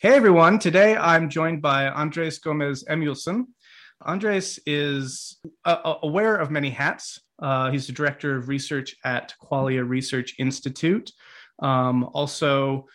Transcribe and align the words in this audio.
Hey 0.00 0.16
everyone, 0.16 0.58
today 0.58 0.96
I'm 0.96 1.30
joined 1.30 1.62
by 1.62 1.88
Andres 1.88 2.38
Gomez 2.38 2.84
Emilsson. 2.90 3.46
Andres 4.02 4.58
is 4.66 5.38
uh, 5.64 5.94
aware 6.02 6.36
of 6.36 6.50
many 6.50 6.68
hats. 6.68 7.20
Uh, 7.38 7.70
he's 7.70 7.86
the 7.86 7.92
director 7.92 8.36
of 8.36 8.48
research 8.48 8.96
at 9.04 9.32
Qualia 9.42 9.88
Research 9.88 10.34
Institute. 10.38 11.10
Um, 11.62 12.10
also, 12.12 12.86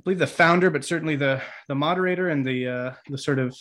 I 0.00 0.02
believe 0.02 0.18
the 0.18 0.26
founder, 0.26 0.70
but 0.70 0.84
certainly 0.84 1.14
the 1.14 1.40
the 1.68 1.76
moderator 1.76 2.30
and 2.30 2.44
the 2.44 2.66
uh, 2.66 2.92
the 3.08 3.18
sort 3.18 3.38
of 3.38 3.56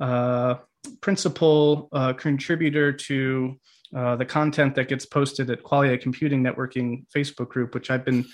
uh, 0.00 0.56
principal 1.00 1.88
uh, 1.92 2.12
contributor 2.12 2.92
to 2.92 3.58
uh, 3.96 4.14
the 4.14 4.24
content 4.24 4.74
that 4.76 4.88
gets 4.88 5.06
posted 5.06 5.50
at 5.50 5.62
Qualia 5.64 6.00
Computing 6.00 6.44
Networking 6.44 7.06
Facebook 7.14 7.48
group, 7.48 7.74
which 7.74 7.90
I've 7.90 8.04
been 8.04 8.24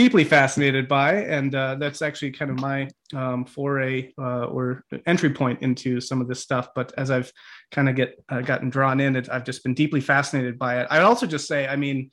deeply 0.00 0.24
fascinated 0.24 0.88
by, 0.88 1.12
and 1.24 1.54
uh, 1.54 1.74
that's 1.74 2.00
actually 2.00 2.30
kind 2.30 2.50
of 2.50 2.58
my 2.58 2.88
um, 3.14 3.44
foray 3.44 4.10
uh, 4.16 4.46
or 4.46 4.82
entry 5.04 5.28
point 5.28 5.60
into 5.60 6.00
some 6.00 6.22
of 6.22 6.26
this 6.26 6.40
stuff. 6.40 6.68
But 6.74 6.90
as 6.96 7.10
I've 7.10 7.30
kind 7.70 7.86
of 7.86 7.96
get 7.96 8.14
uh, 8.30 8.40
gotten 8.40 8.70
drawn 8.70 8.98
in, 8.98 9.14
it, 9.14 9.28
I've 9.30 9.44
just 9.44 9.62
been 9.62 9.74
deeply 9.74 10.00
fascinated 10.00 10.58
by 10.58 10.80
it. 10.80 10.86
I'd 10.90 11.02
also 11.02 11.26
just 11.26 11.46
say, 11.46 11.68
I 11.68 11.76
mean, 11.76 12.10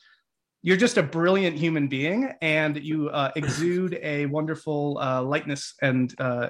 you're 0.63 0.75
just 0.75 0.97
a 0.97 1.03
brilliant 1.03 1.55
human 1.57 1.87
being, 1.87 2.29
and 2.41 2.75
you 2.75 3.07
uh, 3.07 3.31
exude 3.37 3.97
a 4.03 4.25
wonderful 4.25 4.97
uh, 4.97 5.21
lightness 5.21 5.73
and 5.81 6.13
uh, 6.19 6.49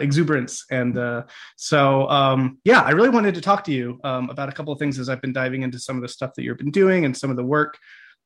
exuberance. 0.00 0.64
And 0.72 1.24
so, 1.54 2.08
um, 2.08 2.58
yeah, 2.64 2.80
I 2.80 2.90
really 2.90 3.10
wanted 3.10 3.36
to 3.36 3.40
talk 3.40 3.62
to 3.66 3.72
you 3.72 4.00
um, 4.02 4.28
about 4.28 4.48
a 4.48 4.52
couple 4.52 4.72
of 4.72 4.80
things 4.80 4.98
as 4.98 5.08
I've 5.08 5.22
been 5.22 5.32
diving 5.32 5.62
into 5.62 5.78
some 5.78 5.94
of 5.94 6.02
the 6.02 6.08
stuff 6.08 6.32
that 6.34 6.42
you've 6.42 6.58
been 6.58 6.72
doing 6.72 7.04
and 7.04 7.16
some 7.16 7.30
of 7.30 7.36
the 7.36 7.44
work. 7.44 7.78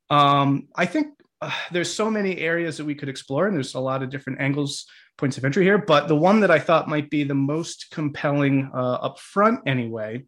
Um, 0.09 0.67
I 0.75 0.87
think 0.87 1.09
uh, 1.41 1.51
there's 1.71 1.93
so 1.93 2.09
many 2.09 2.37
areas 2.37 2.77
that 2.77 2.85
we 2.85 2.95
could 2.95 3.09
explore, 3.09 3.47
and 3.47 3.55
there's 3.55 3.75
a 3.75 3.79
lot 3.79 4.03
of 4.03 4.09
different 4.09 4.39
angles, 4.41 4.85
points 5.17 5.37
of 5.37 5.45
entry 5.45 5.63
here. 5.63 5.77
But 5.77 6.07
the 6.07 6.15
one 6.15 6.39
that 6.41 6.51
I 6.51 6.59
thought 6.59 6.87
might 6.87 7.09
be 7.09 7.23
the 7.23 7.35
most 7.35 7.87
compelling 7.91 8.71
uh, 8.73 8.93
up 8.93 9.19
front, 9.19 9.61
anyway, 9.67 10.25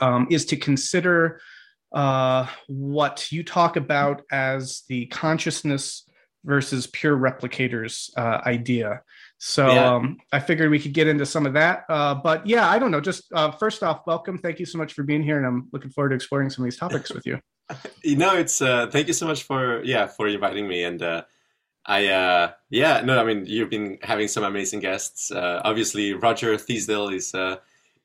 um, 0.00 0.26
is 0.30 0.46
to 0.46 0.56
consider 0.56 1.40
uh, 1.92 2.46
what 2.68 3.30
you 3.30 3.44
talk 3.44 3.76
about 3.76 4.22
as 4.30 4.82
the 4.88 5.06
consciousness 5.06 6.08
versus 6.44 6.86
pure 6.88 7.16
replicators 7.16 8.10
uh, 8.16 8.40
idea. 8.44 9.02
So 9.38 9.68
yeah. 9.68 9.94
um, 9.94 10.18
I 10.32 10.40
figured 10.40 10.70
we 10.70 10.78
could 10.78 10.92
get 10.92 11.06
into 11.06 11.26
some 11.26 11.46
of 11.46 11.52
that. 11.54 11.84
Uh, 11.88 12.14
but 12.14 12.46
yeah, 12.46 12.68
I 12.68 12.78
don't 12.78 12.90
know. 12.90 13.00
Just 13.00 13.24
uh, 13.32 13.50
first 13.52 13.82
off, 13.82 14.06
welcome. 14.06 14.38
Thank 14.38 14.58
you 14.58 14.66
so 14.66 14.78
much 14.78 14.92
for 14.94 15.02
being 15.02 15.22
here, 15.22 15.36
and 15.36 15.46
I'm 15.46 15.68
looking 15.72 15.90
forward 15.90 16.10
to 16.10 16.14
exploring 16.14 16.50
some 16.50 16.64
of 16.64 16.66
these 16.66 16.78
topics 16.78 17.12
with 17.12 17.26
you. 17.26 17.40
you 18.02 18.16
know, 18.16 18.36
it's 18.36 18.60
uh, 18.60 18.86
thank 18.88 19.06
you 19.08 19.12
so 19.14 19.26
much 19.26 19.42
for 19.44 19.82
yeah 19.84 20.06
for 20.06 20.28
inviting 20.28 20.68
me. 20.68 20.84
And. 20.84 21.02
Uh, 21.02 21.22
I 21.84 22.06
uh 22.08 22.52
yeah 22.70 23.00
no 23.00 23.18
I 23.18 23.24
mean 23.24 23.44
you've 23.46 23.70
been 23.70 23.98
having 24.02 24.28
some 24.28 24.44
amazing 24.44 24.80
guests. 24.80 25.30
Uh 25.32 25.60
obviously 25.64 26.12
Roger 26.14 26.56
Thisdell 26.56 27.08
is 27.12 27.34
uh 27.34 27.56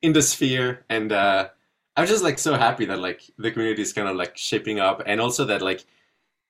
in 0.02 0.12
the 0.12 0.22
sphere. 0.22 0.84
And 0.88 1.12
uh 1.12 1.50
I'm 1.96 2.06
just 2.06 2.24
like 2.24 2.38
so 2.38 2.54
happy 2.54 2.86
that 2.86 2.98
like 2.98 3.22
the 3.38 3.50
community 3.50 3.82
is 3.82 3.92
kind 3.92 4.08
of 4.08 4.16
like 4.16 4.36
shaping 4.36 4.80
up. 4.80 5.02
And 5.06 5.20
also 5.20 5.44
that 5.44 5.62
like 5.62 5.84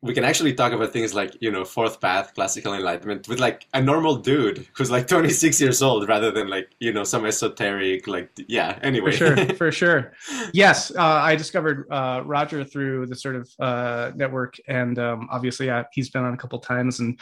we 0.00 0.14
can 0.14 0.22
actually 0.22 0.54
talk 0.54 0.72
about 0.72 0.92
things 0.92 1.12
like 1.12 1.36
you 1.40 1.50
know 1.50 1.64
fourth 1.64 2.00
path 2.00 2.32
classical 2.34 2.74
enlightenment 2.74 3.26
with 3.26 3.40
like 3.40 3.66
a 3.74 3.80
normal 3.80 4.16
dude 4.16 4.66
who's 4.74 4.90
like 4.90 5.08
26 5.08 5.60
years 5.60 5.82
old 5.82 6.08
rather 6.08 6.30
than 6.30 6.48
like 6.48 6.70
you 6.78 6.92
know 6.92 7.04
some 7.04 7.26
esoteric 7.26 8.06
like 8.06 8.30
yeah 8.46 8.78
anyway. 8.82 9.10
For 9.10 9.16
sure 9.16 9.54
for 9.54 9.72
sure. 9.82 10.12
Yes 10.52 10.92
uh, 10.94 11.02
i 11.02 11.34
discovered 11.34 11.86
uh, 11.90 12.22
roger 12.24 12.64
through 12.64 13.06
the 13.06 13.16
sort 13.16 13.36
of 13.36 13.50
uh, 13.58 14.12
network 14.14 14.56
and 14.68 14.98
um, 14.98 15.28
obviously 15.30 15.66
yeah, 15.66 15.84
he's 15.92 16.10
been 16.10 16.24
on 16.24 16.34
a 16.34 16.36
couple 16.36 16.58
times 16.60 17.00
and 17.00 17.18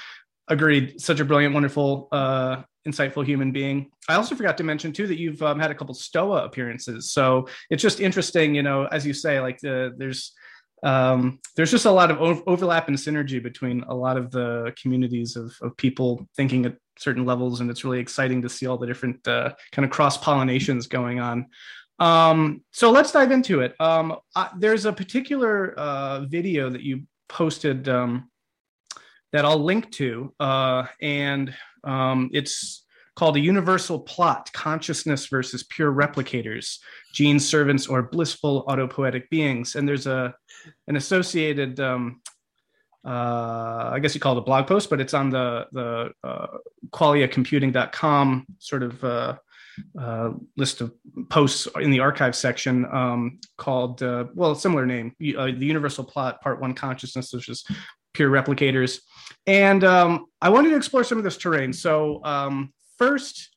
agreed 0.49 1.01
such 1.01 1.21
a 1.21 1.25
brilliant 1.25 1.55
wonderful 1.55 2.09
uh, 2.13 2.63
insightful 2.87 3.25
human 3.27 3.51
being. 3.51 3.91
I 4.09 4.15
also 4.15 4.37
forgot 4.37 4.57
to 4.59 4.65
mention 4.65 4.93
too 4.93 5.09
that 5.09 5.19
you've 5.19 5.43
um, 5.43 5.59
had 5.59 5.73
a 5.73 5.75
couple 5.75 5.93
stoa 5.95 6.45
appearances. 6.45 7.11
So 7.11 7.49
it's 7.71 7.83
just 7.83 8.01
interesting 8.01 8.55
you 8.55 8.63
know 8.63 8.85
as 8.87 9.07
you 9.07 9.15
say 9.15 9.41
like 9.41 9.59
the, 9.61 9.95
there's 9.97 10.33
um, 10.83 11.41
there's 11.57 11.71
just 11.71 11.87
a 11.87 11.91
lot 11.91 12.11
of 12.11 12.43
overlap 12.47 12.89
and 12.89 12.97
synergy 12.97 13.43
between 13.43 13.83
a 13.85 13.95
lot 13.95 14.17
of 14.17 14.31
the 14.31 14.73
communities 14.81 15.37
of, 15.37 15.57
of 15.63 15.77
people 15.77 16.27
thinking 16.37 16.67
at 16.67 16.77
certain 16.99 17.25
levels 17.25 17.61
and 17.61 17.71
it's 17.71 17.85
really 17.85 17.99
exciting 17.99 18.43
to 18.43 18.49
see 18.49 18.67
all 18.67 18.79
the 18.79 18.87
different 18.87 19.27
uh, 19.27 19.53
kind 19.73 19.85
of 19.85 19.91
cross 19.91 20.19
pollinations 20.19 20.89
going 20.89 21.19
on. 21.21 21.47
Um, 21.99 22.63
so 22.73 22.91
let's 22.91 23.13
dive 23.13 23.33
into 23.33 23.61
it. 23.61 23.75
Um, 23.81 24.17
I, 24.35 24.51
there's 24.59 24.85
a 24.85 24.93
particular 24.93 25.73
uh, 25.79 26.21
video 26.21 26.69
that 26.71 26.83
you 26.83 27.05
posted 27.29 27.89
um, 27.89 28.31
that 29.33 29.45
i'll 29.45 29.63
link 29.63 29.91
to 29.93 30.33
uh, 30.41 30.85
and 31.01 31.55
um, 31.85 32.31
it's 32.33 32.86
called 33.17 33.37
a 33.37 33.41
universal 33.41 33.99
plot 33.99 34.51
consciousness 34.53 35.27
versus 35.27 35.65
pure 35.65 35.93
replicators 35.93 36.79
gene 37.13 37.41
servants 37.41 37.87
or 37.87 38.03
blissful 38.03 38.65
autopoietic 38.67 39.29
beings 39.31 39.75
and 39.75 39.89
there's 39.89 40.07
a 40.07 40.35
an 40.87 40.97
associated 40.97 41.81
um, 41.81 42.21
uh, 43.07 43.91
I 43.93 44.01
guess 44.01 44.15
you 44.15 44.21
call 44.21 44.35
it 44.37 44.39
a 44.39 44.43
blog 44.43 44.67
post, 44.67 44.91
but 44.91 45.01
it's 45.01 45.15
on 45.15 45.31
the 45.31 45.67
the 45.71 46.11
uh, 46.25 46.59
qualiacomputing.com 46.91 48.47
sort 48.59 48.83
of 48.83 49.05
uh, 49.05 49.37
uh, 49.99 50.31
list 50.57 50.81
of 50.81 50.93
posts 51.29 51.69
in 51.77 51.91
the 51.91 52.01
archive 52.01 52.35
section 52.35 52.85
um, 52.87 53.39
called 53.57 54.03
uh, 54.03 54.25
well, 54.35 54.55
similar 54.55 54.87
name, 54.87 55.15
uh, 55.37 55.47
the 55.47 55.67
Universal 55.67 56.05
Plot 56.05 56.41
Part 56.41 56.61
One 56.61 56.75
Consciousness, 56.75 57.33
is 57.33 57.65
pure 58.13 58.31
replicators. 58.31 58.99
And 59.47 59.85
um, 59.85 60.27
I 60.43 60.49
wanted 60.49 60.71
to 60.71 60.77
explore 60.77 61.05
some 61.05 61.19
of 61.19 61.25
this 61.25 61.37
terrain. 61.37 61.73
So 61.73 62.21
um, 62.25 62.73
first, 62.99 63.51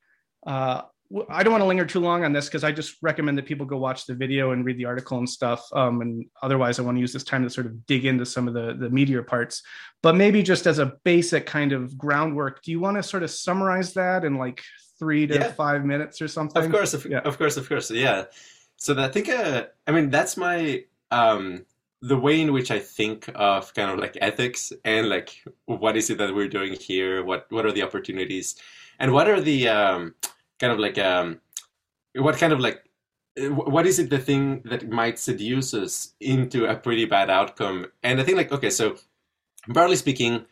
uh, 0.46 0.82
I 1.28 1.42
don't 1.42 1.52
want 1.52 1.64
to 1.64 1.68
linger 1.68 1.86
too 1.86 2.00
long 2.00 2.24
on 2.24 2.34
this 2.34 2.46
because 2.46 2.64
I 2.64 2.72
just 2.72 2.98
recommend 3.02 3.38
that 3.40 3.48
people 3.48 3.66
go 3.66 3.78
watch 3.78 4.06
the 4.06 4.14
video 4.14 4.52
and 4.52 4.64
read 4.64 4.78
the 4.78 4.86
article 4.86 5.18
and 5.18 5.28
stuff. 5.28 5.68
Um, 5.74 6.02
and 6.02 6.26
otherwise, 6.44 6.78
I 6.78 6.84
want 6.84 6.98
to 6.98 7.02
use 7.02 7.14
this 7.14 7.24
time 7.24 7.42
to 7.44 7.50
sort 7.50 7.66
of 7.66 7.88
dig 7.88 8.06
into 8.06 8.26
some 8.26 8.48
of 8.48 8.54
the 8.54 8.76
the 8.80 8.90
meatier 8.90 9.26
parts. 9.26 9.64
But 10.04 10.16
maybe 10.16 10.44
just 10.44 10.68
as 10.68 10.78
a 10.78 10.94
basic 11.04 11.48
kind 11.48 11.72
of 11.72 11.98
groundwork, 11.98 12.62
do 12.62 12.70
you 12.70 12.80
want 12.80 12.98
to 12.98 13.04
sort 13.04 13.24
of 13.24 13.32
summarize 13.32 13.94
that 13.94 14.24
in 14.24 14.38
like 14.38 14.62
three 15.00 15.26
to 15.26 15.34
yeah. 15.34 15.52
five 15.54 15.84
minutes 15.84 16.22
or 16.22 16.28
something? 16.28 16.64
Of 16.64 16.72
course, 16.72 16.94
of, 16.94 17.06
yeah. 17.06 17.20
of 17.20 17.40
course, 17.40 17.58
of 17.58 17.68
course, 17.68 17.90
yeah. 17.90 18.26
So 18.78 18.98
I 18.98 19.10
think, 19.10 19.30
uh, 19.30 19.66
I 19.88 19.92
mean, 19.92 20.12
that's 20.12 20.38
my 20.38 20.84
um, 21.10 21.66
the 22.02 22.18
way 22.18 22.40
in 22.40 22.54
which 22.54 22.70
I 22.70 22.80
think 22.80 23.30
of 23.34 23.74
kind 23.74 23.92
of 23.92 24.00
like 24.00 24.18
ethics 24.22 24.72
and 24.86 25.10
like 25.10 25.36
what 25.66 25.98
is 25.98 26.10
it 26.10 26.20
that 26.20 26.34
we're 26.36 26.48
doing 26.48 26.74
here? 26.74 27.24
What 27.24 27.48
what 27.50 27.66
are 27.66 27.72
the 27.72 27.84
opportunities? 27.84 28.56
And 29.00 29.14
what 29.14 29.30
are 29.30 29.40
the 29.40 29.70
um, 29.70 30.16
kind 30.60 30.74
of 30.74 30.80
like 30.80 30.98
um, 30.98 31.40
what 32.16 32.38
kind 32.38 32.54
of 32.54 32.60
like 32.60 32.84
what 33.48 33.86
is 33.88 34.00
it 34.00 34.10
the 34.10 34.20
thing 34.20 34.62
that 34.66 34.90
might 34.90 35.18
seduce 35.18 35.74
us 35.74 36.14
into 36.20 36.66
a 36.66 36.76
pretty 36.76 37.06
bad 37.06 37.30
outcome? 37.30 37.88
And 38.04 38.20
I 38.20 38.24
think 38.24 38.38
like 38.38 38.52
okay, 38.52 38.70
so 38.70 38.98
broadly 39.68 39.96
speaking, 39.96 40.46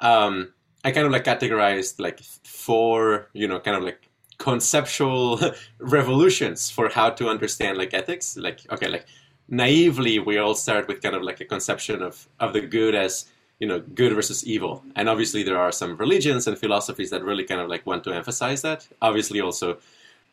um, 0.00 0.52
I 0.84 0.90
kind 0.90 1.06
of 1.06 1.12
like 1.12 1.24
categorized 1.24 1.98
like 1.98 2.20
four, 2.20 3.28
you 3.32 3.48
know, 3.48 3.58
kind 3.60 3.76
of 3.76 3.82
like 3.82 4.08
conceptual 4.38 5.40
revolutions 5.78 6.68
for 6.68 6.90
how 6.90 7.10
to 7.10 7.28
understand 7.28 7.78
like 7.78 7.94
ethics. 7.94 8.36
Like 8.36 8.60
okay, 8.70 8.88
like 8.88 9.06
naively 9.48 10.18
we 10.18 10.38
all 10.38 10.54
start 10.54 10.88
with 10.88 11.02
kind 11.02 11.14
of 11.14 11.22
like 11.22 11.40
a 11.40 11.44
conception 11.44 12.02
of 12.02 12.28
of 12.38 12.52
the 12.52 12.60
good 12.60 12.94
as 12.94 13.26
you 13.58 13.68
know 13.68 13.80
good 13.80 14.12
versus 14.12 14.46
evil. 14.46 14.82
And 14.96 15.08
obviously 15.08 15.42
there 15.42 15.58
are 15.58 15.72
some 15.72 15.96
religions 15.96 16.46
and 16.46 16.58
philosophies 16.58 17.10
that 17.10 17.22
really 17.22 17.44
kind 17.44 17.60
of 17.60 17.68
like 17.68 17.86
want 17.86 18.04
to 18.04 18.12
emphasize 18.12 18.62
that. 18.62 18.86
Obviously 19.00 19.40
also 19.40 19.78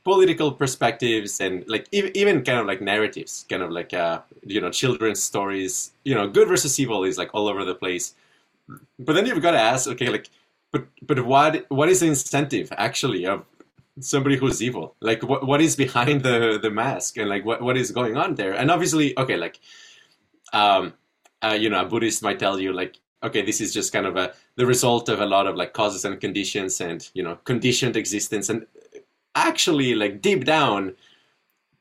political 0.03 0.51
perspectives 0.51 1.39
and 1.39 1.63
like 1.67 1.87
even 1.91 2.43
kind 2.43 2.59
of 2.59 2.65
like 2.65 2.81
narratives 2.81 3.45
kind 3.47 3.61
of 3.61 3.69
like 3.69 3.93
uh 3.93 4.19
you 4.43 4.59
know 4.59 4.71
children's 4.71 5.21
stories. 5.21 5.91
You 6.03 6.15
know 6.15 6.27
good 6.27 6.47
versus 6.47 6.79
evil 6.79 7.03
is 7.03 7.17
like 7.17 7.29
all 7.33 7.47
over 7.47 7.63
the 7.63 7.75
place. 7.75 8.15
But 8.99 9.13
then 9.13 9.25
you've 9.25 9.41
got 9.41 9.51
to 9.51 9.59
ask 9.59 9.87
okay 9.87 10.09
like 10.09 10.29
but 10.71 10.87
but 11.01 11.25
what 11.25 11.65
what 11.69 11.89
is 11.89 11.99
the 11.99 12.07
incentive 12.07 12.69
actually 12.77 13.25
of 13.25 13.45
somebody 13.99 14.37
who's 14.37 14.63
evil? 14.63 14.95
Like 14.99 15.21
what 15.21 15.45
what 15.45 15.61
is 15.61 15.75
behind 15.75 16.23
the 16.23 16.57
the 16.61 16.71
mask? 16.71 17.17
And 17.17 17.29
like 17.29 17.45
what 17.45 17.61
what 17.61 17.77
is 17.77 17.91
going 17.91 18.17
on 18.17 18.35
there? 18.35 18.53
And 18.53 18.71
obviously 18.71 19.17
okay 19.17 19.37
like 19.37 19.59
um 20.53 20.93
uh, 21.43 21.57
you 21.59 21.69
know 21.69 21.81
a 21.81 21.85
buddhist 21.85 22.23
might 22.23 22.39
tell 22.39 22.59
you 22.59 22.73
like 22.73 22.97
okay, 23.23 23.41
this 23.41 23.61
is 23.61 23.73
just 23.73 23.93
kind 23.93 24.05
of 24.05 24.15
a 24.15 24.33
the 24.55 24.65
result 24.65 25.09
of 25.09 25.19
a 25.19 25.25
lot 25.25 25.47
of 25.47 25.55
like 25.55 25.73
causes 25.73 26.05
and 26.05 26.19
conditions 26.19 26.81
and 26.81 27.09
you 27.13 27.23
know 27.23 27.35
conditioned 27.45 27.95
existence. 27.95 28.49
And 28.49 28.65
actually, 29.35 29.95
like 29.95 30.21
deep 30.21 30.45
down, 30.45 30.95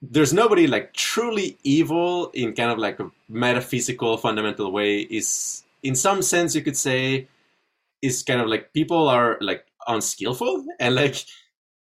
there's 0.02 0.32
nobody 0.32 0.66
like 0.66 0.94
truly 0.94 1.58
evil 1.62 2.31
in 2.34 2.52
kind 2.54 2.70
of 2.70 2.78
like 2.78 3.00
a 3.00 3.10
metaphysical 3.28 4.16
fundamental 4.16 4.72
way. 4.72 5.00
Is 5.00 5.64
in 5.82 5.94
some 5.94 6.22
sense 6.22 6.54
you 6.54 6.62
could 6.62 6.76
say 6.76 7.28
is 8.02 8.22
kind 8.22 8.40
of 8.40 8.48
like 8.48 8.72
people 8.72 9.08
are 9.08 9.38
like 9.40 9.66
unskillful 9.87 10.64
and 10.78 10.94
like 10.94 11.25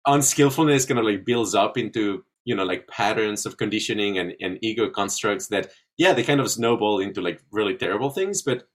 unskillfulness 0.07 0.87
kind 0.87 0.99
of 0.99 1.05
like 1.07 1.25
builds 1.25 1.55
up 1.55 1.77
into 1.77 2.25
you 2.45 2.55
know 2.55 2.65
like 2.65 2.87
patterns 2.89 3.45
of 3.45 3.57
conditioning 3.57 4.19
and, 4.19 4.35
and 4.41 4.59
ego 4.63 4.89
constructs 4.89 5.49
that 5.49 5.71
yeah 5.99 6.13
they 6.13 6.23
kind 6.23 6.41
of 6.41 6.51
snowball 6.51 7.01
into 7.01 7.21
like 7.21 7.43
really 7.51 7.77
terrible 7.77 8.11
things 8.11 8.43
but 8.43 8.67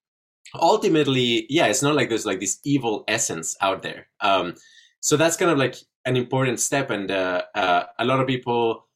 ultimately, 0.56 1.46
yeah, 1.50 1.68
it's 1.68 1.84
not 1.84 1.96
like 1.96 2.10
there's 2.10 2.26
like 2.26 2.40
this 2.40 2.60
evil 2.64 3.04
essence 3.08 3.56
out 3.62 3.82
there. 3.82 4.08
Um, 4.20 4.56
so 5.00 5.18
that's 5.18 5.38
kind 5.38 5.52
of 5.52 5.58
like 5.58 5.76
an 6.06 6.18
important 6.18 6.60
step, 6.60 6.90
and 6.90 7.10
uh, 7.12 7.44
uh, 7.56 7.84
a 8.00 8.06
lot 8.06 8.20
of 8.20 8.28
people 8.28 8.88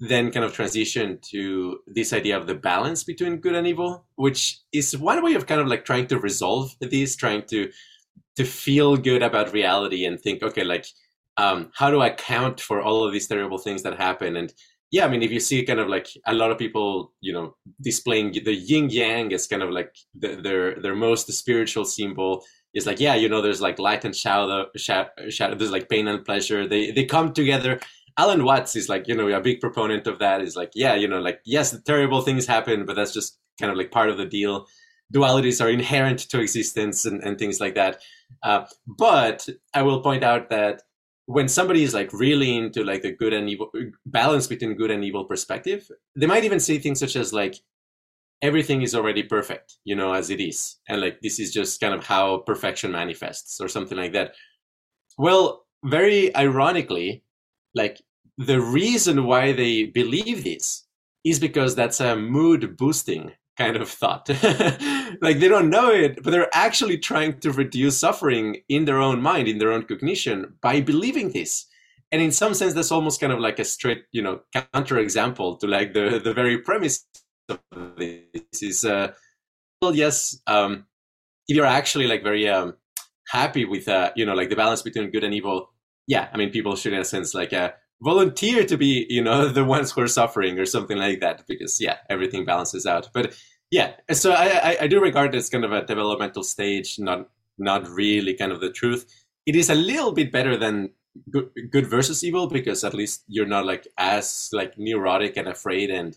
then 0.00 0.30
kind 0.30 0.44
of 0.44 0.52
transition 0.52 1.18
to 1.20 1.80
this 1.88 2.12
idea 2.12 2.36
of 2.36 2.46
the 2.46 2.54
balance 2.54 3.02
between 3.02 3.38
good 3.38 3.54
and 3.54 3.66
evil, 3.66 4.04
which 4.14 4.60
is 4.72 4.96
one 4.96 5.22
way 5.24 5.34
of 5.34 5.46
kind 5.46 5.60
of 5.60 5.66
like 5.66 5.84
trying 5.84 6.06
to 6.06 6.18
resolve 6.18 6.74
this, 6.80 7.16
trying 7.16 7.42
to 7.42 7.70
to 8.36 8.44
feel 8.44 8.96
good 8.96 9.22
about 9.22 9.52
reality 9.52 10.04
and 10.04 10.20
think, 10.20 10.44
okay, 10.44 10.62
like 10.62 10.86
um, 11.38 11.70
how 11.74 11.90
do 11.90 12.00
I 12.00 12.08
account 12.08 12.60
for 12.60 12.80
all 12.80 13.04
of 13.04 13.12
these 13.12 13.26
terrible 13.26 13.58
things 13.58 13.82
that 13.82 13.96
happen? 13.96 14.36
And 14.36 14.52
yeah, 14.90 15.04
I 15.04 15.08
mean, 15.08 15.22
if 15.22 15.30
you 15.30 15.40
see 15.40 15.64
kind 15.64 15.80
of 15.80 15.88
like 15.88 16.08
a 16.26 16.32
lot 16.32 16.50
of 16.50 16.58
people, 16.58 17.12
you 17.20 17.32
know, 17.32 17.56
displaying 17.80 18.32
the 18.32 18.54
yin 18.54 18.88
yang 18.90 19.32
as 19.32 19.46
kind 19.46 19.62
of 19.62 19.70
like 19.70 19.94
the, 20.18 20.36
their 20.36 20.80
their 20.80 20.94
most 20.94 21.30
spiritual 21.32 21.84
symbol 21.84 22.44
is 22.74 22.86
like, 22.86 23.00
yeah, 23.00 23.14
you 23.14 23.28
know, 23.28 23.42
there's 23.42 23.60
like 23.60 23.78
light 23.78 24.04
and 24.04 24.14
shadow, 24.14 24.66
shadow, 24.76 25.54
there's 25.54 25.70
like 25.70 25.88
pain 25.88 26.08
and 26.08 26.24
pleasure. 26.24 26.66
They 26.66 26.90
they 26.90 27.04
come 27.04 27.32
together 27.32 27.80
Alan 28.18 28.44
Watts 28.44 28.74
is 28.74 28.88
like, 28.88 29.06
you 29.06 29.14
know, 29.14 29.28
a 29.28 29.40
big 29.40 29.60
proponent 29.60 30.08
of 30.08 30.18
that. 30.18 30.42
Is 30.42 30.56
like, 30.56 30.72
yeah, 30.74 30.94
you 30.94 31.06
know, 31.06 31.20
like, 31.20 31.40
yes, 31.44 31.80
terrible 31.82 32.20
things 32.20 32.46
happen, 32.46 32.84
but 32.84 32.96
that's 32.96 33.14
just 33.14 33.38
kind 33.60 33.70
of 33.70 33.78
like 33.78 33.92
part 33.92 34.10
of 34.10 34.18
the 34.18 34.26
deal. 34.26 34.66
Dualities 35.14 35.64
are 35.64 35.70
inherent 35.70 36.18
to 36.30 36.40
existence 36.40 37.06
and, 37.06 37.22
and 37.22 37.38
things 37.38 37.60
like 37.60 37.76
that. 37.76 38.02
Uh, 38.42 38.66
but 38.86 39.48
I 39.72 39.82
will 39.82 40.02
point 40.02 40.24
out 40.24 40.50
that 40.50 40.82
when 41.28 41.46
somebody 41.46 41.82
is 41.82 41.92
like 41.92 42.10
really 42.14 42.56
into 42.56 42.82
like 42.82 43.02
the 43.02 43.12
good 43.12 43.34
and 43.34 43.50
evil 43.50 43.70
balance 44.06 44.46
between 44.46 44.74
good 44.74 44.90
and 44.90 45.04
evil 45.04 45.26
perspective, 45.26 45.86
they 46.16 46.24
might 46.24 46.44
even 46.44 46.58
say 46.58 46.78
things 46.78 46.98
such 46.98 47.16
as 47.16 47.34
like, 47.34 47.54
everything 48.40 48.80
is 48.80 48.94
already 48.94 49.22
perfect, 49.22 49.74
you 49.84 49.94
know, 49.94 50.14
as 50.14 50.30
it 50.30 50.40
is. 50.40 50.76
And 50.88 51.02
like, 51.02 51.20
this 51.20 51.38
is 51.38 51.52
just 51.52 51.82
kind 51.82 51.92
of 51.92 52.02
how 52.02 52.38
perfection 52.46 52.92
manifests 52.92 53.60
or 53.60 53.68
something 53.68 53.98
like 53.98 54.14
that. 54.14 54.32
Well, 55.18 55.66
very 55.84 56.34
ironically, 56.34 57.24
like 57.74 58.00
the 58.38 58.62
reason 58.62 59.26
why 59.26 59.52
they 59.52 59.84
believe 59.84 60.44
this 60.44 60.86
is 61.26 61.38
because 61.38 61.74
that's 61.74 62.00
a 62.00 62.16
mood 62.16 62.78
boosting 62.78 63.32
kind 63.58 63.76
of 63.76 63.90
thought. 63.90 64.28
like 65.20 65.38
they 65.40 65.48
don't 65.48 65.68
know 65.68 65.90
it, 65.90 66.22
but 66.22 66.30
they're 66.30 66.54
actually 66.54 66.96
trying 66.96 67.40
to 67.40 67.50
reduce 67.50 67.98
suffering 67.98 68.58
in 68.68 68.84
their 68.84 68.98
own 68.98 69.20
mind, 69.20 69.48
in 69.48 69.58
their 69.58 69.72
own 69.72 69.82
cognition 69.84 70.54
by 70.62 70.80
believing 70.80 71.32
this. 71.32 71.66
And 72.12 72.22
in 72.22 72.32
some 72.32 72.54
sense, 72.54 72.72
that's 72.72 72.92
almost 72.92 73.20
kind 73.20 73.32
of 73.32 73.40
like 73.40 73.58
a 73.58 73.64
straight, 73.64 74.04
you 74.12 74.22
know, 74.22 74.40
counter 74.72 74.98
example 74.98 75.56
to 75.56 75.66
like 75.66 75.92
the, 75.92 76.20
the 76.22 76.32
very 76.32 76.58
premise 76.58 77.04
of 77.48 77.60
this 77.96 78.62
is, 78.62 78.84
uh, 78.84 79.12
well, 79.82 79.94
yes, 79.94 80.40
um, 80.46 80.86
if 81.48 81.56
you're 81.56 81.66
actually 81.66 82.06
like 82.06 82.22
very 82.22 82.48
um, 82.48 82.74
happy 83.28 83.64
with, 83.64 83.88
uh, 83.88 84.12
you 84.16 84.24
know, 84.24 84.34
like 84.34 84.48
the 84.48 84.56
balance 84.56 84.82
between 84.82 85.10
good 85.10 85.24
and 85.24 85.34
evil, 85.34 85.70
yeah, 86.06 86.28
I 86.32 86.38
mean, 86.38 86.50
people 86.50 86.76
should 86.76 86.94
in 86.94 87.00
a 87.00 87.04
sense 87.04 87.34
like, 87.34 87.52
uh, 87.52 87.72
volunteer 88.02 88.64
to 88.64 88.76
be 88.76 89.06
you 89.08 89.22
know 89.22 89.48
the 89.58 89.64
ones 89.64 89.92
who 89.92 90.00
are 90.02 90.08
suffering 90.08 90.58
or 90.58 90.66
something 90.66 90.98
like 90.98 91.20
that 91.20 91.44
because 91.46 91.80
yeah 91.80 91.96
everything 92.08 92.44
balances 92.44 92.86
out. 92.86 93.08
But 93.12 93.36
yeah 93.70 93.92
so 94.12 94.32
i 94.32 94.78
i, 94.80 94.86
do 94.86 94.98
regard 94.98 95.34
as 95.34 95.50
kind 95.50 95.62
of 95.62 95.72
a 95.72 95.84
developmental 95.84 96.42
stage 96.42 96.98
not 96.98 97.28
not 97.58 97.88
really 97.88 98.34
kind 98.34 98.52
of 98.52 98.60
the 98.60 98.70
truth. 98.70 99.06
It 99.46 99.56
is 99.56 99.70
a 99.70 99.74
little 99.74 100.12
bit 100.12 100.30
better 100.30 100.56
than 100.56 100.90
good, 101.30 101.50
good 101.70 101.86
versus 101.86 102.22
evil 102.22 102.46
because 102.46 102.84
at 102.84 102.94
least 102.94 103.24
you're 103.26 103.46
not 103.46 103.66
like 103.66 103.88
as 103.98 104.48
like 104.52 104.78
neurotic 104.78 105.36
and 105.36 105.48
afraid 105.48 105.90
and 105.90 106.16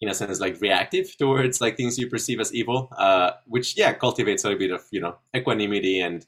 in 0.00 0.08
a 0.08 0.14
sense 0.14 0.40
like 0.40 0.60
reactive 0.60 1.16
towards 1.18 1.60
like 1.60 1.76
things 1.76 1.98
you 1.98 2.08
perceive 2.08 2.40
as 2.40 2.54
evil 2.54 2.88
uh 2.96 3.32
which 3.46 3.76
yeah 3.76 3.92
cultivates 3.92 4.44
a 4.44 4.56
bit 4.56 4.70
of 4.70 4.82
you 4.90 5.00
know 5.00 5.14
equanimity 5.36 6.00
and 6.00 6.24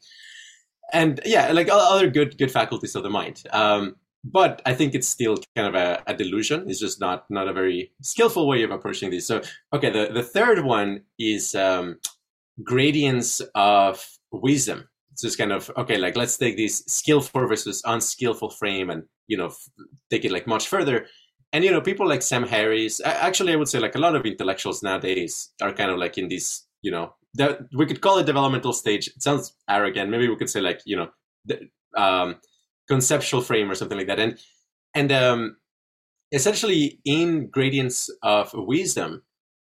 and 0.93 1.21
yeah 1.25 1.51
like 1.53 1.69
other 1.73 2.11
good 2.11 2.37
good 2.39 2.51
faculties 2.51 2.95
of 2.95 3.03
the 3.03 3.11
mind. 3.11 3.43
Um 3.51 3.97
but 4.25 4.63
I 4.65 4.75
think 4.75 4.95
it's 4.95 5.09
still 5.09 5.37
kind 5.57 5.69
of 5.69 5.75
a, 5.75 6.03
a, 6.07 6.15
delusion. 6.15 6.69
It's 6.69 6.79
just 6.79 7.01
not 7.01 7.29
not 7.29 7.49
a 7.49 7.53
very 7.53 7.93
skillful 8.03 8.47
way 8.47 8.63
of 8.63 8.71
approaching 8.71 9.11
this. 9.11 9.27
So, 9.27 9.43
okay, 9.73 9.91
the, 9.91 10.13
the 10.13 10.23
third 10.23 10.65
one 10.65 11.03
is 11.19 11.55
um, 11.55 11.99
gradients 12.63 13.41
of 13.55 14.07
wisdom. 14.31 14.89
It's 15.13 15.23
just 15.23 15.39
kind 15.39 15.53
of 15.53 15.71
okay, 15.77 15.99
like 15.99 16.17
let's 16.17 16.37
take 16.37 16.57
this 16.57 16.85
skillful 16.87 17.47
versus 17.49 17.83
unskillful 17.85 18.51
frame, 18.51 18.91
and 18.91 19.03
you 19.27 19.37
know, 19.37 19.47
f- 19.47 19.69
take 20.11 20.25
it 20.25 20.33
like 20.33 20.47
much 20.47 20.69
further. 20.69 21.07
And 21.53 21.65
you 21.65 21.71
know, 21.71 21.81
people 21.81 22.09
like 22.09 22.23
Sam 22.23 22.47
Harris. 22.47 23.01
Actually, 23.05 23.53
I 23.53 23.57
would 23.57 23.69
say 23.69 23.81
like 23.81 23.97
a 23.97 24.01
lot 24.01 24.15
of 24.15 24.25
intellectuals 24.25 24.83
nowadays 24.83 25.51
are 25.61 25.73
kind 25.73 25.91
of 25.91 25.99
like 25.99 26.17
in 26.17 26.29
this. 26.29 26.67
You 26.83 26.93
know, 26.93 27.15
that 27.35 27.61
we 27.77 27.87
could 27.87 28.01
call 28.01 28.19
it 28.19 28.27
developmental 28.27 28.73
stage. 28.73 29.09
It 29.09 29.23
sounds 29.23 29.55
arrogant. 29.69 30.11
Maybe 30.11 30.29
we 30.29 30.37
could 30.37 30.51
say 30.51 30.61
like 30.61 30.81
you 30.85 30.97
know. 30.97 31.09
The, 31.45 31.69
um, 31.97 32.37
conceptual 32.88 33.40
frame 33.40 33.70
or 33.70 33.75
something 33.75 33.99
like 33.99 34.06
that. 34.08 34.20
And 34.20 34.38
and 34.94 35.12
um, 35.12 35.56
essentially, 36.32 37.00
in 37.05 37.49
gradients 37.49 38.11
of 38.23 38.50
wisdom, 38.55 39.23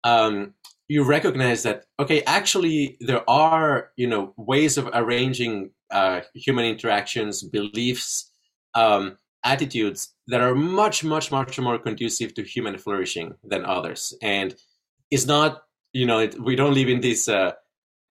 um, 0.04 0.54
you 0.88 1.04
recognize 1.04 1.64
that 1.64 1.86
okay, 2.00 2.24
actually, 2.24 2.98
there 3.02 3.30
are 3.30 3.92
you 3.98 4.08
know 4.08 4.34
ways 4.38 4.78
of 4.78 4.90
arranging 4.94 5.72
uh, 5.92 6.22
human 6.34 6.66
interactions, 6.66 7.44
beliefs, 7.44 8.32
um, 8.76 9.18
attitudes 9.44 10.14
that 10.28 10.42
are 10.42 10.56
much, 10.56 11.04
much, 11.04 11.32
much 11.32 11.60
more 11.60 11.78
conducive 11.78 12.34
to 12.36 12.44
human 12.44 12.78
flourishing 12.78 13.36
than 13.44 13.66
others. 13.66 14.14
And 14.22 14.56
it's 15.10 15.26
not 15.26 15.64
you 15.94 16.06
know 16.06 16.20
it, 16.20 16.40
we 16.40 16.56
don't 16.56 16.74
live 16.74 16.90
in 16.90 17.02
this 17.02 17.28
uh, 17.28 17.52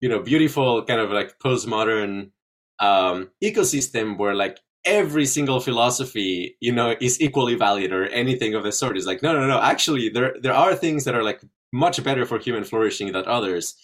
you 0.01 0.09
know 0.09 0.19
beautiful 0.19 0.83
kind 0.83 0.99
of 0.99 1.11
like 1.11 1.39
postmodern 1.39 2.31
um, 2.79 3.29
ecosystem 3.43 4.17
where 4.17 4.35
like 4.35 4.59
every 4.87 5.25
single 5.25 5.59
philosophy 5.59 6.55
you 6.59 6.71
know 6.71 6.95
is 6.99 7.21
equally 7.21 7.55
valid 7.55 7.91
or 7.91 8.05
anything 8.07 8.55
of 8.55 8.63
the 8.63 8.71
sort. 8.71 8.97
Is 8.97 9.05
like 9.05 9.21
no 9.21 9.33
no 9.33 9.45
no 9.45 9.61
actually 9.61 10.09
there 10.09 10.35
there 10.41 10.53
are 10.53 10.73
things 10.73 11.03
that 11.03 11.13
are 11.13 11.23
like 11.23 11.41
much 11.71 12.03
better 12.03 12.25
for 12.25 12.39
human 12.39 12.63
flourishing 12.63 13.11
than 13.11 13.27
others. 13.27 13.75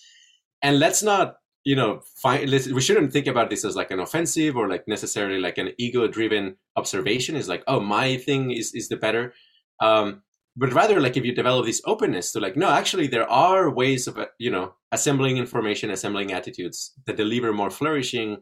And 0.62 0.80
let's 0.80 1.04
not 1.04 1.36
you 1.66 1.76
know 1.76 2.02
find 2.22 2.50
we 2.50 2.82
shouldn't 2.82 3.14
think 3.14 3.28
about 3.28 3.50
this 3.50 3.64
as 3.66 3.76
like 3.76 3.92
an 3.92 4.00
offensive 4.00 4.56
or 4.56 4.68
like 4.68 4.88
necessarily 4.88 5.40
like 5.40 5.58
an 5.58 5.74
ego 5.78 6.08
driven 6.08 6.56
observation. 6.78 7.36
Is 7.36 7.50
like 7.50 7.64
oh 7.68 7.80
my 7.80 8.18
thing 8.18 8.52
is 8.52 8.74
is 8.74 8.90
the 8.90 8.98
better. 8.98 9.34
Um 9.80 10.24
but 10.56 10.74
rather 10.74 11.02
like 11.02 11.18
if 11.18 11.26
you 11.26 11.34
develop 11.34 11.66
this 11.66 11.82
openness 11.86 12.32
to 12.32 12.40
like 12.40 12.56
no 12.56 12.70
actually 12.70 13.08
there 13.08 13.30
are 13.30 13.70
ways 13.70 14.08
of 14.08 14.18
you 14.40 14.52
know 14.52 14.74
assembling 14.92 15.38
information 15.38 15.92
assembling 15.92 16.32
attitudes 16.32 16.94
that 17.06 17.18
deliver 17.18 17.52
more 17.52 17.72
flourishing 17.72 18.38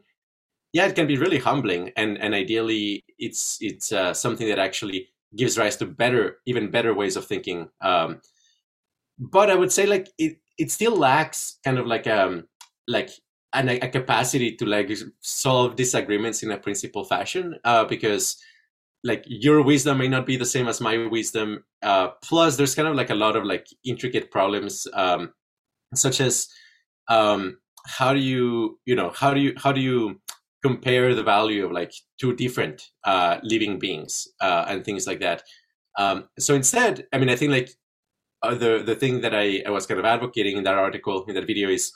yeah, 0.72 0.86
it 0.86 0.94
can 0.94 1.06
be 1.06 1.18
really 1.18 1.38
humbling, 1.38 1.92
and 1.96 2.18
and 2.18 2.34
ideally, 2.34 3.04
it's 3.18 3.58
it's 3.60 3.92
uh, 3.92 4.14
something 4.14 4.48
that 4.48 4.58
actually 4.58 5.08
gives 5.36 5.58
rise 5.58 5.76
to 5.76 5.86
better, 5.86 6.38
even 6.46 6.70
better 6.70 6.94
ways 6.94 7.16
of 7.16 7.26
thinking. 7.26 7.68
Um, 7.80 8.20
but 9.18 9.50
I 9.50 9.54
would 9.54 9.72
say 9.72 9.86
like 9.86 10.08
it 10.18 10.38
it 10.58 10.70
still 10.70 10.96
lacks 10.96 11.58
kind 11.64 11.78
of 11.78 11.86
like 11.86 12.06
um 12.06 12.44
like 12.88 13.10
an, 13.54 13.68
a 13.68 13.88
capacity 13.88 14.56
to 14.56 14.66
like 14.66 14.90
solve 15.20 15.76
disagreements 15.76 16.42
in 16.42 16.50
a 16.50 16.58
principled 16.58 17.08
fashion 17.08 17.56
uh, 17.64 17.84
because 17.84 18.38
like 19.04 19.24
your 19.26 19.62
wisdom 19.62 19.98
may 19.98 20.08
not 20.08 20.26
be 20.26 20.36
the 20.36 20.46
same 20.46 20.68
as 20.68 20.80
my 20.80 21.06
wisdom 21.06 21.64
uh, 21.82 22.08
plus 22.22 22.56
there's 22.56 22.74
kind 22.74 22.88
of 22.88 22.94
like 22.94 23.10
a 23.10 23.14
lot 23.14 23.36
of 23.36 23.44
like 23.44 23.66
intricate 23.84 24.30
problems 24.30 24.86
um, 24.94 25.32
such 25.94 26.20
as 26.20 26.48
um, 27.08 27.58
how 27.86 28.12
do 28.12 28.20
you 28.20 28.78
you 28.86 28.94
know 28.94 29.10
how 29.10 29.34
do 29.34 29.40
you 29.40 29.52
how 29.56 29.72
do 29.72 29.80
you 29.80 30.20
compare 30.62 31.14
the 31.14 31.22
value 31.22 31.64
of 31.64 31.72
like 31.72 31.92
two 32.20 32.34
different 32.34 32.90
uh, 33.04 33.38
living 33.42 33.78
beings 33.78 34.28
uh, 34.40 34.64
and 34.68 34.84
things 34.84 35.06
like 35.06 35.20
that. 35.20 35.42
Um, 35.98 36.28
so 36.38 36.54
instead, 36.54 37.06
I 37.12 37.18
mean, 37.18 37.28
I 37.28 37.36
think 37.36 37.52
like 37.52 37.70
uh, 38.42 38.54
the 38.54 38.82
the 38.84 38.94
thing 38.94 39.20
that 39.20 39.34
I, 39.34 39.62
I 39.66 39.70
was 39.70 39.86
kind 39.86 40.00
of 40.00 40.06
advocating 40.06 40.56
in 40.56 40.64
that 40.64 40.74
article 40.74 41.24
in 41.26 41.34
that 41.34 41.46
video 41.46 41.68
is 41.68 41.92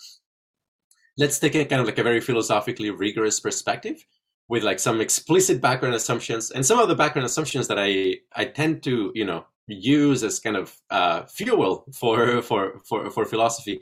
let's 1.19 1.39
take 1.39 1.55
a 1.55 1.65
kind 1.65 1.81
of 1.81 1.87
like 1.87 1.99
a 1.99 2.03
very 2.03 2.21
philosophically 2.21 2.91
rigorous 2.91 3.41
perspective 3.41 4.05
with 4.49 4.63
like 4.63 4.79
some 4.79 5.01
explicit 5.01 5.61
background 5.61 5.95
assumptions 5.95 6.51
and 6.51 6.65
some 6.65 6.79
of 6.79 6.89
the 6.89 6.95
background 6.95 7.27
assumptions 7.27 7.69
that 7.69 7.79
I 7.79 8.17
I 8.35 8.45
tend 8.45 8.83
to 8.85 9.13
you 9.15 9.25
know 9.25 9.47
use 9.67 10.23
as 10.23 10.39
kind 10.39 10.57
of 10.57 10.77
uh, 10.91 11.25
fuel 11.25 11.87
for 11.93 12.43
for 12.49 12.81
for 12.89 13.11
for 13.11 13.25
philosophy 13.25 13.81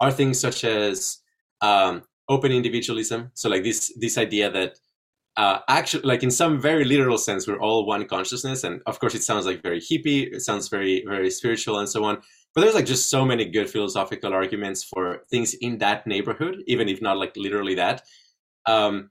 are 0.00 0.12
things 0.12 0.38
such 0.38 0.64
as 0.64 1.18
um, 1.60 2.02
open 2.28 2.52
individualism. 2.52 3.30
So 3.34 3.48
like 3.48 3.64
this 3.64 3.92
this 3.98 4.18
idea 4.18 4.50
that 4.50 4.78
uh, 5.38 5.60
actually, 5.68 6.02
like 6.02 6.24
in 6.24 6.32
some 6.32 6.60
very 6.60 6.84
literal 6.84 7.16
sense, 7.16 7.46
we're 7.46 7.60
all 7.60 7.86
one 7.86 8.04
consciousness, 8.06 8.64
and 8.64 8.82
of 8.86 8.98
course, 8.98 9.14
it 9.14 9.22
sounds 9.22 9.46
like 9.46 9.62
very 9.62 9.80
hippie. 9.80 10.32
It 10.32 10.42
sounds 10.42 10.68
very 10.68 11.04
very 11.06 11.30
spiritual 11.30 11.78
and 11.78 11.88
so 11.88 12.04
on. 12.04 12.20
But 12.54 12.62
there's 12.62 12.74
like 12.74 12.86
just 12.86 13.08
so 13.08 13.24
many 13.24 13.44
good 13.44 13.70
philosophical 13.70 14.32
arguments 14.34 14.82
for 14.82 15.22
things 15.30 15.54
in 15.54 15.78
that 15.78 16.08
neighborhood, 16.08 16.64
even 16.66 16.88
if 16.88 17.00
not 17.00 17.18
like 17.18 17.36
literally 17.36 17.76
that, 17.76 18.02
um, 18.66 19.10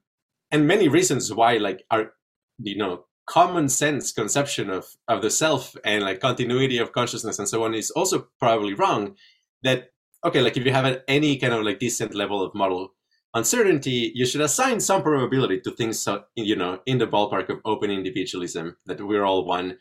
and 0.51 0.67
many 0.67 0.89
reasons 0.89 1.33
why 1.33 1.57
like 1.57 1.85
our 1.91 2.11
you 2.59 2.77
know 2.77 3.05
common 3.25 3.69
sense 3.69 4.11
conception 4.11 4.69
of 4.69 4.85
of 5.07 5.21
the 5.21 5.29
self 5.29 5.77
and 5.85 6.03
like 6.03 6.19
continuity 6.19 6.77
of 6.77 6.91
consciousness 6.91 7.39
and 7.39 7.47
so 7.47 7.63
on 7.63 7.73
is 7.73 7.89
also 7.91 8.27
probably 8.37 8.73
wrong. 8.73 9.15
That 9.63 9.91
okay, 10.25 10.41
like 10.41 10.57
if 10.57 10.65
you 10.65 10.73
have 10.73 11.01
any 11.07 11.37
kind 11.37 11.53
of 11.53 11.63
like 11.63 11.79
decent 11.79 12.13
level 12.13 12.43
of 12.43 12.53
model 12.53 12.96
uncertainty, 13.37 14.11
you 14.13 14.25
should 14.25 14.41
assign 14.41 14.79
some 14.79 15.01
probability 15.01 15.59
to 15.61 15.71
things, 15.71 16.07
uh, 16.07 16.17
so, 16.17 16.23
you 16.35 16.55
know, 16.55 16.79
in 16.85 16.97
the 16.97 17.07
ballpark 17.07 17.49
of 17.49 17.59
open 17.63 17.89
individualism, 17.89 18.75
that 18.85 18.99
we're 18.99 19.23
all 19.23 19.45
one. 19.45 19.77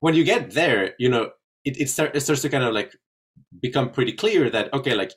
When 0.00 0.14
you 0.14 0.24
get 0.24 0.50
there, 0.50 0.94
you 0.98 1.08
know, 1.08 1.30
it, 1.64 1.80
it, 1.80 1.88
start, 1.88 2.14
it 2.14 2.20
starts 2.20 2.42
to 2.42 2.48
kind 2.48 2.64
of 2.64 2.74
like 2.74 2.92
become 3.60 3.90
pretty 3.90 4.12
clear 4.12 4.50
that, 4.50 4.72
okay, 4.74 4.94
like 4.94 5.12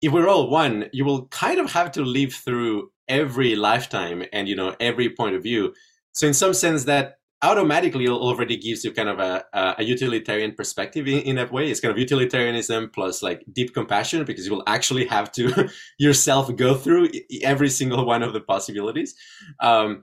if 0.00 0.12
we're 0.12 0.28
all 0.28 0.48
one, 0.48 0.88
you 0.92 1.04
will 1.04 1.26
kind 1.28 1.58
of 1.60 1.72
have 1.72 1.92
to 1.92 2.02
live 2.02 2.32
through 2.32 2.90
every 3.08 3.56
lifetime 3.56 4.24
and, 4.32 4.48
you 4.48 4.56
know, 4.56 4.74
every 4.80 5.10
point 5.10 5.34
of 5.34 5.42
view. 5.42 5.74
So 6.12 6.26
in 6.26 6.34
some 6.34 6.54
sense 6.54 6.84
that 6.84 7.17
automatically 7.42 8.08
already 8.08 8.56
gives 8.56 8.84
you 8.84 8.92
kind 8.92 9.08
of 9.08 9.20
a, 9.20 9.44
a 9.78 9.84
utilitarian 9.84 10.52
perspective 10.52 11.06
in, 11.06 11.20
in 11.20 11.36
that 11.36 11.52
way. 11.52 11.70
It's 11.70 11.80
kind 11.80 11.92
of 11.92 11.98
utilitarianism 11.98 12.90
plus 12.92 13.22
like 13.22 13.44
deep 13.52 13.72
compassion 13.74 14.24
because 14.24 14.46
you 14.46 14.52
will 14.52 14.64
actually 14.66 15.06
have 15.06 15.30
to 15.32 15.68
yourself 15.98 16.54
go 16.56 16.74
through 16.74 17.10
every 17.42 17.70
single 17.70 18.04
one 18.04 18.22
of 18.22 18.32
the 18.32 18.40
possibilities. 18.40 19.14
Um, 19.60 20.02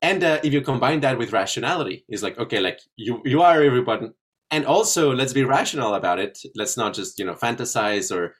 and 0.00 0.24
uh, 0.24 0.40
if 0.42 0.52
you 0.52 0.62
combine 0.62 1.00
that 1.00 1.18
with 1.18 1.32
rationality, 1.32 2.04
it's 2.08 2.22
like, 2.22 2.38
okay, 2.38 2.60
like 2.60 2.80
you, 2.96 3.20
you 3.24 3.42
are 3.42 3.62
everybody. 3.62 4.08
And 4.50 4.64
also 4.64 5.14
let's 5.14 5.32
be 5.32 5.44
rational 5.44 5.94
about 5.94 6.18
it. 6.18 6.38
Let's 6.54 6.76
not 6.76 6.94
just, 6.94 7.18
you 7.18 7.24
know, 7.24 7.34
fantasize 7.34 8.14
or, 8.14 8.34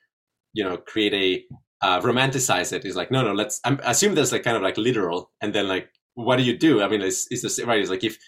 you 0.55 0.65
know, 0.65 0.79
create 0.79 1.15
a, 1.15 1.45
uh, 1.87 2.01
romanticize 2.01 2.73
it. 2.73 2.85
It's 2.85 2.97
like, 2.97 3.11
no, 3.11 3.23
no, 3.23 3.33
let's 3.33 3.61
I'm, 3.65 3.79
assume 3.85 4.15
that's 4.15 4.33
like 4.33 4.43
kind 4.43 4.57
of 4.57 4.63
like 4.63 4.79
literal. 4.79 5.33
And 5.41 5.55
then 5.55 5.69
like 5.69 5.91
what 6.15 6.37
do 6.37 6.43
you 6.43 6.57
do? 6.57 6.83
I 6.83 6.89
mean, 6.89 7.03
it's, 7.03 7.27
it's 7.31 7.43
the 7.43 7.51
same, 7.51 7.69
right. 7.69 7.81
It's 7.81 7.91
like 7.91 8.05
if 8.05 8.19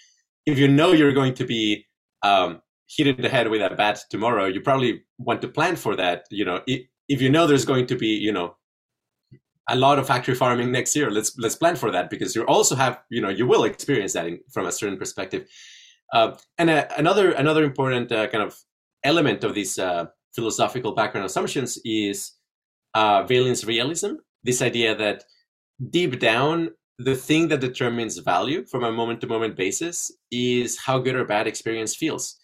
if 0.47 0.59
you 0.59 0.69
know 0.69 0.93
you're 0.93 1.13
going 1.13 1.35
to 1.35 1.45
be 1.45 1.87
um, 2.23 2.61
hit 2.89 3.07
in 3.07 3.23
the 3.23 3.29
head 3.29 3.49
with 3.49 3.63
a 3.63 3.75
bat 3.75 4.01
tomorrow, 4.11 4.47
you 4.47 4.61
probably 4.61 5.03
want 5.19 5.41
to 5.43 5.49
plan 5.49 5.77
for 5.77 5.97
that. 5.97 6.27
You 6.31 6.45
know, 6.45 6.61
if, 6.67 6.83
if 7.09 7.23
you 7.23 7.31
know 7.31 7.47
there's 7.47 7.65
going 7.65 7.87
to 7.87 7.97
be, 7.97 8.09
you 8.09 8.33
know, 8.33 8.57
a 9.69 9.77
lot 9.77 9.99
of 9.99 10.07
factory 10.07 10.35
farming 10.35 10.71
next 10.71 10.95
year, 10.95 11.11
let's 11.11 11.37
let's 11.39 11.57
plan 11.57 11.77
for 11.77 11.91
that 11.91 12.11
because 12.11 12.35
you 12.37 12.43
also 12.45 12.75
have, 12.75 13.01
you 13.11 13.21
know, 13.21 13.31
you 13.31 13.47
will 13.47 13.65
experience 13.65 14.13
that 14.13 14.27
in, 14.27 14.41
from 14.53 14.67
a 14.67 14.73
certain 14.73 14.99
perspective. 14.99 15.49
Uh, 16.13 16.37
and 16.59 16.71
uh, 16.71 16.87
another 16.99 17.33
another 17.33 17.65
important 17.65 18.13
uh, 18.13 18.27
kind 18.29 18.45
of 18.45 18.57
element 19.03 19.43
of 19.45 19.55
these 19.55 19.79
uh, 19.79 20.07
philosophical 20.35 20.93
background 20.95 21.25
assumptions 21.25 21.79
is 21.85 22.33
uh, 22.95 23.23
valence 23.25 23.65
realism. 23.65 24.15
This 24.43 24.61
idea 24.61 24.95
that 24.95 25.25
deep 25.91 26.21
down 26.21 26.71
the 26.99 27.17
thing 27.17 27.49
that 27.49 27.61
determines 27.61 28.19
value 28.19 28.65
from 28.65 28.85
a 28.85 28.93
moment 28.93 29.21
to 29.21 29.27
moment 29.27 29.57
basis 29.57 30.13
is 30.31 30.79
how 30.79 30.99
good 30.99 31.17
or 31.17 31.25
bad 31.25 31.47
experience 31.47 31.97
feels. 31.97 32.39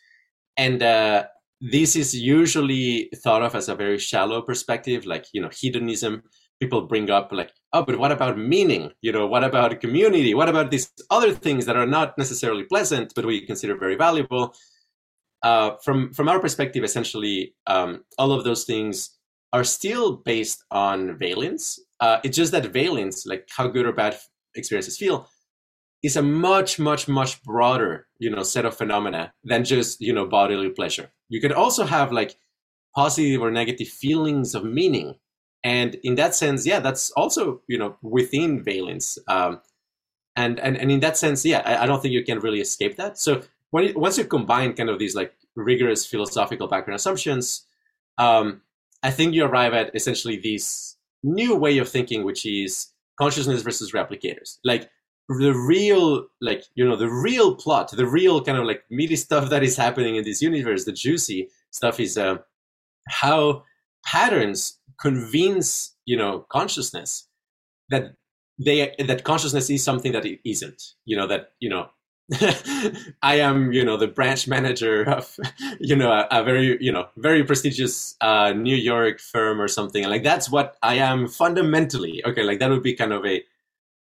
And 0.57 0.83
uh, 0.83 1.25
this 1.61 1.95
is 1.95 2.17
usually 2.17 3.11
thought 3.23 3.43
of 3.43 3.55
as 3.55 3.69
a 3.69 3.75
very 3.75 3.99
shallow 3.99 4.43
perspective, 4.43 5.07
like, 5.07 5.27
you 5.33 5.41
know, 5.41 5.51
hedonism. 5.53 6.23
People 6.61 6.83
bring 6.83 7.09
up, 7.11 7.33
like, 7.33 7.53
oh, 7.73 7.83
but 7.85 7.99
what 7.99 8.13
about 8.13 8.37
meaning? 8.37 8.93
You 9.01 9.13
know, 9.13 9.27
what 9.27 9.45
about 9.45 9.81
community? 9.81 10.35
What 10.35 10.49
about 10.51 10.71
these 10.71 10.91
other 11.11 11.33
things 11.33 11.65
that 11.65 11.77
are 11.77 11.87
not 11.87 12.19
necessarily 12.19 12.65
pleasant, 12.65 13.15
but 13.15 13.25
we 13.25 13.47
consider 13.47 13.79
very 13.79 13.95
valuable? 13.95 14.55
Uh, 15.43 15.77
from 15.83 16.13
from 16.13 16.29
our 16.29 16.39
perspective, 16.39 16.85
essentially, 16.85 17.55
um, 17.67 18.05
all 18.19 18.31
of 18.33 18.45
those 18.45 18.65
things 18.65 19.17
are 19.55 19.65
still 19.65 20.17
based 20.17 20.65
on 20.71 21.19
valence. 21.19 21.79
Uh, 21.99 22.19
it's 22.25 22.37
just 22.37 22.53
that 22.53 22.67
valence, 22.67 23.25
like 23.25 23.49
how 23.57 23.67
good 23.67 23.87
or 23.87 23.93
bad 23.93 24.19
experiences 24.55 24.97
feel 24.97 25.29
is 26.03 26.17
a 26.17 26.23
much 26.23 26.79
much 26.79 27.09
much 27.09 27.43
broader 27.43 28.07
you 28.19 28.31
know 28.31 28.43
set 28.43 28.65
of 28.65 28.77
phenomena 28.77 29.33
than 29.45 29.65
just 29.65 30.01
you 30.01 30.13
know 30.13 30.27
bodily 30.27 30.71
pleasure. 30.71 31.11
You 31.29 31.41
could 31.41 31.53
also 31.53 31.85
have 31.85 32.13
like 32.13 32.37
positive 32.95 33.41
or 33.41 33.51
negative 33.51 33.89
feelings 33.89 34.55
of 34.55 34.65
meaning. 34.65 35.17
And 35.63 35.97
in 36.03 36.15
that 36.15 36.35
sense 36.35 36.67
yeah 36.67 36.81
that's 36.81 37.11
also 37.13 37.63
you 37.69 37.79
know 37.79 37.97
within 38.03 38.63
valence. 38.63 39.19
Um, 39.29 39.61
and, 40.37 40.59
and 40.61 40.77
and 40.77 40.91
in 40.91 41.01
that 41.01 41.17
sense 41.17 41.45
yeah 41.45 41.63
I, 41.65 41.83
I 41.83 41.87
don't 41.87 42.01
think 42.01 42.13
you 42.13 42.25
can 42.25 42.41
really 42.41 42.61
escape 42.61 42.97
that. 42.97 43.19
So 43.19 43.43
when 43.71 43.85
you, 43.85 43.99
once 43.99 44.19
you 44.19 44.25
combine 44.25 44.75
kind 44.75 44.91
of 44.91 44.99
these 44.99 45.15
like 45.15 45.35
rigorous 45.57 46.07
philosophical 46.07 46.69
background 46.69 46.97
assumptions 46.97 47.67
um, 48.19 48.63
i 49.03 49.11
think 49.11 49.35
you 49.35 49.45
arrive 49.45 49.73
at 49.73 49.95
essentially 49.95 50.37
this 50.37 50.97
new 51.23 51.55
way 51.55 51.79
of 51.79 51.89
thinking 51.89 52.25
which 52.25 52.47
is 52.47 52.89
consciousness 53.21 53.63
versus 53.63 53.93
replicators. 53.93 54.59
Like 54.65 54.89
the 55.29 55.55
real, 55.55 56.27
like, 56.41 56.65
you 56.75 56.85
know, 56.85 56.97
the 56.97 57.11
real 57.11 57.55
plot, 57.55 57.91
the 57.91 58.07
real 58.07 58.43
kind 58.43 58.59
of 58.59 58.65
like 58.65 58.83
meaty 58.91 59.17
stuff 59.17 59.51
that 59.51 59.63
is 59.63 59.77
happening 59.77 60.17
in 60.17 60.25
this 60.25 60.41
universe, 60.43 60.85
the 60.85 60.93
juicy 60.93 61.49
stuff 61.71 62.01
is 62.01 62.17
uh, 62.17 62.37
how 63.09 63.65
patterns 64.05 64.79
convince, 65.01 65.95
you 66.07 66.17
know, 66.17 66.47
consciousness 66.51 67.29
that 67.91 68.15
they, 68.59 68.95
that 68.99 69.25
consciousness 69.25 69.71
is 69.71 69.85
something 69.85 70.13
that 70.13 70.25
it 70.25 70.41
isn't, 70.45 70.83
you 71.05 71.17
know, 71.17 71.27
that, 71.27 71.53
you 71.61 71.69
know, 71.69 71.89
I 73.23 73.37
am, 73.41 73.73
you 73.73 73.85
know, 73.85 73.97
the 73.97 74.07
branch 74.07 74.47
manager 74.47 75.03
of, 75.03 75.37
you 75.81 75.97
know, 75.97 76.13
a, 76.13 76.29
a 76.31 76.45
very, 76.45 76.79
you 76.81 76.93
know, 76.93 77.09
very 77.17 77.43
prestigious 77.45 78.15
uh, 78.21 78.53
New 78.53 78.77
York 78.77 79.21
firm 79.21 79.61
or 79.61 79.69
something. 79.69 80.05
Like 80.09 80.23
that's 80.23 80.51
what 80.51 80.77
I 80.83 80.97
am 80.97 81.27
fundamentally. 81.29 82.23
Okay, 82.25 82.43
like 82.43 82.61
that 82.61 82.71
would 82.71 82.83
be 82.83 82.95
kind 82.95 83.13
of 83.13 83.25
a 83.27 83.43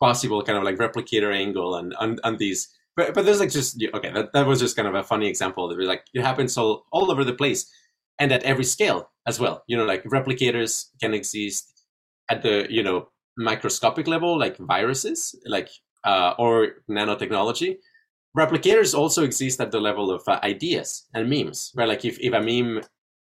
possible 0.00 0.42
kind 0.42 0.58
of 0.58 0.64
like 0.64 0.76
replicator 0.76 1.34
angle 1.34 1.76
and 1.76 1.94
on, 1.94 2.18
on 2.24 2.36
these. 2.36 2.68
But 2.96 3.14
but 3.14 3.24
there's 3.24 3.40
like 3.40 3.50
just 3.50 3.82
okay, 3.94 4.12
that, 4.12 4.32
that 4.32 4.46
was 4.46 4.60
just 4.60 4.76
kind 4.76 4.88
of 4.88 4.94
a 4.94 5.04
funny 5.04 5.28
example. 5.28 5.68
That 5.68 5.78
was 5.78 5.88
like 5.88 6.04
it 6.12 6.22
happens 6.22 6.58
all 6.58 6.86
all 6.92 7.10
over 7.10 7.24
the 7.24 7.32
place 7.32 7.72
and 8.18 8.32
at 8.32 8.42
every 8.42 8.64
scale 8.64 9.10
as 9.26 9.40
well. 9.40 9.62
You 9.66 9.76
know, 9.76 9.84
like 9.84 10.04
replicators 10.04 10.86
can 11.00 11.14
exist 11.14 11.84
at 12.28 12.42
the 12.42 12.66
you 12.68 12.82
know 12.82 13.08
microscopic 13.38 14.06
level, 14.06 14.38
like 14.38 14.58
viruses, 14.58 15.34
like 15.46 15.70
uh, 16.04 16.34
or 16.38 16.82
nanotechnology 16.90 17.78
replicators 18.36 18.94
also 18.94 19.24
exist 19.24 19.60
at 19.60 19.70
the 19.72 19.80
level 19.80 20.10
of 20.10 20.22
uh, 20.26 20.38
ideas 20.42 21.06
and 21.14 21.28
memes 21.28 21.72
right? 21.74 21.88
Like 21.88 22.04
if, 22.04 22.18
if 22.20 22.32
a 22.32 22.40
meme 22.40 22.82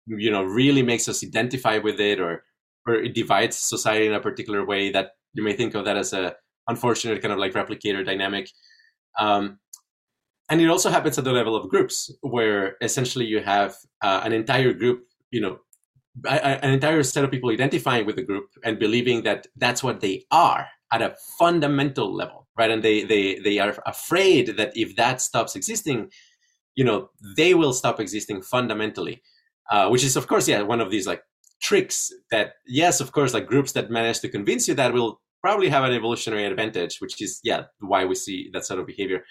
you 0.07 0.31
know 0.31 0.43
really 0.43 0.83
makes 0.83 1.09
us 1.09 1.23
identify 1.23 1.77
with 1.79 1.99
it 1.99 2.19
or 2.19 2.43
or 2.87 2.95
it 2.95 3.15
divides 3.15 3.57
society 3.57 4.05
in 4.05 4.13
a 4.13 4.19
particular 4.19 4.65
way 4.65 4.91
that 4.91 5.11
you 5.33 5.43
may 5.43 5.53
think 5.53 5.73
of 5.73 5.85
that 5.85 5.97
as 5.97 6.13
a 6.13 6.35
unfortunate 6.67 7.21
kind 7.21 7.33
of 7.33 7.39
like 7.39 7.53
replicator 7.53 8.05
dynamic 8.05 8.49
um, 9.19 9.59
and 10.49 10.61
it 10.61 10.69
also 10.69 10.91
happens 10.91 11.17
at 11.17 11.23
the 11.23 11.31
level 11.31 11.55
of 11.55 11.69
groups 11.69 12.11
where 12.21 12.75
essentially 12.81 13.25
you 13.25 13.41
have 13.41 13.75
uh, 14.01 14.21
an 14.23 14.31
entire 14.31 14.73
group 14.73 15.03
you 15.31 15.41
know 15.41 15.57
an 16.23 16.71
entire 16.71 17.03
set 17.03 17.23
of 17.23 17.31
people 17.31 17.49
identifying 17.49 18.05
with 18.05 18.15
the 18.15 18.23
group 18.23 18.45
and 18.63 18.79
believing 18.79 19.23
that 19.23 19.47
that's 19.57 19.83
what 19.83 19.99
they 19.99 20.25
are 20.31 20.67
at 20.91 21.01
a 21.01 21.15
fundamental 21.37 22.13
level, 22.13 22.44
right? 22.57 22.71
And 22.71 22.83
they 22.83 23.03
they 23.03 23.39
they 23.39 23.59
are 23.59 23.77
afraid 23.85 24.57
that 24.57 24.75
if 24.75 24.95
that 24.95 25.21
stops 25.21 25.55
existing, 25.55 26.11
you 26.75 26.83
know, 26.83 27.09
they 27.35 27.53
will 27.53 27.73
stop 27.73 27.99
existing 27.99 28.41
fundamentally, 28.41 29.21
uh, 29.71 29.89
which 29.89 30.03
is 30.03 30.15
of 30.15 30.27
course, 30.27 30.47
yeah, 30.47 30.61
one 30.61 30.81
of 30.81 30.91
these 30.91 31.07
like 31.07 31.23
tricks 31.61 32.13
that 32.31 32.53
yes, 32.65 32.99
of 32.99 33.11
course, 33.11 33.33
like 33.33 33.47
groups 33.47 33.73
that 33.73 33.89
manage 33.89 34.19
to 34.21 34.29
convince 34.29 34.67
you 34.67 34.73
that 34.75 34.93
will 34.93 35.21
probably 35.41 35.69
have 35.69 35.83
an 35.83 35.93
evolutionary 35.93 36.45
advantage, 36.45 36.97
which 36.99 37.21
is 37.21 37.39
yeah 37.43 37.63
why 37.79 38.05
we 38.05 38.15
see 38.15 38.49
that 38.53 38.65
sort 38.65 38.79
of 38.79 38.87
behavior. 38.87 39.23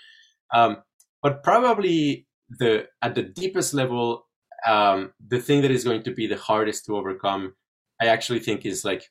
Um, 0.53 0.79
but 1.23 1.43
probably 1.43 2.27
the 2.51 2.87
at 3.03 3.15
the 3.15 3.23
deepest 3.23 3.75
level, 3.75 4.27
um, 4.67 5.13
the 5.27 5.41
thing 5.41 5.63
that 5.63 5.71
is 5.71 5.85
going 5.85 6.03
to 6.03 6.13
be 6.13 6.27
the 6.27 6.37
hardest 6.37 6.87
to 6.87 6.97
overcome, 6.97 7.55
I 8.01 8.07
actually 8.07 8.41
think 8.41 8.67
is 8.67 8.85
like 8.85 9.11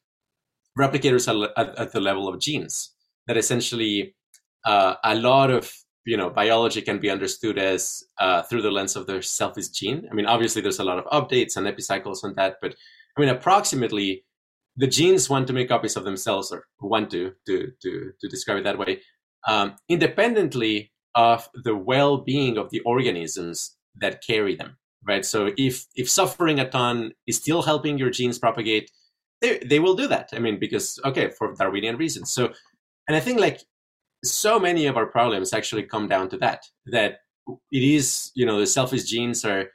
replicators 0.77 1.27
at, 1.57 1.77
at 1.77 1.91
the 1.91 2.01
level 2.01 2.27
of 2.27 2.39
genes 2.39 2.93
that 3.27 3.37
essentially 3.37 4.15
uh, 4.65 4.95
a 5.03 5.15
lot 5.15 5.49
of 5.49 5.71
you 6.05 6.17
know 6.17 6.29
biology 6.29 6.81
can 6.81 6.99
be 6.99 7.09
understood 7.09 7.57
as 7.57 8.03
uh, 8.19 8.41
through 8.43 8.61
the 8.61 8.71
lens 8.71 8.95
of 8.95 9.07
the 9.07 9.21
selfish 9.21 9.69
gene 9.69 10.07
i 10.11 10.13
mean 10.13 10.25
obviously 10.25 10.61
there's 10.61 10.79
a 10.79 10.83
lot 10.83 10.99
of 10.99 11.05
updates 11.05 11.55
and 11.55 11.67
epicycles 11.67 12.23
on 12.23 12.33
that 12.35 12.57
but 12.61 12.75
i 13.17 13.21
mean 13.21 13.29
approximately 13.29 14.25
the 14.75 14.87
genes 14.87 15.29
want 15.29 15.47
to 15.47 15.53
make 15.53 15.69
copies 15.69 15.95
of 15.95 16.03
themselves 16.03 16.51
or 16.51 16.65
want 16.81 17.09
to 17.09 17.33
to 17.45 17.71
to, 17.81 18.11
to 18.19 18.27
describe 18.27 18.57
it 18.57 18.63
that 18.63 18.77
way 18.77 18.99
um, 19.47 19.75
independently 19.89 20.91
of 21.15 21.47
the 21.63 21.75
well-being 21.75 22.57
of 22.57 22.69
the 22.71 22.79
organisms 22.81 23.77
that 23.95 24.23
carry 24.25 24.55
them 24.55 24.77
right 25.07 25.25
so 25.25 25.51
if 25.57 25.85
if 25.95 26.09
suffering 26.09 26.59
a 26.59 26.69
ton 26.69 27.11
is 27.27 27.37
still 27.37 27.61
helping 27.61 27.97
your 27.97 28.09
genes 28.09 28.39
propagate 28.39 28.89
they 29.43 29.59
they 29.59 29.79
will 29.79 29.93
do 29.93 30.07
that. 30.07 30.29
I 30.33 30.39
mean, 30.39 30.57
because 30.57 30.99
okay, 31.05 31.29
for 31.29 31.53
Darwinian 31.53 31.97
reasons. 31.97 32.31
So, 32.31 32.53
and 33.07 33.15
I 33.17 33.19
think 33.19 33.39
like 33.39 33.61
so 34.23 34.59
many 34.59 34.85
of 34.85 34.97
our 34.97 35.05
problems 35.05 35.53
actually 35.53 35.83
come 35.83 36.07
down 36.07 36.29
to 36.29 36.37
that. 36.37 36.65
That 36.85 37.19
it 37.71 37.83
is, 37.83 38.31
you 38.35 38.45
know, 38.45 38.59
the 38.59 38.67
selfish 38.67 39.03
genes 39.03 39.43
are, 39.43 39.69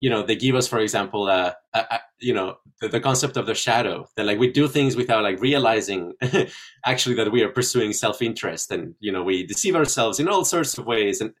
you 0.00 0.10
know, 0.10 0.22
they 0.22 0.36
give 0.36 0.54
us, 0.54 0.68
for 0.68 0.78
example, 0.80 1.24
uh, 1.24 1.52
uh, 1.72 1.84
uh 1.90 1.98
you 2.20 2.34
know, 2.34 2.56
the, 2.80 2.88
the, 2.88 3.00
concept 3.00 3.36
of 3.38 3.46
the 3.46 3.54
shadow. 3.54 4.06
That 4.16 4.26
like 4.26 4.38
we 4.38 4.52
do 4.52 4.68
things 4.68 4.96
without 4.96 5.22
like 5.22 5.40
realizing 5.40 6.12
actually 6.84 7.14
that 7.16 7.32
we 7.32 7.42
are 7.42 7.48
pursuing 7.48 7.92
self-interest, 7.92 8.70
and 8.70 8.94
you 9.00 9.12
know, 9.12 9.22
we 9.22 9.46
deceive 9.46 9.76
ourselves 9.76 10.20
in 10.20 10.28
all 10.28 10.44
sorts 10.44 10.76
of 10.76 10.86
ways, 10.86 11.20
and 11.22 11.32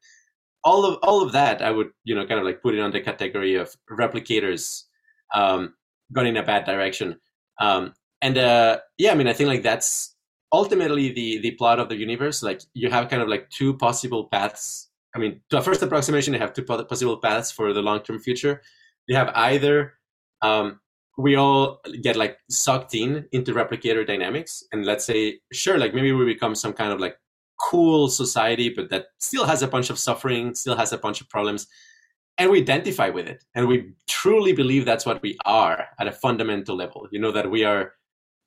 all 0.64 0.86
of 0.86 0.98
all 1.02 1.22
of 1.22 1.32
that, 1.32 1.60
I 1.60 1.70
would, 1.70 1.90
you 2.04 2.14
know, 2.14 2.26
kind 2.26 2.40
of 2.40 2.46
like 2.46 2.62
put 2.62 2.74
it 2.74 2.80
on 2.80 2.92
the 2.92 3.00
category 3.00 3.56
of 3.56 3.76
replicators 3.90 4.84
um, 5.34 5.74
going 6.12 6.28
in 6.28 6.36
a 6.38 6.42
bad 6.42 6.64
direction. 6.64 7.20
Um, 7.60 7.92
and 8.22 8.38
uh, 8.38 8.78
yeah, 8.96 9.12
I 9.12 9.14
mean, 9.14 9.28
I 9.28 9.34
think 9.34 9.48
like 9.48 9.62
that's 9.62 10.15
ultimately 10.56 11.12
the 11.12 11.38
the 11.38 11.52
plot 11.52 11.78
of 11.78 11.88
the 11.88 11.96
universe. 11.96 12.42
Like 12.42 12.60
you 12.74 12.90
have 12.90 13.08
kind 13.10 13.22
of 13.22 13.28
like 13.28 13.50
two 13.50 13.74
possible 13.74 14.24
paths. 14.24 14.88
I 15.14 15.18
mean, 15.18 15.40
to 15.50 15.58
a 15.58 15.62
first 15.62 15.82
approximation, 15.82 16.34
you 16.34 16.40
have 16.40 16.52
two 16.52 16.62
possible 16.62 17.18
paths 17.18 17.50
for 17.50 17.72
the 17.72 17.82
long 17.82 18.00
term 18.00 18.18
future. 18.18 18.62
You 19.06 19.16
have 19.16 19.30
either 19.34 19.94
um, 20.42 20.80
we 21.16 21.36
all 21.36 21.80
get 22.02 22.16
like 22.16 22.38
sucked 22.50 22.94
in 22.94 23.26
into 23.32 23.54
replicator 23.54 24.06
dynamics, 24.06 24.64
and 24.72 24.84
let's 24.84 25.04
say, 25.04 25.40
sure, 25.52 25.78
like 25.78 25.94
maybe 25.94 26.12
we 26.12 26.24
become 26.24 26.54
some 26.54 26.72
kind 26.72 26.92
of 26.92 27.00
like 27.00 27.16
cool 27.70 28.08
society, 28.08 28.68
but 28.68 28.90
that 28.90 29.06
still 29.18 29.46
has 29.46 29.62
a 29.62 29.68
bunch 29.68 29.90
of 29.90 29.98
suffering, 29.98 30.54
still 30.54 30.76
has 30.76 30.92
a 30.92 30.98
bunch 30.98 31.20
of 31.20 31.28
problems 31.28 31.66
and 32.38 32.50
we 32.50 32.60
identify 32.60 33.08
with 33.08 33.26
it 33.26 33.44
and 33.54 33.66
we 33.66 33.92
truly 34.06 34.52
believe 34.52 34.84
that's 34.84 35.06
what 35.06 35.22
we 35.22 35.36
are 35.46 35.86
at 35.98 36.06
a 36.06 36.12
fundamental 36.12 36.76
level 36.76 37.08
you 37.10 37.18
know 37.18 37.32
that 37.32 37.50
we 37.50 37.64
are 37.64 37.94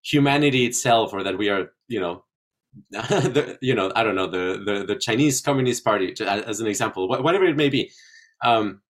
humanity 0.09 0.65
itself 0.65 1.13
or 1.13 1.23
that 1.23 1.37
we 1.37 1.49
are 1.49 1.71
you 1.87 1.99
know 1.99 2.23
the, 2.91 3.57
you 3.61 3.73
know 3.73 3.91
i 3.95 4.03
don't 4.03 4.15
know 4.15 4.27
the, 4.27 4.61
the 4.65 4.85
the 4.85 4.95
chinese 4.95 5.41
communist 5.41 5.83
party 5.83 6.13
as 6.21 6.59
an 6.59 6.67
example 6.67 7.07
whatever 7.07 7.45
it 7.45 7.57
may 7.57 7.69
be. 7.69 7.91
Um, 8.43 8.81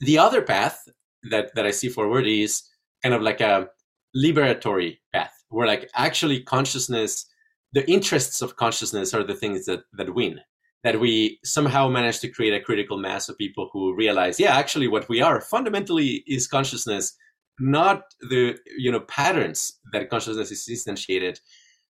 the 0.00 0.18
other 0.18 0.42
path 0.42 0.88
that 1.30 1.54
that 1.54 1.66
i 1.66 1.70
see 1.70 1.88
forward 1.88 2.26
is 2.26 2.62
kind 3.02 3.14
of 3.14 3.22
like 3.22 3.40
a 3.40 3.68
liberatory 4.16 4.98
path 5.12 5.32
where 5.50 5.66
like 5.66 5.88
actually 5.94 6.42
consciousness 6.42 7.26
the 7.72 7.88
interests 7.90 8.42
of 8.42 8.56
consciousness 8.56 9.14
are 9.14 9.24
the 9.24 9.34
things 9.34 9.66
that 9.66 9.82
that 9.92 10.14
win 10.14 10.40
that 10.84 10.98
we 10.98 11.38
somehow 11.44 11.88
manage 11.88 12.18
to 12.20 12.28
create 12.28 12.54
a 12.54 12.64
critical 12.64 12.98
mass 12.98 13.28
of 13.28 13.38
people 13.38 13.70
who 13.72 13.94
realize, 13.94 14.40
yeah, 14.40 14.56
actually, 14.56 14.88
what 14.88 15.08
we 15.08 15.20
are 15.20 15.40
fundamentally 15.40 16.24
is 16.26 16.48
consciousness, 16.48 17.16
not 17.62 18.02
the 18.28 18.58
you 18.76 18.90
know 18.90 19.00
patterns 19.00 19.78
that 19.92 20.10
consciousness 20.10 20.50
is 20.50 20.68
instantiated. 20.68 21.38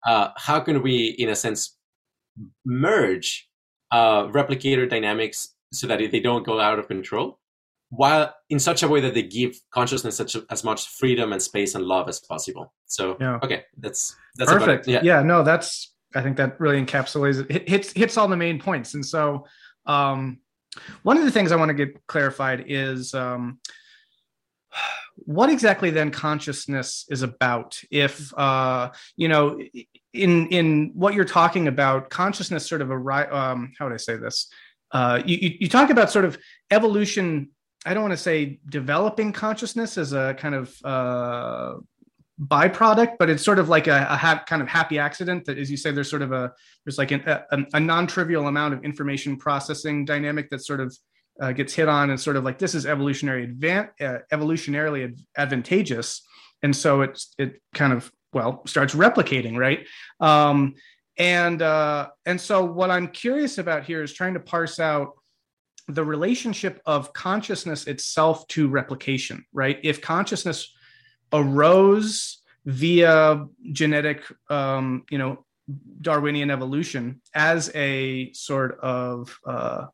Uh, 0.07 0.29
how 0.37 0.61
can 0.61 0.83
we, 0.83 1.17
in 1.19 1.31
a 1.31 1.35
sense, 1.35 1.79
merge 2.67 3.49
uh, 3.91 4.25
replicator 4.25 4.89
dynamics 4.89 5.55
so 5.73 5.87
that 5.87 5.99
they 5.99 6.21
don't 6.21 6.45
go 6.45 6.61
out 6.61 6.79
of 6.79 6.87
control, 6.87 7.41
while 7.89 8.35
in 8.51 8.59
such 8.59 8.83
a 8.83 8.89
way 8.89 9.01
that 9.01 9.15
they 9.15 9.23
give 9.23 9.59
consciousness 9.73 10.17
such 10.17 10.35
a, 10.35 10.45
as 10.51 10.63
much 10.63 10.87
freedom 10.89 11.33
and 11.33 11.41
space 11.41 11.75
and 11.75 11.85
love 11.85 12.09
as 12.11 12.21
possible. 12.21 12.75
So, 12.87 13.17
yeah. 13.19 13.39
okay, 13.43 13.65
that's 13.79 14.15
that's 14.37 14.53
perfect. 14.53 14.87
Yeah. 14.87 15.01
yeah, 15.03 15.23
no, 15.23 15.43
that's 15.43 15.95
I 16.15 16.21
think 16.21 16.37
that 16.37 16.61
really 16.61 16.85
encapsulates 16.85 17.47
it, 17.49 17.67
hits 17.67 17.93
hits 17.93 18.19
all 18.19 18.29
the 18.29 18.37
main 18.37 18.61
points. 18.61 18.93
And 18.93 19.05
so, 19.05 19.47
um, 19.87 20.41
one 21.05 21.17
of 21.17 21.25
the 21.25 21.31
things 21.31 21.53
I 21.53 21.57
want 21.57 21.71
to 21.71 21.75
get 21.75 22.07
clarified 22.07 22.65
is 22.67 23.15
um, 23.15 23.61
what 25.17 25.51
exactly 25.51 25.91
then 25.91 26.11
consciousness 26.11 27.07
is 27.09 27.23
about. 27.23 27.81
If 27.91 28.37
uh, 28.37 28.91
you 29.17 29.29
know, 29.29 29.61
in 30.13 30.49
in 30.49 30.91
what 30.95 31.15
you're 31.15 31.25
talking 31.25 31.69
about, 31.69 32.11
consciousness 32.11 32.67
sort 32.69 32.83
of 32.83 32.91
a 32.91 33.37
um, 33.37 33.73
how 33.79 33.87
would 33.87 33.95
I 33.95 33.99
say 33.99 34.17
this? 34.17 34.49
Uh, 34.91 35.21
you, 35.25 35.57
you 35.61 35.69
talk 35.69 35.91
about 35.91 36.11
sort 36.11 36.25
of 36.25 36.39
evolution 36.71 37.49
I 37.85 37.93
don't 37.93 38.03
want 38.03 38.13
to 38.13 38.19
say 38.19 38.61
developing 38.69 39.33
consciousness 39.33 39.99
as 39.99 40.13
a 40.13 40.35
kind 40.35 40.55
of 40.55 40.75
uh, 40.85 41.75
byproduct, 42.41 43.17
but 43.19 43.29
it's 43.29 43.45
sort 43.45 43.59
of 43.59 43.69
like 43.69 43.87
a, 43.87 44.07
a 44.09 44.17
ha- 44.17 44.43
kind 44.47 44.63
of 44.63 44.69
happy 44.69 44.99
accident 44.99 45.45
that, 45.45 45.59
as 45.59 45.71
you 45.71 45.77
say, 45.77 45.91
there's 45.91 46.09
sort 46.09 46.23
of 46.23 46.33
a 46.33 46.53
there's 46.85 46.97
like 46.97 47.11
an, 47.11 47.23
a, 47.27 47.65
a 47.75 47.81
non-trivial 47.81 48.49
amount 48.49 48.75
of 48.75 48.85
information 48.85 49.37
processing 49.37 50.05
dynamic 50.05 50.49
that 50.51 50.65
sort 50.65 50.81
of 50.81 50.97
uh, 51.41 51.53
gets 51.53 51.75
hit 51.75 51.89
on 51.89 52.11
and 52.11 52.21
sort 52.21 52.37
of 52.37 52.45
like 52.45 52.59
this 52.59 52.75
is 52.75 52.87
evolutionary 52.87 53.47
advan- 53.47 53.91
uh, 54.01 54.19
evolutionarily 54.33 55.05
ad- 55.05 55.21
advantageous, 55.37 56.23
and 56.63 56.75
so 56.75 57.03
it's 57.03 57.35
it 57.39 57.61
kind 57.75 57.93
of 57.93 58.11
well 58.33 58.63
starts 58.67 58.95
replicating, 58.95 59.57
right? 59.57 59.87
Um, 60.21 60.75
and 61.17 61.63
uh, 61.63 62.09
and 62.27 62.41
so 62.41 62.65
what 62.65 62.91
I'm 62.91 63.09
curious 63.09 63.59
about 63.59 63.85
here 63.85 64.03
is 64.03 64.13
trying 64.13 64.35
to 64.35 64.41
parse 64.41 64.81
out 64.81 65.13
the 65.89 66.05
relationship 66.05 66.81
of 66.87 67.13
consciousness 67.13 67.87
itself 67.87 68.47
to 68.49 68.69
replication, 68.69 69.45
right? 69.53 69.79
If 69.83 70.01
consciousness 70.01 70.73
arose 71.33 72.39
via 72.65 73.45
genetic, 73.73 74.25
um, 74.49 75.05
you 75.11 75.19
know, 75.19 75.45
Darwinian 76.01 76.51
evolution 76.51 77.21
as 77.35 77.71
a 77.75 78.33
sort 78.33 78.79
of 78.81 79.39
uh, 79.47 79.87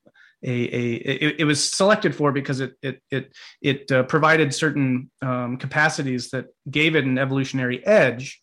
a, 0.43 0.51
a 0.51 0.95
it, 0.95 1.37
it, 1.41 1.45
was 1.45 1.73
selected 1.73 2.15
for 2.15 2.33
because 2.33 2.61
it 2.61 2.75
it 2.83 3.03
it 3.11 3.33
it 3.61 3.93
uh, 3.93 4.03
provided 4.05 4.55
certain 4.55 5.11
um, 5.23 5.57
capacities 5.57 6.31
that 6.31 6.47
gave 6.71 6.97
it 6.97 7.05
an 7.05 7.19
evolutionary 7.19 7.85
edge. 7.87 8.41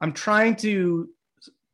I'm 0.00 0.12
trying 0.12 0.56
to 0.56 1.08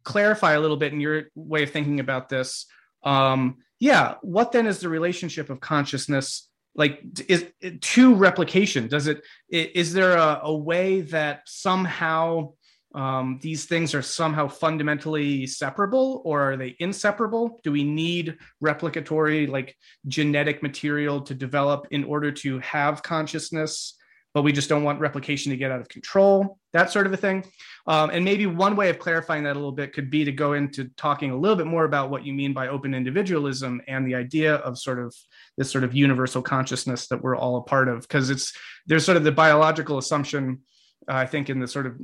clarify 0.04 0.52
a 0.52 0.60
little 0.60 0.76
bit 0.76 0.92
in 0.92 1.00
your 1.00 1.24
way 1.34 1.62
of 1.62 1.70
thinking 1.70 2.00
about 2.00 2.28
this. 2.28 2.66
Um, 3.02 3.58
yeah, 3.78 4.16
what 4.22 4.52
then 4.52 4.66
is 4.66 4.80
the 4.80 4.88
relationship 4.88 5.48
of 5.48 5.60
consciousness 5.60 6.48
like 6.76 7.02
is 7.26 7.46
to 7.80 8.14
replication 8.14 8.86
does 8.86 9.08
it 9.08 9.24
is 9.48 9.92
there 9.92 10.16
a, 10.16 10.40
a 10.44 10.54
way 10.54 11.00
that 11.00 11.42
somehow 11.46 12.52
um, 12.94 13.38
these 13.40 13.66
things 13.66 13.94
are 13.94 14.02
somehow 14.02 14.48
fundamentally 14.48 15.46
separable 15.46 16.22
or 16.24 16.52
are 16.52 16.56
they 16.56 16.76
inseparable 16.80 17.60
do 17.62 17.70
we 17.70 17.84
need 17.84 18.36
replicatory 18.62 19.48
like 19.48 19.76
genetic 20.08 20.62
material 20.62 21.20
to 21.20 21.34
develop 21.34 21.86
in 21.90 22.04
order 22.04 22.32
to 22.32 22.58
have 22.60 23.02
consciousness 23.02 23.96
but 24.32 24.42
we 24.42 24.52
just 24.52 24.68
don't 24.68 24.84
want 24.84 25.00
replication 25.00 25.50
to 25.50 25.56
get 25.56 25.72
out 25.72 25.80
of 25.80 25.88
control, 25.88 26.58
that 26.72 26.90
sort 26.90 27.06
of 27.06 27.12
a 27.12 27.16
thing. 27.16 27.44
Um, 27.86 28.10
and 28.10 28.24
maybe 28.24 28.46
one 28.46 28.76
way 28.76 28.88
of 28.88 28.98
clarifying 28.98 29.42
that 29.44 29.54
a 29.56 29.58
little 29.58 29.72
bit 29.72 29.92
could 29.92 30.08
be 30.08 30.24
to 30.24 30.30
go 30.30 30.52
into 30.52 30.84
talking 30.96 31.30
a 31.30 31.36
little 31.36 31.56
bit 31.56 31.66
more 31.66 31.84
about 31.84 32.10
what 32.10 32.24
you 32.24 32.32
mean 32.32 32.52
by 32.52 32.68
open 32.68 32.94
individualism 32.94 33.80
and 33.88 34.06
the 34.06 34.14
idea 34.14 34.56
of 34.56 34.78
sort 34.78 35.00
of 35.00 35.14
this 35.56 35.70
sort 35.70 35.82
of 35.82 35.94
universal 35.94 36.42
consciousness 36.42 37.08
that 37.08 37.22
we're 37.22 37.36
all 37.36 37.56
a 37.56 37.62
part 37.62 37.88
of. 37.88 38.02
Because 38.02 38.30
it's 38.30 38.52
there's 38.86 39.04
sort 39.04 39.16
of 39.16 39.24
the 39.24 39.32
biological 39.32 39.98
assumption, 39.98 40.60
uh, 41.08 41.14
I 41.14 41.26
think, 41.26 41.50
in 41.50 41.60
the 41.60 41.68
sort 41.68 41.86
of 41.86 42.00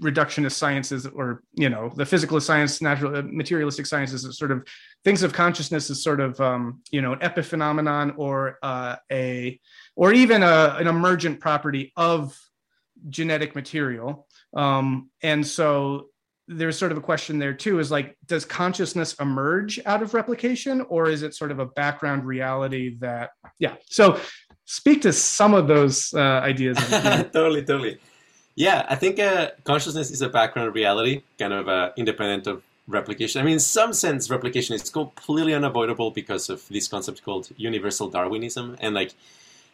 reductionist 0.00 0.52
sciences 0.52 1.06
or 1.06 1.42
you 1.54 1.68
know 1.68 1.92
the 1.94 2.06
physical 2.06 2.40
science, 2.40 2.80
natural 2.80 3.16
uh, 3.16 3.22
materialistic 3.22 3.86
sciences, 3.86 4.22
that 4.22 4.32
sort 4.32 4.50
of 4.50 4.66
thinks 5.04 5.22
of 5.22 5.32
consciousness 5.32 5.90
as 5.90 6.02
sort 6.02 6.20
of 6.20 6.40
um, 6.40 6.80
you 6.90 7.02
know 7.02 7.12
an 7.12 7.20
epiphenomenon 7.20 8.14
or 8.16 8.58
uh, 8.62 8.96
a 9.10 9.60
or 9.96 10.12
even 10.12 10.42
a, 10.42 10.76
an 10.78 10.86
emergent 10.86 11.40
property 11.40 11.92
of 11.96 12.36
genetic 13.08 13.54
material. 13.54 14.26
Um, 14.54 15.10
and 15.22 15.46
so 15.46 16.08
there's 16.48 16.76
sort 16.76 16.90
of 16.90 16.98
a 16.98 17.00
question 17.00 17.38
there 17.38 17.54
too 17.54 17.78
is 17.78 17.90
like, 17.90 18.16
does 18.26 18.44
consciousness 18.44 19.14
emerge 19.20 19.78
out 19.86 20.02
of 20.02 20.14
replication 20.14 20.80
or 20.82 21.08
is 21.08 21.22
it 21.22 21.34
sort 21.34 21.52
of 21.52 21.60
a 21.60 21.66
background 21.66 22.24
reality 22.24 22.96
that, 22.98 23.30
yeah. 23.60 23.76
So 23.86 24.18
speak 24.64 25.02
to 25.02 25.12
some 25.12 25.54
of 25.54 25.68
those 25.68 26.12
uh, 26.12 26.18
ideas. 26.18 26.76
totally, 27.32 27.64
totally. 27.64 27.98
Yeah, 28.60 28.84
I 28.90 28.94
think 28.94 29.18
uh, 29.18 29.52
consciousness 29.64 30.10
is 30.10 30.20
a 30.20 30.28
background 30.28 30.74
reality, 30.74 31.22
kind 31.38 31.54
of 31.54 31.66
uh, 31.66 31.92
independent 31.96 32.46
of 32.46 32.62
replication. 32.86 33.40
I 33.40 33.44
mean, 33.44 33.54
in 33.54 33.58
some 33.58 33.94
sense, 33.94 34.28
replication 34.28 34.74
is 34.74 34.90
completely 34.90 35.54
unavoidable 35.54 36.10
because 36.10 36.50
of 36.50 36.68
this 36.68 36.86
concept 36.86 37.24
called 37.24 37.48
universal 37.56 38.10
Darwinism. 38.10 38.76
And 38.82 38.94
like, 38.94 39.14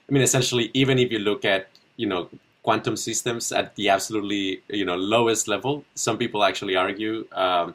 I 0.09 0.13
mean, 0.13 0.23
essentially, 0.23 0.71
even 0.73 1.01
if 1.01 1.11
you 1.11 1.19
look 1.19 1.45
at 1.45 1.67
you 1.97 2.07
know 2.07 2.29
quantum 2.63 2.97
systems 2.97 3.51
at 3.51 3.75
the 3.75 3.89
absolutely 3.89 4.63
you 4.69 4.85
know 4.85 4.95
lowest 4.95 5.49
level, 5.49 5.85
some 5.97 6.17
people 6.17 6.45
actually 6.45 6.77
argue 6.77 7.27
um, 7.33 7.75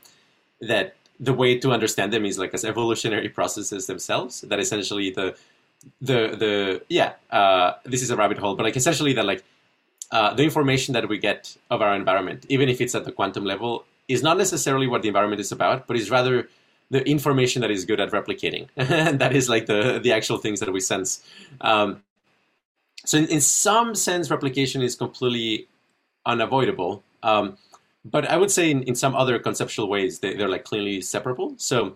that 0.61 0.95
the 1.19 1.33
way 1.33 1.59
to 1.59 1.71
understand 1.73 2.13
them 2.13 2.23
is 2.23 2.39
like 2.39 2.53
as 2.53 2.63
evolutionary 2.63 3.27
processes 3.39 3.85
themselves. 3.85 4.39
That 4.47 4.61
essentially 4.61 5.09
the 5.09 5.35
the 5.99 6.19
the 6.43 6.81
yeah 6.87 7.15
uh, 7.31 7.73
this 7.83 8.01
is 8.01 8.11
a 8.11 8.15
rabbit 8.15 8.37
hole, 8.37 8.55
but 8.55 8.63
like 8.63 8.77
essentially 8.77 9.11
that 9.11 9.25
like 9.25 9.43
uh, 10.11 10.33
the 10.33 10.43
information 10.43 10.93
that 10.93 11.07
we 11.07 11.17
get 11.17 11.55
of 11.69 11.81
our 11.81 11.95
environment, 11.95 12.45
even 12.49 12.69
if 12.69 12.81
it's 12.81 12.95
at 12.95 13.05
the 13.05 13.11
quantum 13.11 13.45
level, 13.45 13.85
is 14.07 14.21
not 14.21 14.37
necessarily 14.37 14.87
what 14.87 15.01
the 15.01 15.07
environment 15.07 15.39
is 15.39 15.51
about, 15.51 15.87
but 15.87 15.95
is 15.95 16.11
rather 16.11 16.49
the 16.89 17.07
information 17.07 17.61
that 17.61 17.71
is 17.71 17.85
good 17.85 17.99
at 17.99 18.11
replicating. 18.11 18.67
and 18.75 19.19
that 19.19 19.33
is 19.33 19.47
like 19.49 19.65
the 19.65 19.99
the 20.03 20.11
actual 20.11 20.37
things 20.37 20.59
that 20.59 20.71
we 20.71 20.79
sense. 20.79 21.23
Um, 21.61 22.03
so 23.05 23.17
in, 23.17 23.27
in 23.27 23.41
some 23.41 23.95
sense, 23.95 24.29
replication 24.29 24.81
is 24.81 24.95
completely 24.95 25.67
unavoidable. 26.25 27.03
Um, 27.23 27.57
but 28.05 28.29
I 28.29 28.37
would 28.37 28.51
say 28.51 28.71
in, 28.71 28.83
in 28.83 28.95
some 28.95 29.15
other 29.15 29.39
conceptual 29.39 29.87
ways, 29.89 30.19
they, 30.19 30.35
they're 30.35 30.49
like 30.49 30.63
clearly 30.63 31.01
separable. 31.01 31.53
So 31.57 31.95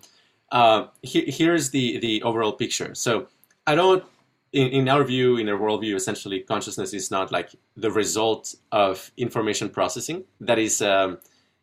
uh, 0.51 0.87
he, 1.01 1.29
here's 1.29 1.71
the, 1.71 1.99
the 1.99 2.23
overall 2.23 2.53
picture. 2.53 2.93
So 2.95 3.27
I 3.67 3.75
don't, 3.75 4.03
in, 4.51 4.67
in 4.69 4.89
our 4.89 5.03
view, 5.03 5.37
in 5.37 5.49
our 5.49 5.57
worldview, 5.57 5.95
essentially 5.95 6.39
consciousness 6.41 6.93
is 6.93 7.11
not 7.11 7.31
like 7.31 7.51
the 7.75 7.91
result 7.91 8.55
of 8.71 9.11
information 9.17 9.69
processing. 9.69 10.23
That 10.39 10.59
is, 10.59 10.81
um, 10.81 11.19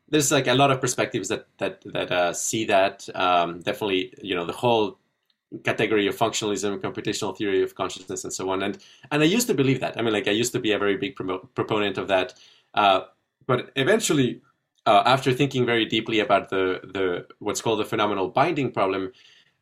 there's 0.08 0.30
like 0.30 0.46
a 0.46 0.54
lot 0.54 0.70
of 0.70 0.80
perspectives 0.80 1.28
that 1.28 1.46
that 1.58 1.82
that 1.86 2.12
uh, 2.12 2.32
see 2.32 2.64
that. 2.66 3.08
Um, 3.14 3.60
definitely, 3.60 4.12
you 4.22 4.34
know, 4.34 4.44
the 4.44 4.52
whole 4.52 4.98
category 5.64 6.06
of 6.06 6.16
functionalism, 6.16 6.78
computational 6.80 7.36
theory 7.36 7.62
of 7.62 7.74
consciousness, 7.74 8.24
and 8.24 8.32
so 8.32 8.50
on. 8.50 8.62
And 8.62 8.78
and 9.10 9.22
I 9.22 9.26
used 9.26 9.46
to 9.46 9.54
believe 9.54 9.80
that. 9.80 9.98
I 9.98 10.02
mean, 10.02 10.12
like 10.12 10.28
I 10.28 10.32
used 10.32 10.52
to 10.52 10.60
be 10.60 10.72
a 10.72 10.78
very 10.78 10.96
big 10.96 11.16
proponent 11.54 11.98
of 11.98 12.08
that. 12.08 12.34
Uh, 12.74 13.02
but 13.46 13.70
eventually, 13.76 14.40
uh, 14.86 15.02
after 15.06 15.32
thinking 15.32 15.64
very 15.64 15.86
deeply 15.86 16.20
about 16.20 16.50
the 16.50 16.80
the 16.82 17.26
what's 17.38 17.60
called 17.60 17.80
the 17.80 17.84
phenomenal 17.84 18.28
binding 18.28 18.70
problem, 18.70 19.12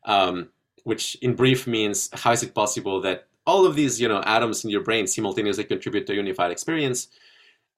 um, 0.05 0.49
which 0.83 1.15
in 1.21 1.35
brief 1.35 1.67
means 1.67 2.09
how 2.13 2.31
is 2.31 2.43
it 2.43 2.53
possible 2.53 3.01
that 3.01 3.27
all 3.45 3.65
of 3.65 3.75
these 3.75 3.99
you 3.99 4.07
know 4.07 4.21
atoms 4.25 4.63
in 4.63 4.69
your 4.69 4.83
brain 4.83 5.07
simultaneously 5.07 5.63
contribute 5.63 6.07
to 6.07 6.13
a 6.13 6.15
unified 6.15 6.51
experience? 6.51 7.07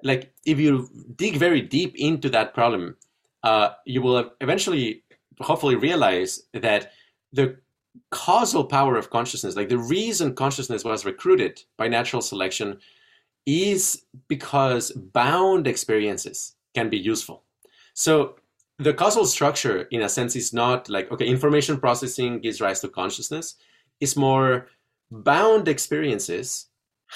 Like 0.03 0.33
if 0.45 0.59
you 0.59 0.89
dig 1.15 1.37
very 1.37 1.61
deep 1.61 1.95
into 1.95 2.29
that 2.29 2.53
problem, 2.53 2.97
uh, 3.43 3.69
you 3.85 4.01
will 4.01 4.31
eventually, 4.41 5.03
hopefully, 5.39 5.75
realize 5.75 6.43
that 6.53 6.91
the 7.31 7.57
causal 8.09 8.65
power 8.65 8.97
of 8.97 9.09
consciousness, 9.09 9.55
like 9.55 9.69
the 9.69 9.77
reason 9.77 10.33
consciousness 10.35 10.83
was 10.83 11.05
recruited 11.05 11.61
by 11.77 11.87
natural 11.87 12.21
selection, 12.21 12.79
is 13.45 14.05
because 14.27 14.91
bound 14.91 15.67
experiences 15.67 16.55
can 16.73 16.89
be 16.89 16.97
useful. 16.97 17.43
So 17.93 18.35
the 18.79 18.93
causal 18.93 19.25
structure, 19.25 19.83
in 19.91 20.01
a 20.01 20.09
sense, 20.09 20.35
is 20.35 20.53
not 20.53 20.89
like, 20.89 21.11
okay, 21.11 21.25
information 21.25 21.79
processing 21.79 22.39
gives 22.39 22.61
rise 22.61 22.81
to 22.81 22.89
consciousness. 22.89 23.55
It's 23.99 24.15
more 24.15 24.67
bound 25.11 25.67
experiences 25.67 26.67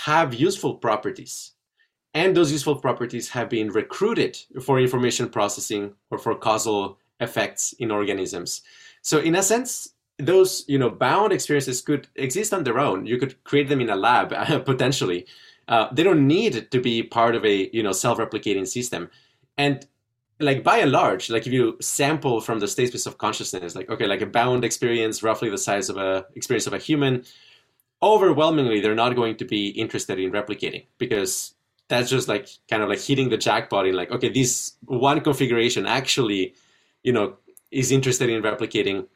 have 0.05 0.33
useful 0.33 0.75
properties. 0.75 1.53
And 2.13 2.35
those 2.35 2.51
useful 2.51 2.75
properties 2.75 3.29
have 3.29 3.49
been 3.49 3.69
recruited 3.69 4.37
for 4.63 4.79
information 4.79 5.29
processing 5.29 5.93
or 6.09 6.17
for 6.17 6.35
causal 6.35 6.99
effects 7.19 7.73
in 7.73 7.91
organisms. 7.91 8.61
So 9.01 9.19
in 9.19 9.35
a 9.35 9.43
sense, 9.43 9.89
those 10.19 10.65
you 10.67 10.79
know 10.79 10.89
bound 10.89 11.31
experiences 11.31 11.81
could 11.81 12.07
exist 12.15 12.53
on 12.53 12.63
their 12.63 12.79
own. 12.79 13.05
You 13.05 13.17
could 13.17 13.43
create 13.43 13.69
them 13.69 13.81
in 13.81 13.89
a 13.89 13.95
lab 13.95 14.29
potentially. 14.65 15.25
Uh, 15.67 15.89
they 15.91 16.03
don't 16.03 16.27
need 16.27 16.71
to 16.71 16.81
be 16.81 17.03
part 17.03 17.35
of 17.35 17.45
a 17.45 17.69
you 17.73 17.83
know 17.83 17.91
self-replicating 17.91 18.67
system. 18.67 19.09
And 19.57 19.85
like 20.39 20.63
by 20.63 20.77
and 20.77 20.91
large, 20.91 21.29
like 21.29 21.47
if 21.47 21.53
you 21.53 21.77
sample 21.81 22.41
from 22.41 22.59
the 22.59 22.67
state 22.67 22.89
space 22.89 23.05
of 23.05 23.17
consciousness, 23.17 23.75
like 23.75 23.89
okay, 23.89 24.05
like 24.05 24.21
a 24.21 24.25
bound 24.25 24.63
experience, 24.63 25.23
roughly 25.23 25.49
the 25.49 25.57
size 25.57 25.89
of 25.89 25.97
a 25.97 26.25
experience 26.35 26.67
of 26.67 26.73
a 26.73 26.77
human, 26.77 27.23
overwhelmingly 28.03 28.79
they're 28.79 28.95
not 28.95 29.15
going 29.15 29.35
to 29.37 29.45
be 29.45 29.69
interested 29.69 30.19
in 30.19 30.31
replicating 30.31 30.85
because 30.99 31.53
that's 31.87 32.09
just 32.09 32.27
like 32.27 32.47
kind 32.69 32.83
of 32.83 32.89
like 32.89 33.01
hitting 33.01 33.29
the 33.29 33.37
jackpot 33.37 33.87
in 33.87 33.95
like 33.95 34.11
okay, 34.11 34.29
this 34.29 34.73
one 34.85 35.21
configuration 35.21 35.85
actually, 35.85 36.53
you 37.03 37.11
know, 37.11 37.37
is 37.71 37.91
interested 37.91 38.29
in 38.29 38.41
replicating 38.43 39.07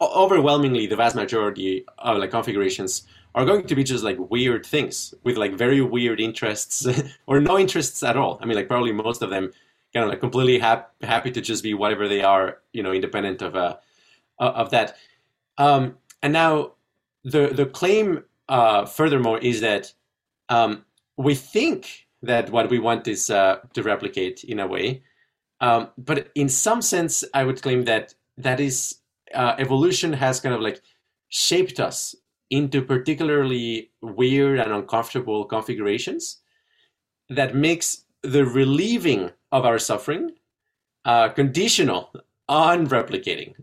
overwhelmingly 0.00 0.86
the 0.86 0.96
vast 0.96 1.16
majority 1.16 1.84
of 1.98 2.18
like 2.18 2.30
configurations 2.30 3.06
are 3.34 3.44
going 3.44 3.66
to 3.66 3.74
be 3.74 3.84
just 3.84 4.04
like 4.04 4.18
weird 4.18 4.66
things 4.66 5.14
with 5.24 5.36
like 5.36 5.54
very 5.54 5.80
weird 5.80 6.20
interests 6.20 6.86
or 7.26 7.40
no 7.40 7.58
interests 7.58 8.02
at 8.02 8.16
all. 8.16 8.38
I 8.42 8.46
mean, 8.46 8.56
like 8.56 8.68
probably 8.68 8.92
most 8.92 9.22
of 9.22 9.30
them 9.30 9.52
kind 9.92 10.04
of 10.04 10.10
like 10.10 10.20
completely 10.20 10.58
hap- 10.58 10.94
happy 11.02 11.30
to 11.30 11.40
just 11.40 11.62
be 11.62 11.74
whatever 11.74 12.08
they 12.08 12.22
are, 12.22 12.58
you 12.72 12.82
know, 12.82 12.92
independent 12.92 13.42
of 13.42 13.56
uh, 13.56 13.76
of 14.38 14.70
that. 14.70 14.96
Um, 15.58 15.96
and 16.22 16.32
now 16.32 16.72
the 17.24 17.48
the 17.48 17.66
claim, 17.66 18.24
uh, 18.48 18.86
furthermore, 18.86 19.38
is 19.38 19.60
that 19.60 19.92
um, 20.48 20.84
we 21.16 21.34
think 21.34 22.06
that 22.22 22.50
what 22.50 22.70
we 22.70 22.78
want 22.78 23.08
is 23.08 23.30
uh, 23.30 23.58
to 23.72 23.82
replicate 23.82 24.44
in 24.44 24.60
a 24.60 24.66
way, 24.66 25.02
um, 25.60 25.88
but 25.96 26.30
in 26.34 26.48
some 26.48 26.82
sense, 26.82 27.24
I 27.34 27.44
would 27.44 27.62
claim 27.62 27.84
that 27.84 28.14
that 28.36 28.60
is 28.60 28.96
uh, 29.34 29.54
evolution 29.58 30.12
has 30.14 30.40
kind 30.40 30.54
of 30.54 30.60
like 30.60 30.82
shaped 31.28 31.78
us 31.78 32.14
into 32.50 32.82
particularly 32.82 33.90
weird 34.02 34.58
and 34.58 34.72
uncomfortable 34.72 35.44
configurations 35.44 36.38
that 37.28 37.54
makes 37.54 38.04
the 38.22 38.44
relieving 38.44 39.30
of 39.52 39.64
our 39.64 39.78
suffering 39.78 40.32
uh, 41.04 41.28
conditional 41.30 42.12
on 42.48 42.86
replicating. 42.86 43.54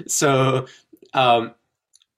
so, 0.10 0.66
um, 1.14 1.54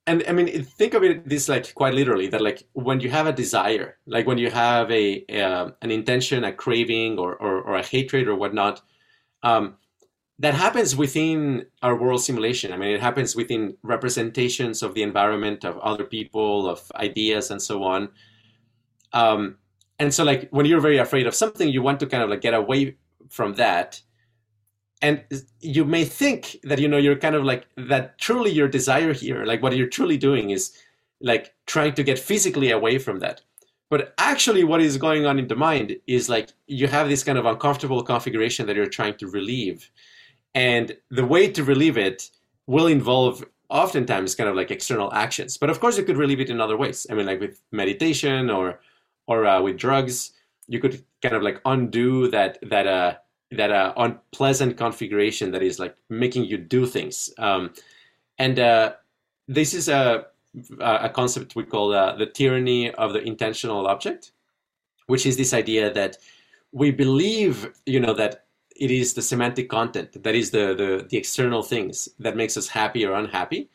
and 0.07 0.25
I 0.29 0.33
mean, 0.33 0.65
think 0.65 0.95
of 0.95 1.05
it 1.05 1.29
this 1.29 1.49
like 1.49 1.75
quite 1.75 1.95
literally 1.95 2.29
that 2.29 2.41
like 2.41 2.65
when 2.73 3.01
you 3.01 3.11
have 3.11 3.27
a 3.27 3.33
desire, 3.33 3.99
like 4.07 4.27
when 4.27 4.39
you 4.39 4.51
have 4.51 4.91
a, 4.91 5.25
uh, 5.27 5.71
an 5.83 5.91
intention, 5.91 6.45
a 6.45 6.53
craving, 6.53 7.19
or, 7.19 7.35
or, 7.37 7.61
or 7.63 7.77
a 7.77 7.83
hatred 7.83 8.27
or 8.27 8.35
whatnot, 8.35 8.83
um, 9.43 9.77
that 10.41 10.55
happens 10.55 10.95
within 10.95 11.67
our 11.83 11.97
world 11.97 12.23
simulation. 12.23 12.73
I 12.73 12.77
mean, 12.77 12.91
it 12.91 13.01
happens 13.01 13.35
within 13.35 13.77
representations 13.83 14.83
of 14.83 14.95
the 14.95 15.03
environment, 15.03 15.65
of 15.65 15.79
other 15.79 16.05
people, 16.05 16.69
of 16.69 16.91
ideas, 16.95 17.51
and 17.51 17.61
so 17.61 17.83
on. 17.83 18.09
Um, 19.13 19.57
and 19.99 20.15
so, 20.15 20.23
like, 20.23 20.49
when 20.51 20.65
you're 20.65 20.81
very 20.81 20.99
afraid 20.99 21.27
of 21.27 21.35
something, 21.35 21.69
you 21.69 21.83
want 21.83 21.99
to 22.01 22.07
kind 22.07 22.23
of 22.23 22.31
like 22.31 22.41
get 22.41 22.55
away 22.55 22.97
from 23.29 23.55
that. 23.55 24.01
And 25.01 25.23
you 25.61 25.85
may 25.85 26.05
think 26.05 26.57
that, 26.65 26.81
you 26.81 26.89
know, 26.89 26.97
you're 26.97 27.17
kind 27.17 27.37
of 27.37 27.45
like 27.45 27.67
that 27.77 28.19
truly 28.19 28.51
your 28.51 28.69
desire 28.69 29.13
here, 29.13 29.45
like 29.45 29.63
what 29.63 29.77
you're 29.77 29.87
truly 29.87 30.17
doing 30.17 30.51
is 30.51 30.77
like 31.21 31.55
trying 31.67 31.95
to 31.95 32.03
get 32.03 32.19
physically 32.19 32.71
away 32.71 32.99
from 32.99 33.21
that. 33.21 33.43
But 33.91 34.13
actually, 34.19 34.65
what 34.65 34.83
is 34.83 34.99
going 34.99 35.25
on 35.25 35.39
in 35.39 35.49
the 35.49 35.57
mind 35.57 35.97
is 36.07 36.29
like 36.29 36.51
you 36.67 36.89
have 36.89 37.09
this 37.09 37.25
kind 37.25 37.39
of 37.39 37.47
uncomfortable 37.47 38.03
configuration 38.03 38.67
that 38.67 38.77
you're 38.77 38.87
trying 38.87 39.17
to 39.19 39.29
relieve 39.29 39.91
and 40.55 40.97
the 41.11 41.25
way 41.25 41.49
to 41.51 41.65
relieve 41.65 41.97
it 41.97 42.31
will 42.67 42.87
involve 42.87 43.45
oftentimes 43.71 44.35
kind 44.35 44.49
of 44.49 44.57
like 44.57 44.71
external 44.71 45.13
actions. 45.13 45.57
But 45.57 45.71
of 45.71 45.81
course, 45.81 45.97
you 45.97 46.05
could 46.05 46.17
relieve 46.17 46.41
it 46.41 46.51
in 46.51 46.61
other 46.61 46.77
ways. 46.77 47.07
I 47.11 47.15
mean, 47.15 47.27
like 47.27 47.41
with 47.41 47.61
meditation 47.71 48.51
or 48.51 48.81
or 49.27 49.47
uh, 49.47 49.61
with 49.61 49.77
drugs, 49.77 50.33
you 50.69 50.79
could 50.79 51.03
kind 51.23 51.35
of 51.35 51.43
like 51.43 51.61
undo 51.65 52.29
that 52.29 52.59
that 52.63 52.87
uh, 52.87 53.15
that 53.53 53.73
uh, 53.73 53.93
unpleasant 53.97 54.77
configuration 54.77 55.51
that 55.53 55.63
is 55.63 55.79
like 55.79 55.97
making 56.09 56.45
you 56.45 56.59
do 56.59 56.87
things. 56.87 57.33
Um, 57.39 57.73
and 58.39 58.59
uh, 58.59 58.93
this 59.49 59.75
is 59.75 59.89
a 59.89 60.27
a 60.81 61.09
concept 61.09 61.57
we 61.57 61.65
call 61.65 61.93
uh, 61.93 62.17
the 62.17 62.27
tyranny 62.27 62.91
of 62.93 63.13
the 63.13 63.23
intentional 63.23 63.87
object, 63.87 64.33
which 65.07 65.27
is 65.27 65.37
this 65.37 65.53
idea 65.53 65.93
that 65.93 66.17
we 66.73 66.91
believe, 66.91 67.71
you 67.87 68.01
know, 68.01 68.15
that 68.15 68.45
it 68.77 68.91
is 68.91 69.15
the 69.15 69.23
semantic 69.23 69.69
content 69.69 70.23
that 70.23 70.35
is 70.35 70.51
the, 70.51 70.75
the, 70.75 71.07
the 71.11 71.17
external 71.17 71.63
things 71.63 72.09
that 72.19 72.37
makes 72.37 72.57
us 72.57 72.69
happy 72.69 73.05
or 73.05 73.15
unhappy. 73.15 73.69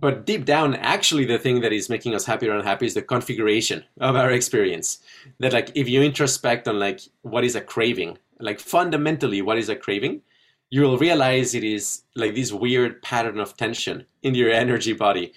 But 0.00 0.24
deep 0.24 0.46
down, 0.46 0.76
actually, 0.76 1.26
the 1.26 1.38
thing 1.38 1.60
that 1.60 1.74
is 1.74 1.90
making 1.90 2.14
us 2.14 2.24
happy 2.24 2.48
or 2.48 2.56
unhappy 2.56 2.86
is 2.86 2.94
the 2.94 3.02
configuration 3.02 3.84
of 4.00 4.16
our 4.16 4.30
experience. 4.30 5.00
That, 5.40 5.52
like, 5.52 5.70
if 5.74 5.90
you 5.90 6.00
introspect 6.00 6.66
on, 6.66 6.78
like, 6.78 7.00
what 7.20 7.44
is 7.44 7.54
a 7.54 7.60
craving, 7.60 8.16
like, 8.38 8.60
fundamentally, 8.60 9.42
what 9.42 9.58
is 9.58 9.68
a 9.68 9.76
craving, 9.76 10.22
you 10.70 10.82
will 10.82 10.96
realize 10.96 11.54
it 11.54 11.64
is 11.64 12.04
like 12.14 12.34
this 12.34 12.52
weird 12.52 13.02
pattern 13.02 13.38
of 13.38 13.56
tension 13.56 14.06
in 14.22 14.34
your 14.34 14.50
energy 14.50 14.94
body 14.94 15.34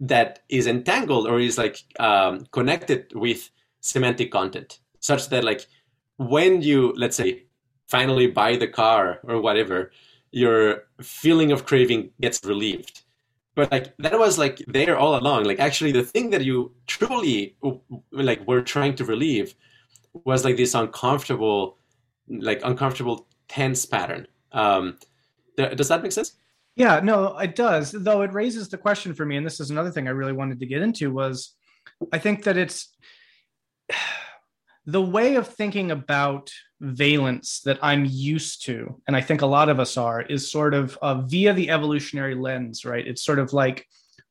that 0.00 0.42
is 0.48 0.66
entangled 0.66 1.26
or 1.26 1.40
is 1.40 1.58
like 1.58 1.82
um, 1.98 2.46
connected 2.52 3.12
with 3.14 3.50
semantic 3.80 4.30
content, 4.30 4.78
such 5.00 5.28
that, 5.28 5.44
like, 5.44 5.66
when 6.16 6.62
you, 6.62 6.94
let's 6.96 7.16
say, 7.16 7.42
finally 7.86 8.28
buy 8.28 8.56
the 8.56 8.68
car 8.68 9.20
or 9.24 9.42
whatever, 9.42 9.90
your 10.30 10.84
feeling 11.02 11.52
of 11.52 11.66
craving 11.66 12.10
gets 12.20 12.42
relieved. 12.44 13.02
But 13.56 13.72
like 13.72 13.96
that 13.98 14.18
was 14.18 14.38
like 14.38 14.58
there 14.68 14.98
all 14.98 15.18
along. 15.18 15.44
Like 15.44 15.58
actually, 15.58 15.90
the 15.90 16.04
thing 16.04 16.30
that 16.30 16.44
you 16.44 16.72
truly 16.86 17.56
like 18.12 18.46
were 18.46 18.60
trying 18.60 18.94
to 18.96 19.04
relieve 19.04 19.54
was 20.24 20.44
like 20.44 20.58
this 20.58 20.74
uncomfortable, 20.74 21.78
like 22.28 22.60
uncomfortable 22.62 23.26
tense 23.48 23.86
pattern. 23.86 24.28
Um, 24.52 24.98
does 25.56 25.88
that 25.88 26.02
make 26.02 26.12
sense? 26.12 26.36
Yeah, 26.76 27.00
no, 27.00 27.36
it 27.38 27.56
does. 27.56 27.92
Though 27.92 28.20
it 28.20 28.34
raises 28.34 28.68
the 28.68 28.76
question 28.76 29.14
for 29.14 29.24
me, 29.24 29.38
and 29.38 29.46
this 29.46 29.58
is 29.58 29.70
another 29.70 29.90
thing 29.90 30.06
I 30.06 30.10
really 30.10 30.34
wanted 30.34 30.60
to 30.60 30.66
get 30.66 30.82
into 30.82 31.10
was, 31.10 31.54
I 32.12 32.18
think 32.18 32.44
that 32.44 32.58
it's 32.58 32.88
the 34.86 35.02
way 35.02 35.34
of 35.34 35.48
thinking 35.48 35.90
about 35.90 36.50
valence 36.80 37.60
that 37.64 37.78
I'm 37.82 38.06
used 38.08 38.64
to, 38.66 39.00
and 39.06 39.16
I 39.16 39.20
think 39.20 39.42
a 39.42 39.46
lot 39.46 39.68
of 39.68 39.80
us 39.80 39.96
are, 39.96 40.22
is 40.22 40.50
sort 40.50 40.74
of 40.74 40.96
uh, 41.02 41.22
via 41.22 41.52
the 41.52 41.70
evolutionary 41.70 42.34
lens, 42.34 42.84
right? 42.84 43.06
It's 43.06 43.24
sort 43.24 43.40
of 43.40 43.52
like, 43.52 43.84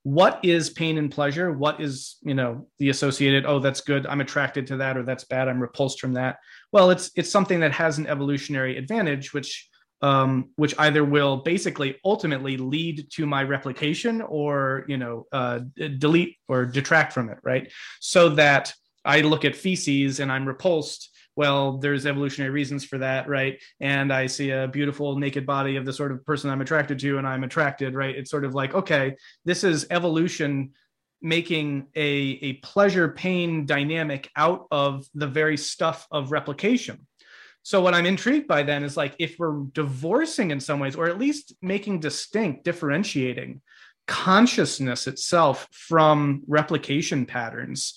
what 0.03 0.39
is 0.43 0.69
pain 0.69 0.97
and 0.97 1.11
pleasure? 1.11 1.51
What 1.51 1.81
is, 1.81 2.17
you 2.21 2.35
know, 2.35 2.67
the 2.77 2.89
associated, 2.89 3.45
oh, 3.45 3.59
that's 3.59 3.81
good, 3.81 4.05
I'm 4.05 4.21
attracted 4.21 4.67
to 4.67 4.77
that, 4.77 4.97
or 4.97 5.03
that's 5.03 5.25
bad, 5.25 5.47
I'm 5.47 5.59
repulsed 5.59 5.99
from 5.99 6.13
that. 6.13 6.37
Well, 6.71 6.91
it's 6.91 7.11
it's 7.15 7.31
something 7.31 7.59
that 7.61 7.71
has 7.71 7.97
an 7.97 8.07
evolutionary 8.07 8.77
advantage, 8.77 9.33
which 9.33 9.67
um, 10.01 10.49
which 10.57 10.75
either 10.77 11.03
will 11.03 11.37
basically 11.37 11.97
ultimately 12.05 12.57
lead 12.57 13.09
to 13.13 13.25
my 13.25 13.43
replication 13.43 14.21
or 14.21 14.85
you 14.87 14.97
know 14.97 15.25
uh, 15.31 15.61
delete 15.97 16.37
or 16.47 16.65
detract 16.65 17.13
from 17.13 17.29
it 17.29 17.39
right 17.43 17.71
so 17.99 18.29
that 18.29 18.73
I 19.05 19.21
look 19.21 19.45
at 19.45 19.55
feces 19.55 20.19
and 20.19 20.31
I'm 20.31 20.45
repulsed. 20.47 21.11
Well, 21.35 21.77
there's 21.77 22.05
evolutionary 22.05 22.51
reasons 22.51 22.85
for 22.85 22.97
that, 22.99 23.27
right? 23.27 23.61
And 23.79 24.11
I 24.11 24.27
see 24.27 24.51
a 24.51 24.67
beautiful 24.67 25.17
naked 25.17 25.45
body 25.45 25.75
of 25.75 25.85
the 25.85 25.93
sort 25.93 26.11
of 26.11 26.25
person 26.25 26.49
I'm 26.49 26.61
attracted 26.61 26.97
to, 26.99 27.17
and 27.17 27.27
I'm 27.27 27.43
attracted, 27.43 27.93
right? 27.93 28.15
It's 28.15 28.31
sort 28.31 28.45
of 28.45 28.55
like, 28.55 28.73
okay, 28.73 29.15
this 29.43 29.63
is 29.63 29.85
evolution 29.91 30.71
making 31.21 31.87
a, 31.95 32.07
a 32.41 32.53
pleasure 32.53 33.09
pain 33.09 33.65
dynamic 33.65 34.29
out 34.35 34.67
of 34.71 35.05
the 35.13 35.27
very 35.27 35.57
stuff 35.57 36.07
of 36.11 36.31
replication. 36.31 37.07
so 37.63 37.81
what 37.81 37.95
i'm 37.95 38.05
intrigued 38.05 38.47
by 38.47 38.61
then 38.61 38.83
is 38.83 38.95
like 38.95 39.15
if 39.17 39.37
we're 39.39 39.63
divorcing 39.71 40.51
in 40.51 40.59
some 40.59 40.79
ways 40.79 40.95
or 40.95 41.07
at 41.07 41.17
least 41.17 41.53
making 41.61 41.99
distinct 41.99 42.63
differentiating 42.63 43.61
consciousness 44.07 45.07
itself 45.07 45.67
from 45.71 46.43
replication 46.47 47.25
patterns 47.25 47.95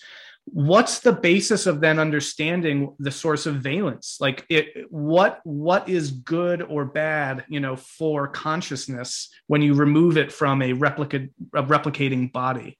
what's 0.52 1.00
the 1.00 1.12
basis 1.12 1.66
of 1.66 1.80
then 1.80 1.98
understanding 1.98 2.94
the 2.98 3.10
source 3.10 3.46
of 3.46 3.56
valence? 3.56 4.18
Like 4.20 4.44
it 4.48 4.86
what 4.90 5.40
what 5.44 5.88
is 5.88 6.10
good 6.10 6.62
or 6.62 6.84
bad 6.84 7.44
you 7.48 7.60
know 7.60 7.76
for 7.76 8.28
consciousness 8.28 9.28
when 9.46 9.62
you 9.62 9.74
remove 9.74 10.16
it 10.16 10.32
from 10.32 10.62
a 10.62 10.72
replica 10.72 11.28
a 11.54 11.62
replicating 11.62 12.32
body? 12.32 12.78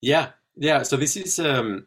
Yeah 0.00 0.30
yeah. 0.58 0.82
So 0.82 0.96
this 0.96 1.16
is 1.16 1.38
um 1.38 1.86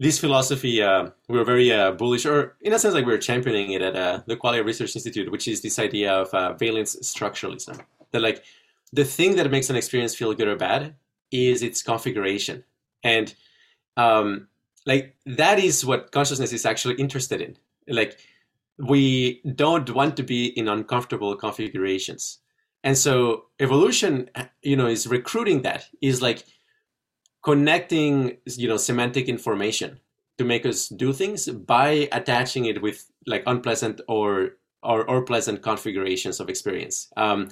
this 0.00 0.18
philosophy 0.18 0.80
uh, 0.82 1.10
we 1.28 1.38
are 1.38 1.44
very 1.44 1.72
uh, 1.72 1.92
bullish, 1.92 2.24
or 2.24 2.56
in 2.60 2.72
a 2.72 2.78
sense, 2.78 2.94
like 2.94 3.06
we 3.06 3.12
are 3.12 3.18
championing 3.18 3.72
it 3.72 3.82
at 3.82 3.96
uh, 3.96 4.20
the 4.26 4.36
Qualia 4.36 4.64
Research 4.64 4.94
Institute, 4.94 5.30
which 5.30 5.48
is 5.48 5.60
this 5.60 5.78
idea 5.78 6.12
of 6.12 6.32
uh, 6.32 6.52
valence 6.52 6.96
structuralism. 7.02 7.80
That 8.12 8.22
like 8.22 8.44
the 8.92 9.04
thing 9.04 9.36
that 9.36 9.50
makes 9.50 9.70
an 9.70 9.76
experience 9.76 10.14
feel 10.14 10.32
good 10.34 10.48
or 10.48 10.56
bad 10.56 10.94
is 11.32 11.62
its 11.62 11.82
configuration, 11.82 12.64
and 13.02 13.34
um, 13.98 14.48
like 14.86 15.16
that 15.26 15.58
is 15.58 15.84
what 15.84 16.12
consciousness 16.12 16.54
is 16.54 16.64
actually 16.64 16.94
interested 16.94 17.42
in. 17.42 17.58
Like 17.86 18.18
we 18.78 19.42
don't 19.54 19.90
want 19.90 20.16
to 20.16 20.22
be 20.22 20.46
in 20.46 20.68
uncomfortable 20.68 21.36
configurations, 21.36 22.38
and 22.82 22.96
so 22.96 23.46
evolution, 23.60 24.30
you 24.62 24.76
know, 24.76 24.86
is 24.86 25.06
recruiting 25.06 25.62
that. 25.62 25.84
Is 26.00 26.22
like 26.22 26.44
connecting 27.44 28.36
you 28.46 28.68
know 28.68 28.76
semantic 28.76 29.28
information 29.28 30.00
to 30.38 30.44
make 30.44 30.64
us 30.66 30.88
do 30.88 31.12
things 31.12 31.48
by 31.48 32.08
attaching 32.12 32.66
it 32.66 32.80
with 32.82 33.10
like 33.26 33.42
unpleasant 33.46 34.00
or 34.08 34.56
or, 34.82 35.08
or 35.10 35.22
pleasant 35.22 35.62
configurations 35.62 36.40
of 36.40 36.48
experience 36.48 37.08
um, 37.16 37.48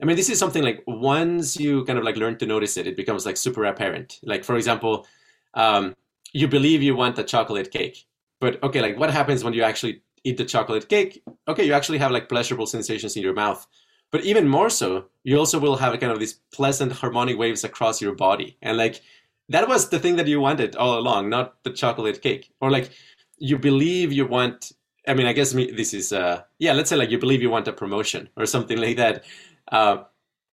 i 0.00 0.04
mean 0.04 0.16
this 0.16 0.30
is 0.30 0.38
something 0.38 0.62
like 0.62 0.82
once 0.86 1.56
you 1.58 1.84
kind 1.84 1.98
of 1.98 2.04
like 2.04 2.16
learn 2.16 2.38
to 2.38 2.46
notice 2.46 2.76
it 2.76 2.86
it 2.86 2.96
becomes 2.96 3.26
like 3.26 3.36
super 3.36 3.64
apparent 3.64 4.20
like 4.22 4.44
for 4.44 4.56
example 4.56 5.06
um, 5.54 5.94
you 6.32 6.48
believe 6.48 6.82
you 6.82 6.96
want 6.96 7.18
a 7.18 7.24
chocolate 7.24 7.70
cake 7.70 8.06
but 8.40 8.62
okay 8.62 8.80
like 8.80 8.98
what 8.98 9.10
happens 9.10 9.44
when 9.44 9.54
you 9.54 9.62
actually 9.62 10.02
eat 10.24 10.36
the 10.36 10.44
chocolate 10.44 10.88
cake 10.88 11.22
okay 11.48 11.64
you 11.64 11.72
actually 11.72 11.98
have 11.98 12.10
like 12.10 12.28
pleasurable 12.28 12.66
sensations 12.66 13.16
in 13.16 13.22
your 13.22 13.34
mouth 13.34 13.66
but 14.10 14.24
even 14.24 14.48
more 14.48 14.70
so 14.70 15.06
you 15.22 15.38
also 15.38 15.58
will 15.58 15.76
have 15.76 15.94
a 15.94 15.98
kind 15.98 16.12
of 16.12 16.18
these 16.18 16.40
pleasant 16.52 16.92
harmonic 16.92 17.38
waves 17.38 17.64
across 17.64 18.00
your 18.00 18.14
body 18.14 18.56
and 18.62 18.76
like 18.76 19.00
that 19.48 19.68
was 19.68 19.88
the 19.88 19.98
thing 19.98 20.16
that 20.16 20.26
you 20.26 20.40
wanted 20.40 20.76
all 20.76 20.98
along, 20.98 21.28
not 21.28 21.62
the 21.64 21.70
chocolate 21.70 22.22
cake. 22.22 22.52
Or 22.60 22.70
like 22.70 22.90
you 23.38 23.58
believe 23.58 24.12
you 24.12 24.26
want. 24.26 24.72
I 25.06 25.12
mean, 25.12 25.26
I 25.26 25.34
guess 25.34 25.52
me, 25.52 25.70
this 25.70 25.92
is 25.92 26.12
uh, 26.12 26.42
yeah. 26.58 26.72
Let's 26.72 26.90
say 26.90 26.96
like 26.96 27.10
you 27.10 27.18
believe 27.18 27.42
you 27.42 27.50
want 27.50 27.68
a 27.68 27.72
promotion 27.72 28.28
or 28.36 28.46
something 28.46 28.78
like 28.78 28.96
that. 28.96 29.24
Uh, 29.70 30.04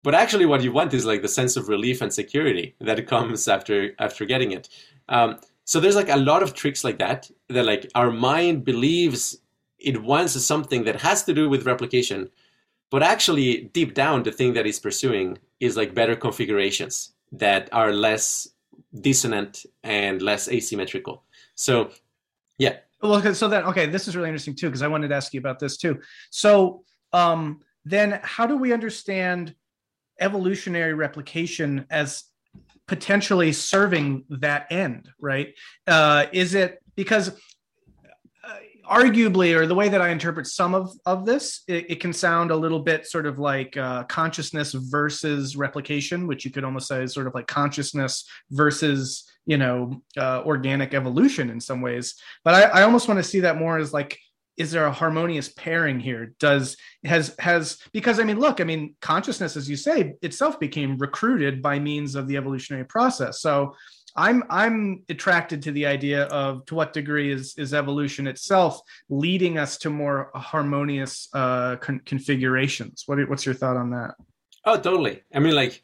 but 0.04 0.16
actually, 0.16 0.46
what 0.46 0.62
you 0.62 0.72
want 0.72 0.94
is 0.94 1.06
like 1.06 1.22
the 1.22 1.30
sense 1.30 1.56
of 1.56 1.70
relief 1.70 2.02
and 2.02 2.14
security 2.14 2.76
that 2.82 3.08
comes 3.08 3.48
after 3.48 3.94
after 4.00 4.26
getting 4.26 4.52
it. 4.52 4.68
Um, 5.12 5.40
so 5.66 5.80
there's 5.80 5.96
like 5.96 6.10
a 6.10 6.18
lot 6.18 6.42
of 6.42 6.56
tricks 6.56 6.84
like 6.84 6.98
that 6.98 7.30
that 7.50 7.66
like 7.66 7.92
our 7.94 8.10
mind 8.10 8.66
believes 8.66 9.38
it 9.78 10.02
wants 10.02 10.34
something 10.44 10.84
that 10.86 11.00
has 11.02 11.24
to 11.26 11.34
do 11.34 11.50
with 11.50 11.66
replication, 11.66 12.30
but 12.90 13.04
actually 13.04 13.70
deep 13.74 13.94
down 13.94 14.24
the 14.24 14.32
thing 14.32 14.54
that 14.54 14.66
it's 14.66 14.80
pursuing 14.80 15.38
is 15.60 15.78
like 15.78 15.94
better 15.94 16.16
configurations 16.16 17.14
that 17.32 17.70
are 17.72 17.94
less 17.94 18.48
dissonant 19.02 19.66
and 19.84 20.22
less 20.22 20.50
asymmetrical. 20.50 21.24
So, 21.56 21.92
yeah. 22.58 22.78
Well, 23.02 23.34
so 23.34 23.48
then, 23.48 23.64
okay, 23.64 23.86
this 23.86 24.08
is 24.08 24.16
really 24.16 24.30
interesting 24.30 24.56
too, 24.56 24.68
because 24.68 24.82
I 24.82 24.88
wanted 24.88 25.10
to 25.10 25.16
ask 25.16 25.34
you 25.34 25.40
about 25.40 25.60
this 25.60 25.78
too. 25.78 26.00
So, 26.30 26.84
um, 27.14 27.62
then 27.84 28.20
how 28.24 28.46
do 28.46 28.58
we 28.58 28.74
understand 28.74 29.56
evolutionary 30.20 30.94
replication 30.94 31.86
as 31.90 32.26
potentially 32.92 33.54
serving 33.54 34.26
that 34.28 34.70
end, 34.70 35.10
right? 35.18 35.54
Uh, 35.88 36.26
is 36.34 36.54
it 36.56 36.84
because 36.98 37.32
arguably, 38.92 39.56
or 39.56 39.66
the 39.66 39.76
way 39.76 39.88
that 39.88 40.02
I 40.02 40.10
interpret 40.10 40.46
some 40.48 40.76
of, 40.76 40.92
of 41.06 41.26
this, 41.26 41.64
it, 41.70 41.90
it 41.90 42.00
can 42.02 42.12
sound 42.12 42.52
a 42.52 42.56
little 42.56 42.80
bit 42.80 43.08
sort 43.08 43.26
of 43.26 43.40
like 43.40 43.78
uh, 43.78 44.04
consciousness 44.04 44.74
versus 44.74 45.56
replication, 45.56 46.28
which 46.28 46.44
you 46.44 46.52
could 46.52 46.66
almost 46.66 46.90
say 46.90 47.02
is 47.02 47.14
sort 47.14 47.28
of 47.28 47.34
like 47.34 47.48
consciousness 47.48 48.28
versus, 48.50 49.24
you 49.46 49.58
know, 49.58 50.02
uh, 50.18 50.42
organic 50.44 50.94
evolution 50.94 51.50
in 51.50 51.62
some 51.62 51.80
ways. 51.80 52.16
But 52.44 52.54
I, 52.56 52.62
I 52.80 52.84
almost 52.84 53.08
want 53.08 53.20
to 53.20 53.24
see 53.24 53.40
that 53.40 53.58
more 53.58 53.78
as 53.78 53.94
like, 53.94 54.20
is 54.62 54.70
there 54.72 54.86
a 54.86 54.92
harmonious 54.92 55.50
pairing 55.50 56.00
here? 56.00 56.36
Does 56.40 56.78
has 57.04 57.36
has 57.40 57.80
because 57.94 58.20
I 58.20 58.24
mean, 58.24 58.40
look, 58.40 58.62
I 58.62 58.64
mean, 58.64 58.96
consciousness, 59.02 59.58
as 59.58 59.68
you 59.68 59.76
say, 59.76 60.14
itself 60.22 60.60
became 60.60 60.98
recruited 60.98 61.64
by 61.64 61.80
means 61.80 62.14
of 62.14 62.28
the 62.28 62.38
evolutionary 62.38 62.86
process. 62.86 63.42
So 63.42 63.76
I'm 64.16 64.44
I'm 64.52 65.04
attracted 65.10 65.64
to 65.64 65.72
the 65.72 65.88
idea 65.88 66.26
of 66.26 66.64
to 66.68 66.76
what 66.76 66.94
degree 66.94 67.32
is 67.32 67.56
is 67.58 67.74
evolution 67.74 68.28
itself 68.28 68.80
leading 69.10 69.58
us 69.58 69.78
to 69.80 69.90
more 69.90 70.30
harmonious 70.36 71.28
uh, 71.34 71.78
con- 71.78 72.02
configurations. 72.06 73.04
What 73.08 73.18
what's 73.30 73.46
your 73.48 73.56
thought 73.56 73.78
on 73.78 73.90
that? 73.92 74.12
Oh, 74.64 74.78
totally. 74.78 75.24
I 75.34 75.40
mean, 75.40 75.56
like 75.56 75.82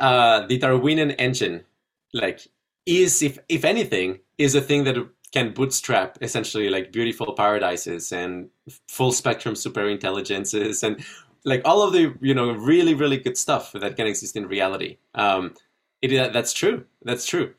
uh, 0.00 0.46
the 0.48 0.58
Darwinian 0.58 1.12
engine, 1.12 1.64
like 2.12 2.40
is 2.86 3.22
if 3.22 3.38
if 3.48 3.64
anything 3.64 4.18
is 4.36 4.56
a 4.56 4.60
thing 4.60 4.82
that 4.84 4.96
can 5.32 5.52
bootstrap 5.52 6.18
essentially 6.22 6.68
like 6.68 6.92
beautiful 6.92 7.34
paradises 7.34 8.12
and 8.12 8.48
full 8.88 9.12
spectrum 9.12 9.54
super 9.54 9.88
intelligences 9.88 10.82
and 10.82 11.04
like 11.44 11.62
all 11.64 11.82
of 11.82 11.92
the 11.92 12.14
you 12.20 12.34
know 12.34 12.52
really 12.52 12.94
really 12.94 13.18
good 13.18 13.36
stuff 13.36 13.72
that 13.72 13.96
can 13.96 14.06
exist 14.06 14.36
in 14.36 14.46
reality. 14.46 14.98
Um, 15.14 15.54
it, 16.02 16.32
that's 16.32 16.52
true. 16.52 16.84
That's 17.02 17.26
true. 17.26 17.54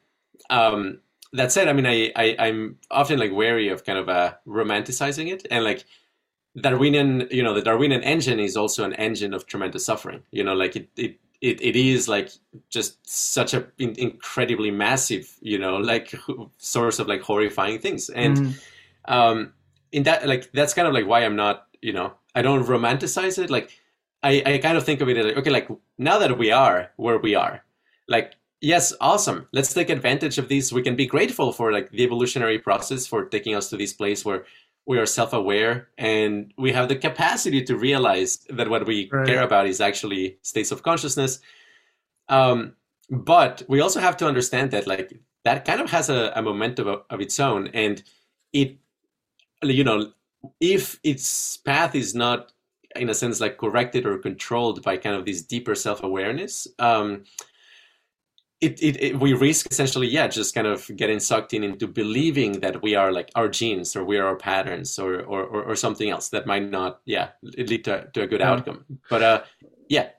Um, 0.50 1.00
that 1.34 1.52
said, 1.52 1.68
I 1.68 1.74
mean, 1.74 1.86
I, 1.86 2.12
I 2.16 2.48
am 2.48 2.78
often 2.90 3.20
like 3.20 3.32
wary 3.32 3.70
of 3.70 3.86
kind 3.86 4.00
of 4.00 4.10
uh, 4.10 4.34
romanticizing 4.48 5.32
it, 5.32 5.46
and 5.52 5.64
like 5.64 5.86
Darwinian, 6.60 7.28
you 7.30 7.44
know, 7.44 7.54
the 7.54 7.62
Darwinian 7.62 8.02
engine 8.04 8.40
is 8.40 8.58
also 8.58 8.84
an 8.84 8.94
engine 8.94 9.34
of 9.34 9.46
tremendous 9.46 9.86
suffering. 9.86 10.24
You 10.32 10.44
know, 10.44 10.54
like 10.54 10.76
it 10.76 10.90
it 10.96 11.20
it, 11.42 11.62
it 11.62 11.76
is 11.76 12.08
like 12.08 12.32
just 12.70 12.98
such 13.10 13.54
a 13.54 13.68
in, 13.78 13.96
incredibly 13.98 14.72
massive, 14.72 15.34
you 15.42 15.58
know, 15.58 15.78
like 15.78 16.14
source 16.58 17.00
of 17.00 17.08
like 17.08 17.22
horrifying 17.22 17.80
things, 17.80 18.10
and 18.10 18.38
mm. 18.38 18.54
um, 19.06 19.54
in 19.92 20.04
that 20.04 20.28
like 20.28 20.52
that's 20.52 20.74
kind 20.74 20.88
of 20.88 20.94
like 20.94 21.08
why 21.08 21.22
I'm 21.22 21.36
not, 21.36 21.68
you 21.82 21.94
know, 21.94 22.14
I 22.36 22.42
don't 22.42 22.66
romanticize 22.66 23.42
it. 23.42 23.50
Like 23.50 23.72
I 24.22 24.44
I 24.46 24.58
kind 24.58 24.78
of 24.78 24.84
think 24.84 25.02
of 25.02 25.10
it 25.10 25.18
as 25.18 25.26
like 25.26 25.38
okay, 25.38 25.50
like 25.50 25.70
now 25.98 26.20
that 26.20 26.38
we 26.38 26.52
are 26.52 26.92
where 26.98 27.18
we 27.18 27.36
are, 27.36 27.64
like 28.08 28.36
yes 28.62 28.94
awesome 29.00 29.48
let's 29.54 29.74
take 29.74 29.90
advantage 29.90 30.38
of 30.38 30.50
these 30.50 30.74
we 30.74 30.82
can 30.82 30.96
be 30.96 31.06
grateful 31.06 31.54
for 31.54 31.72
like 31.72 31.90
the 31.92 32.04
evolutionary 32.04 32.60
process 32.60 33.08
for 33.08 33.24
taking 33.24 33.56
us 33.56 33.70
to 33.70 33.78
this 33.78 33.94
place 33.94 34.26
where 34.26 34.44
we 34.86 34.98
are 34.98 35.06
self-aware 35.06 35.90
and 35.98 36.54
we 36.58 36.72
have 36.72 36.88
the 36.88 36.96
capacity 36.96 37.64
to 37.64 37.78
realize 37.78 38.40
that 38.50 38.70
what 38.70 38.88
we 38.88 39.10
right. 39.12 39.28
care 39.28 39.44
about 39.44 39.68
is 39.68 39.82
actually 39.82 40.38
states 40.42 40.72
of 40.72 40.84
consciousness 40.84 41.40
um, 42.30 42.74
but 43.10 43.64
we 43.68 43.82
also 43.82 44.00
have 44.00 44.18
to 44.18 44.28
understand 44.28 44.72
that 44.72 44.88
like 44.88 45.14
that 45.44 45.66
kind 45.66 45.82
of 45.82 45.90
has 45.90 46.10
a, 46.10 46.32
a 46.36 46.42
momentum 46.42 46.88
of, 46.88 47.02
of 47.10 47.22
its 47.22 47.40
own 47.40 47.68
and 47.68 48.04
it 48.54 48.78
you 49.64 49.84
know 49.84 50.12
if 50.60 51.00
its 51.04 51.58
path 51.58 51.96
is 51.96 52.16
not 52.16 52.52
in 52.96 53.10
a 53.10 53.14
sense 53.14 53.40
like 53.40 53.58
corrected 53.58 54.06
or 54.06 54.18
controlled 54.18 54.82
by 54.84 54.98
kind 54.98 55.16
of 55.16 55.26
this 55.26 55.42
deeper 55.42 55.76
self-awareness 55.76 56.68
um, 56.80 57.24
it, 58.62 58.84
it, 58.84 59.02
it, 59.02 59.20
we 59.20 59.34
risk 59.34 59.72
essentially 59.72 60.08
yeah 60.08 60.28
just 60.28 60.54
kind 60.54 60.68
of 60.68 60.86
getting 60.96 61.20
sucked 61.20 61.54
in 61.54 61.64
into 61.64 61.88
believing 61.88 62.60
that 62.60 62.82
we 62.82 62.94
are 62.94 63.12
like 63.12 63.32
our 63.36 63.48
genes 63.48 63.96
or 63.96 64.04
we 64.04 64.18
are 64.18 64.28
our 64.28 64.36
patterns 64.36 65.00
or 65.00 65.22
or, 65.22 65.44
or, 65.44 65.64
or 65.64 65.76
something 65.76 66.10
else 66.10 66.30
that 66.30 66.46
might 66.46 66.70
not 66.70 67.00
yeah 67.06 67.30
lead 67.42 67.86
to, 67.86 68.08
to 68.14 68.24
a 68.24 68.28
good 68.28 68.42
yeah. 68.42 68.52
outcome. 68.52 68.86
But 69.10 69.24
uh 69.24 69.44
yeah. 69.88 70.10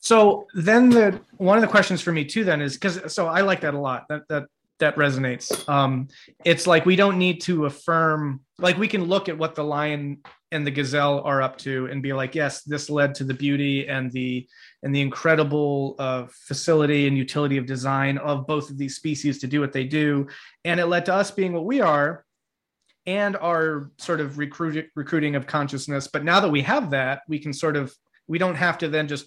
So 0.00 0.46
then 0.54 0.90
the 0.90 1.20
one 1.38 1.56
of 1.56 1.62
the 1.62 1.68
questions 1.68 2.02
for 2.02 2.12
me 2.12 2.24
too 2.24 2.44
then 2.44 2.60
is 2.60 2.74
because 2.74 3.12
so 3.12 3.26
i 3.26 3.40
like 3.40 3.62
that 3.62 3.74
a 3.74 3.80
lot 3.80 4.06
that 4.08 4.28
that 4.28 4.46
that 4.78 4.96
resonates. 4.96 5.66
Um 5.68 6.08
it's 6.44 6.66
like 6.66 6.84
we 6.84 6.96
don't 6.96 7.18
need 7.18 7.40
to 7.42 7.64
affirm 7.64 8.40
like 8.58 8.76
we 8.76 8.88
can 8.88 9.04
look 9.04 9.28
at 9.30 9.38
what 9.38 9.54
the 9.54 9.64
lion 9.64 10.18
and 10.50 10.66
the 10.66 10.70
gazelle 10.70 11.20
are 11.20 11.42
up 11.42 11.58
to 11.58 11.86
and 11.86 12.02
be 12.02 12.12
like 12.12 12.34
yes 12.34 12.62
this 12.62 12.88
led 12.88 13.14
to 13.14 13.24
the 13.24 13.34
beauty 13.34 13.86
and 13.86 14.10
the 14.12 14.48
and 14.82 14.94
the 14.94 15.00
incredible 15.00 15.96
uh, 15.98 16.26
facility 16.30 17.06
and 17.06 17.16
utility 17.16 17.56
of 17.56 17.66
design 17.66 18.18
of 18.18 18.46
both 18.46 18.70
of 18.70 18.78
these 18.78 18.96
species 18.96 19.38
to 19.40 19.46
do 19.46 19.60
what 19.60 19.72
they 19.72 19.84
do. 19.84 20.26
And 20.64 20.78
it 20.78 20.86
led 20.86 21.06
to 21.06 21.14
us 21.14 21.30
being 21.30 21.52
what 21.52 21.64
we 21.64 21.80
are 21.80 22.24
and 23.06 23.36
our 23.36 23.90
sort 23.98 24.20
of 24.20 24.38
recruit, 24.38 24.88
recruiting 24.94 25.34
of 25.34 25.46
consciousness. 25.46 26.06
But 26.06 26.24
now 26.24 26.40
that 26.40 26.50
we 26.50 26.62
have 26.62 26.90
that 26.90 27.22
we 27.28 27.38
can 27.38 27.52
sort 27.52 27.76
of 27.76 27.92
we 28.26 28.38
don't 28.38 28.54
have 28.54 28.78
to 28.78 28.88
then 28.88 29.08
just 29.08 29.26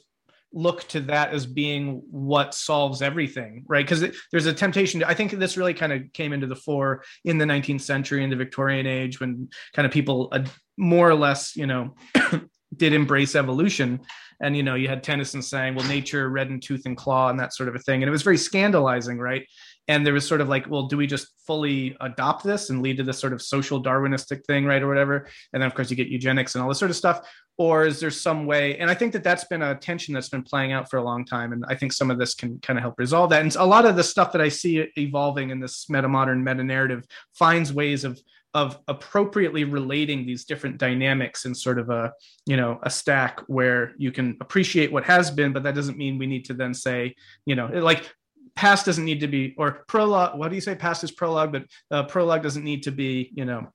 look 0.54 0.88
to 0.90 1.00
that 1.02 1.34
as 1.34 1.46
being 1.46 2.02
what 2.10 2.54
solves 2.54 3.02
everything, 3.02 3.64
right? 3.68 3.86
Because 3.86 4.06
there's 4.32 4.46
a 4.46 4.54
temptation. 4.54 5.00
To, 5.00 5.08
I 5.08 5.14
think 5.14 5.32
this 5.32 5.58
really 5.58 5.74
kind 5.74 5.94
of 5.94 6.02
came 6.14 6.34
into 6.34 6.48
the 6.48 6.56
fore 6.56 7.04
in 7.26 7.38
the 7.38 7.46
19th 7.46 7.82
century, 7.82 8.24
in 8.24 8.30
the 8.30 8.36
Victorian 8.36 8.86
age, 8.86 9.20
when 9.20 9.50
kind 9.74 9.86
of 9.86 9.92
people 9.92 10.30
uh, 10.32 10.44
more 10.78 11.10
or 11.10 11.16
less, 11.16 11.56
you 11.56 11.68
know, 11.68 11.96
did 12.76 12.94
embrace 12.94 13.36
evolution. 13.36 14.02
And 14.42 14.58
you 14.58 14.64
know, 14.64 14.76
you 14.76 14.88
had 14.88 15.04
Tennyson 15.04 15.42
saying, 15.42 15.76
"Well, 15.76 15.88
nature 15.88 16.30
red 16.30 16.50
in 16.50 16.60
tooth 16.60 16.86
and 16.86 16.98
claw," 16.98 17.30
and 17.30 17.40
that 17.40 17.54
sort 17.54 17.70
of 17.70 17.76
a 17.76 17.80
thing, 17.80 18.02
and 18.02 18.08
it 18.08 18.12
was 18.12 18.24
very 18.24 18.38
scandalizing, 18.38 19.20
right? 19.20 19.46
And 19.92 20.06
there 20.06 20.14
was 20.14 20.26
sort 20.26 20.40
of 20.40 20.48
like 20.48 20.70
well 20.70 20.84
do 20.84 20.96
we 20.96 21.06
just 21.06 21.28
fully 21.46 21.98
adopt 22.00 22.44
this 22.46 22.70
and 22.70 22.82
lead 22.82 22.96
to 22.98 23.04
this 23.04 23.20
sort 23.20 23.34
of 23.34 23.42
social 23.42 23.84
darwinistic 23.84 24.46
thing 24.46 24.66
right 24.66 24.82
or 24.82 24.88
whatever? 24.88 25.28
And 25.52 25.62
then 25.62 25.68
of 25.68 25.76
course 25.76 25.90
you 25.90 25.98
get 25.98 26.08
eugenics 26.08 26.56
and 26.56 26.62
all 26.62 26.70
this 26.70 26.80
sort 26.80 26.92
of 26.92 26.98
stuff. 26.98 27.28
Or 27.58 27.86
is 27.86 28.00
there 28.00 28.10
some 28.10 28.46
way 28.46 28.78
and 28.78 28.90
i 28.90 28.94
think 28.94 29.12
that 29.14 29.24
that's 29.24 29.44
been 29.44 29.62
a 29.62 29.76
tension 29.76 30.14
that's 30.14 30.30
been 30.30 30.44
playing 30.44 30.72
out 30.72 30.90
for 30.90 30.98
a 30.98 31.04
long 31.04 31.26
time. 31.26 31.52
And 31.52 31.66
i 31.68 31.76
think 31.76 31.92
some 31.92 32.10
of 32.10 32.18
this 32.18 32.34
can 32.34 32.60
kind 32.60 32.80
of 32.80 32.84
help 32.84 32.96
resolve 32.98 33.30
that. 33.32 33.42
And 33.42 33.54
a 33.56 33.66
lot 33.66 33.86
of 33.86 33.96
the 33.96 34.04
stuff 34.04 34.32
that 34.32 34.42
i 34.42 34.50
see 34.50 34.88
evolving 34.98 35.50
in 35.50 35.60
this 35.60 35.90
meta 35.90 36.08
modern 36.08 36.44
meta 36.44 36.64
narrative 36.64 37.04
finds 37.34 37.74
ways 37.74 38.04
of 38.06 38.20
of 38.54 38.78
appropriately 38.88 39.64
relating 39.64 40.26
these 40.26 40.44
different 40.44 40.78
dynamics 40.78 41.46
in 41.46 41.56
sort 41.56 41.80
of 41.80 41.90
a 41.90 42.12
you 42.46 42.58
know 42.58 42.80
a 42.84 42.90
stack 42.90 43.40
where 43.48 43.94
you 43.98 44.12
can 44.12 44.38
appreciate 44.42 44.92
what 44.92 45.06
has 45.06 45.32
been 45.32 45.54
but 45.54 45.64
that 45.64 45.76
doesn't 45.76 45.98
mean 45.98 46.18
we 46.18 46.28
need 46.28 46.46
to 46.46 46.54
then 46.54 46.74
say 46.74 47.16
you 47.46 47.56
know 47.56 47.68
like 47.68 48.14
past 48.56 48.86
doesn't 48.86 49.06
need 49.06 49.20
to 49.20 49.28
be 49.28 49.56
or 49.58 49.84
prologue 49.88 50.38
what 50.38 50.50
do 50.50 50.56
you 50.56 50.62
say 50.62 50.76
past 50.76 51.04
is 51.04 51.12
prologue 51.12 51.52
but 51.52 51.64
uh, 51.92 52.04
prologue 52.04 52.44
doesn't 52.44 52.64
need 52.64 52.84
to 52.84 52.92
be 52.92 53.32
you 53.34 53.46
know 53.46 53.68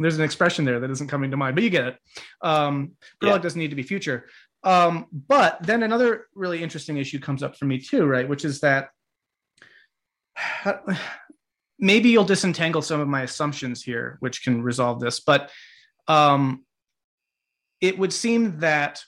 there's 0.00 0.16
an 0.16 0.24
expression 0.24 0.64
there 0.64 0.80
that 0.80 0.90
isn't 0.90 1.08
coming 1.08 1.30
to 1.30 1.36
mind 1.36 1.54
but 1.54 1.64
you 1.64 1.70
get 1.70 1.86
it 1.86 1.96
um, 2.42 2.92
prologue 3.20 3.40
yeah. 3.40 3.42
doesn't 3.42 3.58
need 3.58 3.70
to 3.70 3.76
be 3.76 3.82
future 3.82 4.26
um, 4.64 5.06
but 5.12 5.62
then 5.62 5.82
another 5.82 6.26
really 6.34 6.62
interesting 6.62 6.96
issue 6.96 7.18
comes 7.18 7.42
up 7.42 7.56
for 7.56 7.64
me 7.64 7.78
too 7.78 8.06
right 8.06 8.28
which 8.28 8.44
is 8.44 8.60
that 8.60 8.88
maybe 11.78 12.08
you'll 12.08 12.24
disentangle 12.24 12.82
some 12.82 13.00
of 13.00 13.08
my 13.08 13.22
assumptions 13.22 13.82
here 13.82 14.16
which 14.20 14.42
can 14.42 14.62
resolve 14.62 15.00
this 15.00 15.20
but 15.20 15.50
um, 16.06 16.64
it 17.80 17.98
would 17.98 18.12
seem 18.12 18.58
that 18.60 19.02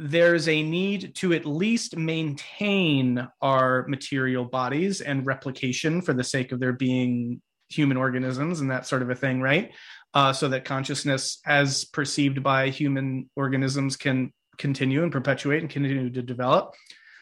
there's 0.00 0.46
a 0.46 0.62
need 0.62 1.12
to 1.16 1.32
at 1.32 1.44
least 1.44 1.96
maintain 1.96 3.26
our 3.42 3.84
material 3.88 4.44
bodies 4.44 5.00
and 5.00 5.26
replication 5.26 6.00
for 6.00 6.12
the 6.12 6.22
sake 6.22 6.52
of 6.52 6.60
there 6.60 6.72
being 6.72 7.42
human 7.68 7.96
organisms 7.96 8.60
and 8.60 8.70
that 8.70 8.86
sort 8.86 9.02
of 9.02 9.10
a 9.10 9.14
thing, 9.16 9.40
right? 9.40 9.72
Uh, 10.14 10.32
so 10.32 10.48
that 10.48 10.64
consciousness, 10.64 11.40
as 11.44 11.84
perceived 11.84 12.44
by 12.44 12.68
human 12.68 13.28
organisms, 13.34 13.96
can 13.96 14.32
continue 14.56 15.02
and 15.02 15.10
perpetuate 15.10 15.62
and 15.62 15.70
continue 15.70 16.10
to 16.10 16.22
develop. 16.22 16.74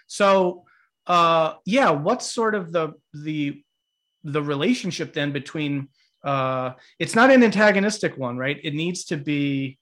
So, 0.07 0.65
uh, 1.07 1.55
yeah, 1.65 1.91
what's 1.91 2.31
sort 2.31 2.55
of 2.55 2.73
the 2.73 2.93
the 3.15 3.63
the 4.23 4.43
relationship 4.43 5.15
then 5.15 5.33
between? 5.33 5.89
Uh, 6.23 6.73
it's 6.99 7.15
not 7.15 7.31
an 7.31 7.43
antagonistic 7.43 8.19
one, 8.19 8.37
right? 8.37 8.59
It 8.63 8.75
needs 8.75 9.05
to 9.07 9.17
be 9.17 9.79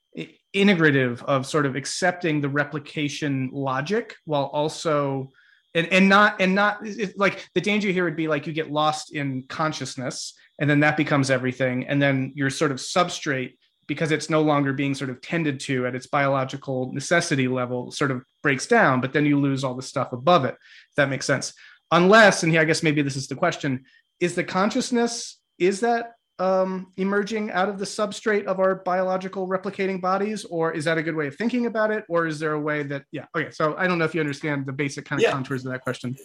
integrative 0.55 1.23
of 1.25 1.47
sort 1.47 1.67
of 1.67 1.77
accepting 1.77 2.40
the 2.40 2.49
replication 2.49 3.51
logic 3.53 4.17
while 4.25 4.45
also 4.45 5.31
and, 5.75 5.88
and 5.88 6.09
not 6.09 6.40
and 6.40 6.55
not 6.55 6.87
like 7.17 7.49
the 7.55 7.61
danger 7.61 7.90
here 7.90 8.05
would 8.05 8.17
be 8.17 8.29
like 8.29 8.47
you 8.47 8.53
get 8.53 8.71
lost 8.71 9.12
in 9.14 9.43
consciousness 9.49 10.35
and 10.61 10.71
then 10.71 10.81
that 10.81 10.97
becomes 10.97 11.31
everything 11.31 11.87
and 11.88 12.01
then 12.01 12.33
your 12.37 12.51
sort 12.51 12.71
of 12.71 12.79
substrate 12.79 13.57
because 13.87 14.12
it's 14.12 14.31
no 14.31 14.40
longer 14.40 14.73
being 14.73 14.95
sort 14.95 15.11
of 15.11 15.21
tended 15.21 15.59
to 15.61 15.87
at 15.87 15.95
its 15.95 16.07
biological 16.07 16.93
necessity 16.93 17.49
level 17.49 17.90
sort 17.90 18.12
of 18.12 18.23
breaks 18.43 18.67
down 18.67 19.01
but 19.01 19.12
then 19.12 19.27
you 19.27 19.40
lose 19.40 19.64
all 19.64 19.75
the 19.75 19.83
stuff 19.83 20.12
above 20.12 20.45
it 20.45 20.55
if 20.55 20.95
that 20.97 21.11
makes 21.11 21.27
sense. 21.27 21.53
Unless 21.90 22.43
and 22.43 22.53
here 22.53 22.61
i 22.61 22.64
guess 22.64 22.83
maybe 22.83 23.03
this 23.03 23.17
is 23.17 23.27
the 23.27 23.35
question 23.35 23.85
is 24.21 24.35
the 24.35 24.45
consciousness 24.45 25.38
is 25.59 25.81
that 25.81 26.12
um, 26.38 26.92
emerging 26.97 27.51
out 27.53 27.68
of 27.68 27.79
the 27.79 27.85
substrate 27.85 28.44
of 28.44 28.59
our 28.59 28.77
biological 28.77 29.47
replicating 29.47 30.01
bodies, 30.01 30.44
or 30.44 30.73
is 30.73 30.85
that 30.85 30.99
a 30.99 31.03
good 31.03 31.14
way 31.14 31.29
of 31.29 31.37
thinking 31.37 31.66
about 31.66 31.90
it, 31.90 32.05
or 32.09 32.27
is 32.27 32.38
there 32.38 32.53
a 32.53 32.61
way 32.61 32.83
that 32.83 33.05
yeah? 33.12 33.27
Okay, 33.37 33.51
so 33.51 33.75
I 33.77 33.87
don't 33.87 33.99
know 33.99 34.05
if 34.05 34.14
you 34.14 34.20
understand 34.20 34.66
the 34.66 34.73
basic 34.73 35.05
kind 35.05 35.20
of 35.20 35.25
yeah. 35.25 35.33
contours 35.33 35.64
of 35.64 35.73
that 35.73 35.83
question. 35.83 36.16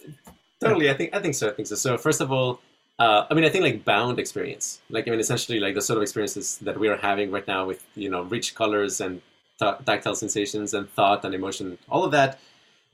Totally. 0.60 0.90
I 0.90 0.94
think 0.94 1.16
I 1.16 1.20
think 1.20 1.36
so. 1.36 1.50
I 1.50 1.54
think 1.54 1.68
so. 1.68 1.76
So 1.76 1.98
first 1.98 2.22
of 2.22 2.32
all, 2.32 2.60
uh, 2.98 3.26
I 3.30 3.34
mean, 3.34 3.46
I 3.46 3.50
think 3.50 3.64
like 3.64 3.86
bound 3.86 4.20
experience, 4.20 4.82
like 4.90 5.08
I 5.08 5.12
mean, 5.12 5.20
essentially 5.20 5.60
like 5.60 5.76
the 5.76 5.82
sort 5.82 5.98
of 5.98 6.04
experiences 6.04 6.58
that 6.60 6.80
we 6.80 6.88
are 6.88 6.98
having 6.98 7.32
right 7.32 7.48
now 7.48 7.66
with 7.66 7.86
you 7.96 8.10
know 8.10 8.24
rich 8.24 8.56
colors 8.56 9.00
and 9.02 9.22
t- 9.60 9.72
tactile 9.86 10.16
sensations 10.16 10.74
and 10.74 10.90
thought 10.92 11.24
and 11.24 11.36
emotion, 11.36 11.78
all 11.88 12.04
of 12.04 12.12
that 12.12 12.40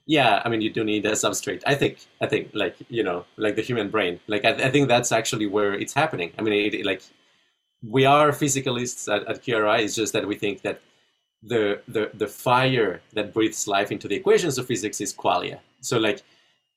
yeah 0.06 0.42
i 0.46 0.50
mean 0.50 0.62
you 0.62 0.70
do 0.70 0.84
need 0.84 1.06
a 1.06 1.12
substrate. 1.12 1.64
I 1.66 1.76
think 1.76 1.98
i 2.22 2.28
think 2.28 2.52
like 2.54 2.76
you 2.90 3.04
know 3.04 3.26
like 3.38 3.56
the 3.56 3.62
human 3.62 3.90
brain. 3.90 4.20
Like 4.28 4.46
i, 4.46 4.52
I 4.52 4.70
think 4.70 4.88
that's 4.88 5.12
actually 5.12 5.48
where 5.48 5.74
it's 5.74 5.94
happening. 5.94 6.32
I 6.38 6.42
mean 6.42 6.54
it, 6.54 6.74
it, 6.74 6.86
like 6.86 7.02
we 7.88 8.06
are 8.06 8.30
physicalists 8.32 9.14
at, 9.14 9.28
at 9.28 9.44
qri 9.44 9.82
it's 9.82 9.96
just 9.96 10.14
that 10.14 10.28
we 10.28 10.36
think 10.36 10.62
that 10.62 10.82
the, 11.44 11.82
the 11.88 12.10
the 12.14 12.28
fire 12.28 13.02
that 13.14 13.32
breathes 13.34 13.68
life 13.68 13.92
into 13.92 14.08
the 14.08 14.16
equations 14.16 14.58
of 14.58 14.66
physics 14.66 15.00
is 15.00 15.14
qualia. 15.14 15.60
So 15.82 16.00
like 16.00 16.24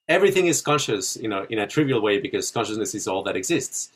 everything 0.09 0.47
is 0.47 0.61
conscious 0.63 1.17
you 1.17 1.29
know 1.29 1.47
in 1.51 1.59
a 1.59 1.67
trivial 1.67 2.01
way 2.03 2.19
because 2.19 2.51
consciousness 2.51 2.95
is 2.95 3.07
all 3.07 3.23
that 3.25 3.37
exists. 3.37 3.91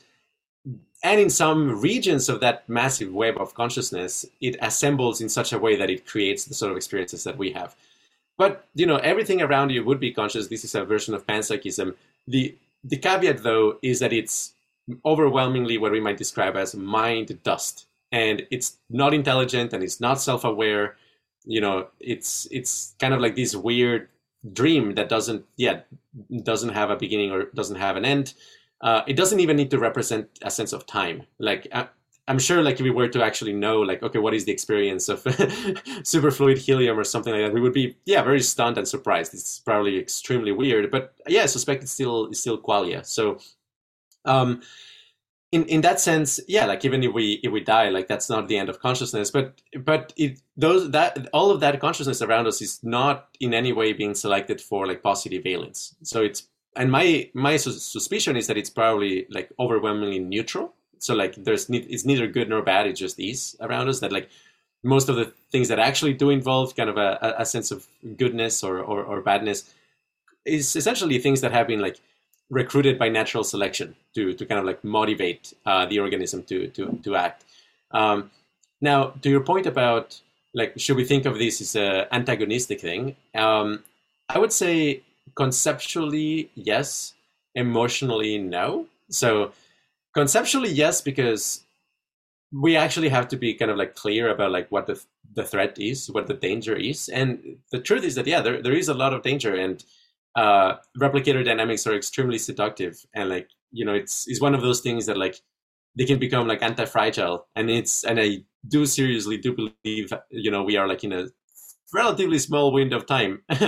And 1.05 1.21
in 1.21 1.31
some 1.31 1.81
regions 1.81 2.29
of 2.29 2.39
that 2.41 2.69
massive 2.69 3.13
web 3.13 3.37
of 3.39 3.55
consciousness 3.55 4.27
it 4.41 4.57
assembles 4.61 5.21
in 5.21 5.29
such 5.29 5.53
a 5.53 5.59
way 5.59 5.75
that 5.77 5.91
it 5.91 6.07
creates 6.07 6.45
the 6.45 6.55
sort 6.55 6.71
of 6.71 6.77
experiences 6.77 7.25
that 7.25 7.39
we 7.39 7.53
have 7.53 7.75
but 8.39 8.69
you 8.75 8.87
know, 8.87 8.97
everything 8.97 9.43
around 9.43 9.71
you 9.71 9.85
would 9.85 10.01
be 10.01 10.13
conscious. 10.13 10.49
This 10.49 10.65
is 10.65 10.75
a 10.75 10.85
version 10.85 11.15
of 11.15 11.27
panpsychism. 11.27 11.95
The 12.27 12.57
the 12.85 12.97
caveat 12.97 13.43
though 13.43 13.79
is 13.83 14.01
that 14.01 14.13
it's 14.13 14.55
overwhelmingly 15.05 15.79
what 15.79 15.93
we 15.93 16.01
might 16.01 16.17
describe 16.17 16.57
as 16.57 16.75
mind 16.75 17.43
dust. 17.43 17.87
And 18.11 18.47
it's 18.51 18.79
not 18.91 19.15
intelligent 19.15 19.73
and 19.73 19.83
it's 19.83 20.01
not 20.01 20.21
self-aware. 20.21 20.97
You 21.45 21.61
know, 21.61 21.89
it's 22.01 22.47
it's 22.51 22.95
kind 22.99 23.15
of 23.15 23.21
like 23.21 23.37
this 23.37 23.55
weird 23.55 24.09
dream 24.53 24.95
that 24.95 25.09
doesn't 25.09 25.45
yet 25.57 25.87
yeah, 26.29 26.41
doesn't 26.43 26.71
have 26.71 26.91
a 26.91 26.97
beginning 26.97 27.31
or 27.31 27.45
doesn't 27.55 27.77
have 27.77 27.97
an 27.97 28.05
end. 28.05 28.35
Uh, 28.81 29.03
it 29.07 29.17
doesn't 29.17 29.41
even 29.41 29.57
need 29.57 29.71
to 29.71 29.79
represent 29.79 30.29
a 30.43 30.51
sense 30.51 30.73
of 30.73 30.87
time. 30.87 31.23
Like 31.39 31.69
uh, 31.73 31.87
I'm 32.29 32.39
sure 32.39 32.63
like 32.63 32.77
if 32.77 32.83
we 32.83 32.91
were 32.91 33.09
to 33.09 33.23
actually 33.23 33.53
know 33.53 33.81
like 33.81 34.03
okay 34.03 34.19
what 34.19 34.35
is 34.35 34.45
the 34.45 34.53
experience 34.53 35.09
of 35.09 35.23
superfluid 35.25 36.59
helium 36.59 36.99
or 36.99 37.05
something 37.05 37.33
like 37.33 37.43
that 37.43 37.53
we 37.53 37.61
would 37.61 37.73
be 37.73 37.97
yeah 38.05 38.23
very 38.23 38.41
stunned 38.41 38.79
and 38.79 38.87
surprised. 38.87 39.35
It's 39.35 39.59
probably 39.59 39.99
extremely 39.99 40.53
weird 40.53 40.91
but 40.91 41.15
yeah 41.27 41.43
I 41.43 41.47
suspect 41.47 41.83
it's 41.83 41.93
still 41.93 42.27
it's 42.27 42.41
still 42.41 42.59
qualia. 42.59 43.05
So 43.05 43.39
um 44.25 44.63
in 45.53 45.65
in 45.67 45.83
that 45.83 46.01
sense 46.01 46.41
yeah 46.49 46.65
like 46.65 46.85
even 46.85 47.03
if 47.05 47.13
we 47.13 47.41
if 47.45 47.53
we 47.53 47.61
die 47.61 47.91
like 47.91 48.09
that's 48.09 48.31
not 48.31 48.49
the 48.49 48.57
end 48.57 48.69
of 48.69 48.81
consciousness 48.81 49.31
but 49.31 49.61
but 49.85 50.13
it 50.17 50.41
those 50.57 50.91
that 50.91 51.29
all 51.33 51.51
of 51.51 51.61
that 51.61 51.79
consciousness 51.79 52.23
around 52.23 52.47
us 52.47 52.61
is 52.63 52.81
not 52.83 53.29
in 53.39 53.53
any 53.53 53.73
way 53.73 53.93
being 53.93 54.15
selected 54.15 54.61
for 54.61 54.87
like 54.87 55.03
positive 55.03 55.45
valence 55.45 55.95
so 56.03 56.23
it's 56.23 56.49
and 56.75 56.91
my 56.91 57.31
my 57.35 57.57
suspicion 57.57 58.37
is 58.37 58.47
that 58.47 58.57
it's 58.57 58.71
probably 58.71 59.27
like 59.31 59.51
overwhelmingly 59.59 60.19
neutral 60.19 60.75
so 61.03 61.15
like 61.15 61.35
there's 61.37 61.69
it's 61.69 62.05
neither 62.05 62.27
good 62.27 62.49
nor 62.49 62.63
bad 62.63 62.87
it 62.87 62.95
just 62.95 63.19
is 63.19 63.57
around 63.61 63.89
us 63.89 64.01
that 64.01 64.13
like 64.13 64.29
most 64.85 65.09
of 65.09 65.17
the 65.17 65.33
things 65.51 65.69
that 65.69 65.79
actually 65.79 66.13
do 66.13 66.31
involve 66.31 66.75
kind 66.77 66.91
of 66.91 66.97
a, 66.97 67.35
a 67.39 67.47
sense 67.47 67.71
of 67.71 67.87
goodness 68.17 68.63
or, 68.65 68.79
or, 68.79 69.05
or 69.05 69.21
badness 69.21 69.73
is 70.45 70.75
essentially 70.75 71.19
things 71.19 71.41
that 71.41 71.53
have 71.53 71.67
been 71.67 71.81
like 71.81 72.01
recruited 72.51 72.99
by 72.99 73.09
natural 73.09 73.45
selection 73.45 73.95
to, 74.15 74.35
to 74.35 74.45
kind 74.45 74.59
of 74.59 74.65
like 74.65 74.83
motivate 74.83 75.55
uh, 75.67 75.87
the 75.87 75.99
organism 75.99 76.43
to, 76.43 76.67
to, 76.69 76.99
to 77.05 77.17
act. 77.17 77.45
Um, 77.93 78.31
now, 78.81 79.15
to 79.23 79.31
your 79.31 79.41
point 79.41 79.67
about 79.67 80.21
like, 80.53 80.79
should 80.79 80.97
we 80.97 81.05
think 81.05 81.27
of 81.27 81.39
this 81.39 81.61
as 81.61 81.77
an 81.77 82.07
antagonistic 82.11 82.81
thing? 82.81 83.17
Um, 83.35 83.85
I 84.29 84.39
would 84.39 84.53
say 84.53 85.03
conceptually, 85.35 86.51
yes. 86.55 87.15
Emotionally, 87.55 88.39
no. 88.39 88.87
So 89.11 89.53
conceptually 90.15 90.71
yes 90.71 91.01
because 91.01 91.65
we 92.53 92.77
actually 92.77 93.09
have 93.09 93.29
to 93.29 93.37
be 93.37 93.55
kind 93.55 93.71
of 93.71 93.79
like 93.79 93.95
clear 93.95 94.29
about 94.31 94.51
like 94.51 94.71
what 94.71 94.87
the 94.87 95.03
the 95.35 95.45
threat 95.45 95.79
is 95.79 96.11
what 96.11 96.27
the 96.27 96.35
danger 96.35 96.77
is. 96.77 97.09
And 97.09 97.57
the 97.71 97.81
truth 97.81 98.05
is 98.05 98.15
that 98.17 98.27
yeah 98.27 98.41
there, 98.41 98.63
there 98.63 98.75
is 98.75 98.89
a 98.89 98.95
lot 98.95 99.15
of 99.15 99.23
danger 99.23 99.55
and 99.55 99.83
uh, 100.35 100.75
replicator 100.99 101.45
dynamics 101.45 101.87
are 101.87 101.95
extremely 101.95 102.39
seductive. 102.39 103.05
And 103.15 103.31
like 103.31 103.49
you 103.71 103.85
know 103.85 103.95
it's 103.95 104.29
it's 104.29 104.41
one 104.41 104.55
of 104.55 104.63
those 104.63 104.81
things 104.81 105.07
that 105.07 105.17
like 105.17 105.41
they 105.97 106.05
can 106.05 106.19
become 106.19 106.47
like 106.47 106.63
anti-fragile. 106.63 107.47
And 107.57 107.71
it's 107.71 108.05
and 108.05 108.21
i 108.21 108.39
do 108.69 108.87
seriously 108.87 109.37
do 109.37 109.53
believe 109.53 110.13
you 110.31 110.49
know 110.49 110.63
we 110.63 110.77
are 110.77 110.87
like 110.87 111.03
in 111.03 111.13
a 111.13 111.27
relatively 111.93 112.39
small 112.39 112.73
window 112.73 112.97
of 112.97 113.07
time 113.07 113.43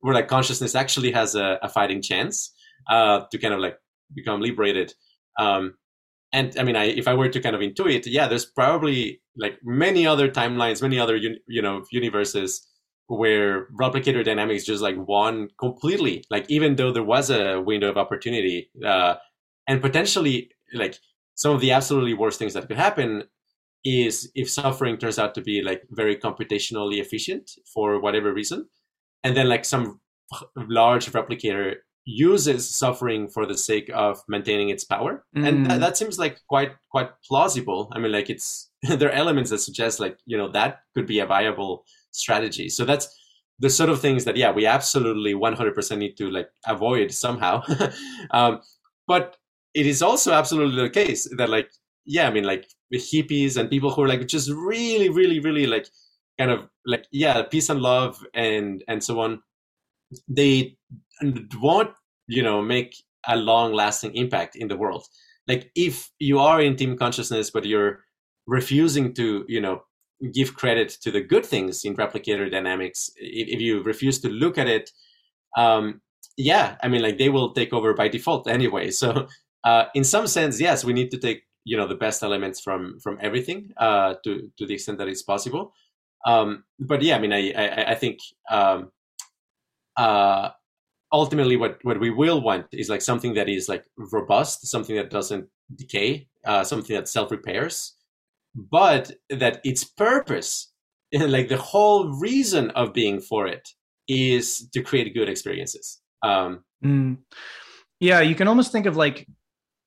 where 0.00 0.14
like 0.14 0.28
consciousness 0.28 0.74
actually 0.74 1.10
has 1.12 1.34
a, 1.34 1.58
a 1.62 1.68
fighting 1.68 2.00
chance 2.00 2.52
uh, 2.88 3.24
to 3.30 3.38
kind 3.38 3.52
of 3.52 3.60
like 3.60 3.78
become 4.14 4.40
liberated. 4.40 4.94
Um, 5.38 5.74
and 6.36 6.54
I 6.58 6.64
mean, 6.64 6.76
I, 6.76 6.84
if 6.84 7.08
I 7.08 7.14
were 7.14 7.30
to 7.30 7.40
kind 7.40 7.56
of 7.56 7.62
intuit, 7.62 8.02
yeah, 8.04 8.28
there's 8.28 8.44
probably 8.44 9.22
like 9.38 9.58
many 9.64 10.06
other 10.06 10.28
timelines, 10.30 10.82
many 10.82 10.98
other 10.98 11.16
you 11.16 11.62
know 11.62 11.82
universes 11.90 12.68
where 13.06 13.68
replicator 13.80 14.22
dynamics 14.22 14.64
just 14.64 14.82
like 14.82 14.96
won 14.98 15.48
completely. 15.58 16.24
Like 16.28 16.44
even 16.50 16.76
though 16.76 16.92
there 16.92 17.02
was 17.02 17.30
a 17.30 17.62
window 17.62 17.88
of 17.88 17.96
opportunity, 17.96 18.70
uh, 18.84 19.14
and 19.66 19.80
potentially 19.80 20.50
like 20.74 20.98
some 21.36 21.54
of 21.54 21.62
the 21.62 21.72
absolutely 21.72 22.12
worst 22.12 22.38
things 22.38 22.52
that 22.52 22.68
could 22.68 22.76
happen 22.76 23.24
is 23.82 24.30
if 24.34 24.50
suffering 24.50 24.98
turns 24.98 25.18
out 25.18 25.34
to 25.36 25.40
be 25.40 25.62
like 25.62 25.84
very 25.90 26.16
computationally 26.16 27.00
efficient 27.00 27.50
for 27.72 27.98
whatever 27.98 28.34
reason, 28.34 28.68
and 29.24 29.34
then 29.34 29.48
like 29.48 29.64
some 29.64 30.00
large 30.68 31.10
replicator 31.12 31.76
uses 32.06 32.72
suffering 32.72 33.28
for 33.28 33.44
the 33.44 33.58
sake 33.58 33.90
of 33.92 34.22
maintaining 34.28 34.70
its 34.70 34.84
power. 34.84 35.24
Mm. 35.36 35.48
and 35.48 35.68
th- 35.68 35.80
that 35.80 35.96
seems 35.96 36.18
like 36.18 36.40
quite 36.48 36.72
quite 36.90 37.10
plausible. 37.28 37.88
I 37.92 37.98
mean 37.98 38.12
like 38.12 38.30
it's 38.30 38.70
there 38.82 39.08
are 39.08 39.12
elements 39.12 39.50
that 39.50 39.58
suggest 39.58 40.00
like 40.00 40.18
you 40.24 40.38
know 40.38 40.48
that 40.52 40.80
could 40.94 41.06
be 41.06 41.18
a 41.18 41.26
viable 41.26 41.84
strategy. 42.12 42.68
So 42.68 42.84
that's 42.84 43.08
the 43.58 43.70
sort 43.70 43.90
of 43.90 44.00
things 44.00 44.24
that 44.24 44.36
yeah 44.36 44.52
we 44.52 44.66
absolutely 44.66 45.34
100% 45.34 45.98
need 45.98 46.16
to 46.16 46.30
like 46.30 46.48
avoid 46.66 47.12
somehow. 47.12 47.62
Um, 48.30 48.60
but 49.06 49.36
it 49.76 49.86
is 49.86 50.02
also 50.02 50.32
absolutely 50.32 50.82
the 50.82 50.90
case 50.90 51.28
that 51.36 51.50
like 51.50 51.70
yeah 52.06 52.26
i 52.26 52.30
mean 52.30 52.44
like 52.44 52.66
the 52.90 52.98
hippies 52.98 53.56
and 53.56 53.70
people 53.70 53.90
who 53.90 54.02
are 54.02 54.08
like 54.08 54.26
just 54.26 54.50
really 54.50 55.10
really 55.10 55.38
really 55.38 55.66
like 55.66 55.86
kind 56.38 56.50
of 56.50 56.68
like 56.86 57.04
yeah 57.12 57.42
peace 57.42 57.68
and 57.68 57.80
love 57.80 58.24
and 58.34 58.82
and 58.88 59.04
so 59.04 59.20
on 59.20 59.40
they 60.28 60.76
won't 61.60 61.90
you 62.28 62.42
know 62.42 62.62
make 62.62 62.96
a 63.28 63.36
long 63.36 63.72
lasting 63.72 64.14
impact 64.14 64.56
in 64.56 64.68
the 64.68 64.76
world. 64.76 65.06
Like 65.48 65.70
if 65.74 66.10
you 66.18 66.38
are 66.38 66.60
in 66.60 66.76
team 66.76 66.96
consciousness 66.96 67.50
but 67.50 67.64
you're 67.64 68.00
refusing 68.46 69.14
to 69.14 69.44
you 69.48 69.60
know 69.60 69.82
give 70.32 70.54
credit 70.54 70.88
to 71.02 71.10
the 71.10 71.20
good 71.20 71.44
things 71.44 71.84
in 71.84 71.94
replicator 71.96 72.50
dynamics 72.50 73.10
if, 73.16 73.48
if 73.48 73.60
you 73.60 73.82
refuse 73.82 74.18
to 74.20 74.28
look 74.30 74.56
at 74.56 74.66
it 74.66 74.90
um 75.58 76.00
yeah 76.38 76.76
i 76.82 76.88
mean 76.88 77.02
like 77.02 77.18
they 77.18 77.28
will 77.28 77.52
take 77.52 77.72
over 77.72 77.94
by 77.94 78.08
default 78.08 78.48
anyway. 78.48 78.90
So 78.90 79.28
uh 79.64 79.86
in 79.94 80.04
some 80.04 80.26
sense 80.26 80.60
yes 80.60 80.84
we 80.84 80.92
need 80.92 81.10
to 81.10 81.18
take 81.18 81.42
you 81.64 81.76
know 81.76 81.86
the 81.88 81.94
best 81.96 82.22
elements 82.22 82.60
from 82.60 82.98
from 83.00 83.18
everything 83.20 83.70
uh 83.78 84.14
to 84.24 84.50
to 84.58 84.66
the 84.66 84.74
extent 84.74 84.98
that 84.98 85.08
it's 85.08 85.22
possible. 85.22 85.72
Um 86.26 86.64
but 86.78 87.02
yeah 87.02 87.16
i 87.16 87.18
mean 87.18 87.32
i 87.32 87.52
i, 87.52 87.90
I 87.92 87.94
think 87.94 88.20
um 88.50 88.90
uh 89.96 90.50
ultimately 91.12 91.56
what 91.56 91.78
what 91.82 92.00
we 92.00 92.10
will 92.10 92.40
want 92.40 92.66
is 92.72 92.88
like 92.88 93.02
something 93.02 93.34
that 93.34 93.48
is 93.48 93.68
like 93.68 93.84
robust 94.12 94.66
something 94.66 94.96
that 94.96 95.10
doesn't 95.10 95.48
decay 95.74 96.26
uh, 96.44 96.64
something 96.64 96.94
that 96.94 97.08
self 97.08 97.30
repairs 97.30 97.94
but 98.54 99.10
that 99.30 99.60
its 99.64 99.84
purpose 99.84 100.72
and 101.12 101.30
like 101.36 101.48
the 101.48 101.56
whole 101.56 102.10
reason 102.18 102.70
of 102.70 102.92
being 102.92 103.20
for 103.20 103.46
it 103.46 103.68
is 104.08 104.68
to 104.70 104.82
create 104.82 105.14
good 105.14 105.28
experiences 105.28 106.00
um 106.22 106.64
mm. 106.84 107.16
yeah 108.00 108.20
you 108.20 108.34
can 108.34 108.48
almost 108.48 108.72
think 108.72 108.86
of 108.86 108.96
like 108.96 109.26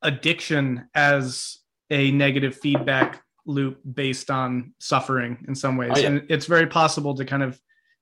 addiction 0.01 0.87
as 0.95 1.57
a 1.89 2.11
negative 2.11 2.55
feedback 2.55 3.21
loop 3.45 3.79
based 3.93 4.29
on 4.29 4.73
suffering 4.79 5.43
in 5.47 5.55
some 5.55 5.75
ways 5.75 5.91
oh, 5.95 5.99
yeah. 5.99 6.07
and 6.07 6.25
it's 6.29 6.45
very 6.45 6.67
possible 6.67 7.15
to 7.15 7.25
kind 7.25 7.43
of 7.43 7.59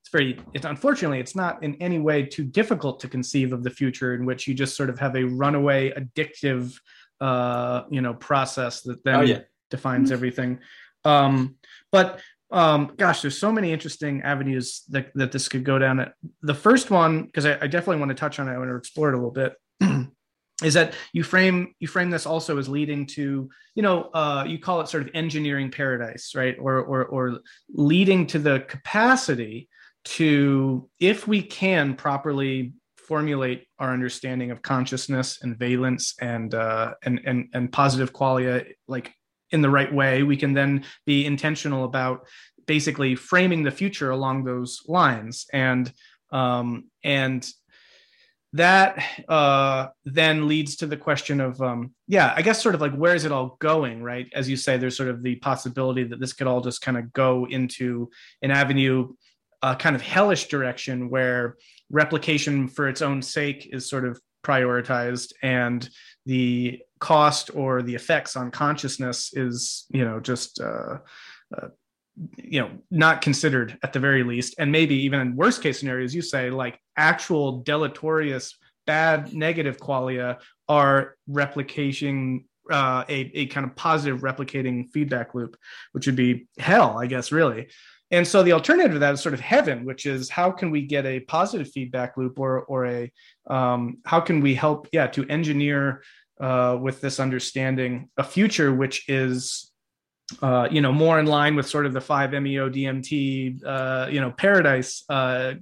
it's 0.08 0.12
very 0.12 0.40
it's 0.54 0.64
unfortunately 0.64 1.20
it's 1.20 1.36
not 1.36 1.62
in 1.62 1.74
any 1.82 1.98
way 1.98 2.22
too 2.22 2.44
difficult 2.44 3.00
to 3.00 3.08
conceive 3.08 3.52
of 3.52 3.62
the 3.62 3.70
future 3.70 4.14
in 4.14 4.24
which 4.24 4.46
you 4.48 4.54
just 4.54 4.76
sort 4.76 4.88
of 4.88 4.98
have 4.98 5.14
a 5.16 5.24
runaway 5.24 5.90
addictive 5.92 6.74
uh 7.20 7.82
you 7.90 8.00
know 8.00 8.14
process 8.14 8.82
that 8.82 9.02
then 9.04 9.16
oh, 9.16 9.20
yeah. 9.22 9.40
defines 9.70 10.10
everything 10.10 10.58
um 11.04 11.56
but 11.92 12.20
um 12.50 12.92
gosh 12.96 13.20
there's 13.20 13.36
so 13.36 13.52
many 13.52 13.70
interesting 13.70 14.22
avenues 14.22 14.84
that, 14.88 15.10
that 15.14 15.30
this 15.30 15.48
could 15.48 15.64
go 15.64 15.78
down 15.78 16.10
the 16.42 16.54
first 16.54 16.90
one 16.90 17.24
because 17.24 17.44
I, 17.44 17.58
I, 17.60 17.66
definitely 17.66 17.98
want 17.98 18.08
to 18.08 18.14
touch 18.14 18.38
on 18.38 18.48
it 18.48 18.52
i 18.52 18.58
want 18.58 18.70
to 18.70 18.76
explore 18.76 19.10
it 19.10 19.14
a 19.14 19.18
little 19.18 19.30
bit 19.30 19.54
is 20.64 20.74
that 20.74 20.94
you 21.12 21.22
frame 21.22 21.74
you 21.80 21.86
frame 21.86 22.08
this 22.08 22.24
also 22.24 22.56
as 22.56 22.68
leading 22.68 23.04
to 23.06 23.50
you 23.74 23.82
know 23.82 24.08
uh, 24.14 24.44
you 24.48 24.58
call 24.58 24.80
it 24.80 24.88
sort 24.88 25.02
of 25.02 25.10
engineering 25.12 25.70
paradise 25.70 26.34
right 26.34 26.56
or 26.58 26.78
or 26.80 27.04
or 27.04 27.40
leading 27.74 28.26
to 28.26 28.38
the 28.38 28.60
capacity 28.60 29.68
to, 30.16 30.88
if 30.98 31.26
we 31.28 31.42
can 31.42 31.94
properly 31.94 32.72
formulate 32.96 33.66
our 33.78 33.92
understanding 33.92 34.50
of 34.50 34.62
consciousness 34.62 35.38
and 35.42 35.58
valence 35.58 36.14
and 36.20 36.54
uh, 36.54 36.94
and 37.02 37.20
and 37.24 37.48
and 37.54 37.72
positive 37.72 38.12
qualia 38.12 38.66
like 38.86 39.12
in 39.50 39.62
the 39.62 39.70
right 39.70 39.92
way, 39.92 40.22
we 40.22 40.36
can 40.36 40.52
then 40.52 40.84
be 41.06 41.24
intentional 41.24 41.84
about 41.84 42.26
basically 42.66 43.14
framing 43.14 43.62
the 43.62 43.70
future 43.70 44.10
along 44.10 44.44
those 44.44 44.82
lines. 44.86 45.46
And 45.52 45.90
um, 46.30 46.90
and 47.02 47.48
that 48.54 49.02
uh, 49.28 49.88
then 50.04 50.48
leads 50.48 50.76
to 50.76 50.86
the 50.86 50.96
question 50.96 51.38
of 51.38 51.60
um, 51.60 51.92
yeah 52.06 52.32
i 52.34 52.40
guess 52.40 52.62
sort 52.62 52.74
of 52.74 52.80
like 52.80 52.94
where 52.94 53.14
is 53.14 53.26
it 53.26 53.32
all 53.32 53.56
going 53.60 54.02
right? 54.02 54.26
As 54.34 54.48
you 54.48 54.56
say 54.56 54.76
there's 54.76 54.96
sort 54.96 55.10
of 55.10 55.22
the 55.22 55.36
possibility 55.36 56.04
that 56.04 56.20
this 56.20 56.32
could 56.32 56.46
all 56.46 56.60
just 56.60 56.80
kind 56.80 56.96
of 56.96 57.12
go 57.12 57.46
into 57.46 58.10
an 58.42 58.50
avenue 58.50 59.12
a 59.62 59.76
kind 59.76 59.96
of 59.96 60.02
hellish 60.02 60.48
direction 60.48 61.10
where 61.10 61.56
replication 61.90 62.68
for 62.68 62.88
its 62.88 63.02
own 63.02 63.22
sake 63.22 63.68
is 63.72 63.88
sort 63.88 64.06
of 64.06 64.20
prioritized 64.44 65.32
and 65.42 65.88
the 66.26 66.80
cost 67.00 67.50
or 67.54 67.82
the 67.82 67.94
effects 67.94 68.36
on 68.36 68.50
consciousness 68.50 69.32
is 69.34 69.86
you 69.90 70.04
know 70.04 70.20
just 70.20 70.60
uh, 70.60 70.98
uh, 71.56 71.68
you 72.36 72.60
know 72.60 72.70
not 72.90 73.22
considered 73.22 73.78
at 73.82 73.92
the 73.92 74.00
very 74.00 74.22
least. 74.22 74.54
And 74.58 74.72
maybe 74.72 74.94
even 75.04 75.20
in 75.20 75.36
worst 75.36 75.62
case 75.62 75.78
scenarios 75.78 76.14
you 76.14 76.22
say 76.22 76.50
like 76.50 76.78
actual 76.96 77.62
deleterious 77.62 78.56
bad 78.86 79.34
negative 79.34 79.78
qualia 79.78 80.38
are 80.68 81.14
replication 81.26 82.44
uh, 82.70 83.04
a, 83.08 83.30
a 83.34 83.46
kind 83.46 83.66
of 83.66 83.74
positive 83.76 84.20
replicating 84.20 84.88
feedback 84.90 85.34
loop 85.34 85.56
which 85.92 86.06
would 86.06 86.16
be 86.16 86.46
hell 86.58 86.98
i 86.98 87.06
guess 87.06 87.32
really 87.32 87.68
and 88.10 88.26
so 88.26 88.42
the 88.42 88.52
alternative 88.52 88.92
to 88.92 88.98
that 89.00 89.14
is 89.14 89.20
sort 89.20 89.34
of 89.34 89.40
heaven, 89.40 89.84
which 89.84 90.06
is 90.06 90.30
how 90.30 90.50
can 90.50 90.70
we 90.70 90.82
get 90.82 91.04
a 91.04 91.20
positive 91.20 91.70
feedback 91.70 92.16
loop 92.16 92.38
or 92.38 92.62
or 92.62 92.86
a 92.86 93.12
um, 93.48 93.98
how 94.04 94.20
can 94.20 94.40
we 94.40 94.54
help 94.54 94.88
yeah 94.92 95.06
to 95.08 95.26
engineer 95.28 96.02
uh, 96.40 96.78
with 96.80 97.00
this 97.00 97.20
understanding 97.20 98.08
a 98.16 98.24
future 98.24 98.72
which 98.72 99.08
is 99.08 99.70
uh, 100.42 100.68
you 100.70 100.80
know 100.80 100.92
more 100.92 101.18
in 101.18 101.26
line 101.26 101.56
with 101.56 101.68
sort 101.68 101.86
of 101.86 101.92
the 101.92 102.00
5 102.00 102.32
meo 102.42 102.68
dmt 102.68 103.64
uh, 103.64 104.08
you 104.10 104.20
know 104.20 104.30
paradise 104.30 105.04
uh, 105.08 105.54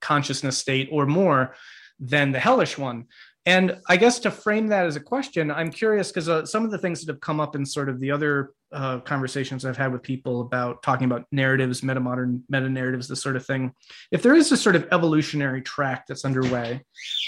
consciousness 0.00 0.58
state 0.58 0.88
or 0.92 1.06
more 1.06 1.54
than 2.00 2.32
the 2.32 2.40
hellish 2.40 2.78
one. 2.78 3.06
And 3.46 3.78
I 3.88 3.96
guess 3.96 4.18
to 4.20 4.30
frame 4.30 4.68
that 4.68 4.86
as 4.86 4.96
a 4.96 5.00
question, 5.00 5.50
I'm 5.50 5.70
curious 5.70 6.08
because 6.08 6.28
uh, 6.28 6.44
some 6.46 6.64
of 6.64 6.70
the 6.70 6.78
things 6.78 7.00
that 7.00 7.12
have 7.12 7.20
come 7.20 7.40
up 7.40 7.56
in 7.56 7.64
sort 7.64 7.88
of 7.88 8.00
the 8.00 8.10
other 8.10 8.52
uh, 8.72 9.00
conversations 9.00 9.64
I've 9.64 9.76
had 9.76 9.92
with 9.92 10.02
people 10.02 10.42
about 10.42 10.82
talking 10.82 11.04
about 11.04 11.26
narratives, 11.32 11.82
meta 11.82 12.00
modern 12.00 12.44
meta 12.48 12.68
narratives, 12.68 13.08
this 13.08 13.22
sort 13.22 13.36
of 13.36 13.44
thing. 13.44 13.72
If 14.10 14.22
there 14.22 14.34
is 14.34 14.52
a 14.52 14.56
sort 14.56 14.76
of 14.76 14.86
evolutionary 14.92 15.62
track 15.62 16.06
that's 16.06 16.24
underway, 16.24 16.82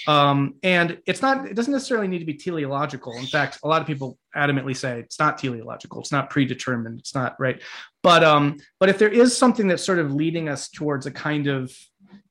um, 0.06 0.54
and 0.62 0.98
it's 1.06 1.22
not, 1.22 1.46
it 1.46 1.54
doesn't 1.54 1.72
necessarily 1.72 2.08
need 2.08 2.20
to 2.20 2.24
be 2.24 2.34
teleological. 2.34 3.16
In 3.16 3.26
fact, 3.26 3.58
a 3.62 3.68
lot 3.68 3.80
of 3.80 3.86
people 3.86 4.18
adamantly 4.36 4.76
say 4.76 5.00
it's 5.00 5.18
not 5.18 5.38
teleological, 5.38 6.00
it's 6.00 6.12
not 6.12 6.30
predetermined, 6.30 7.00
it's 7.00 7.14
not 7.14 7.36
right. 7.38 7.60
But 8.02 8.24
um, 8.24 8.58
but 8.80 8.88
if 8.88 8.98
there 8.98 9.08
is 9.08 9.36
something 9.36 9.68
that's 9.68 9.84
sort 9.84 9.98
of 9.98 10.12
leading 10.12 10.48
us 10.48 10.68
towards 10.68 11.06
a 11.06 11.10
kind 11.10 11.46
of 11.46 11.72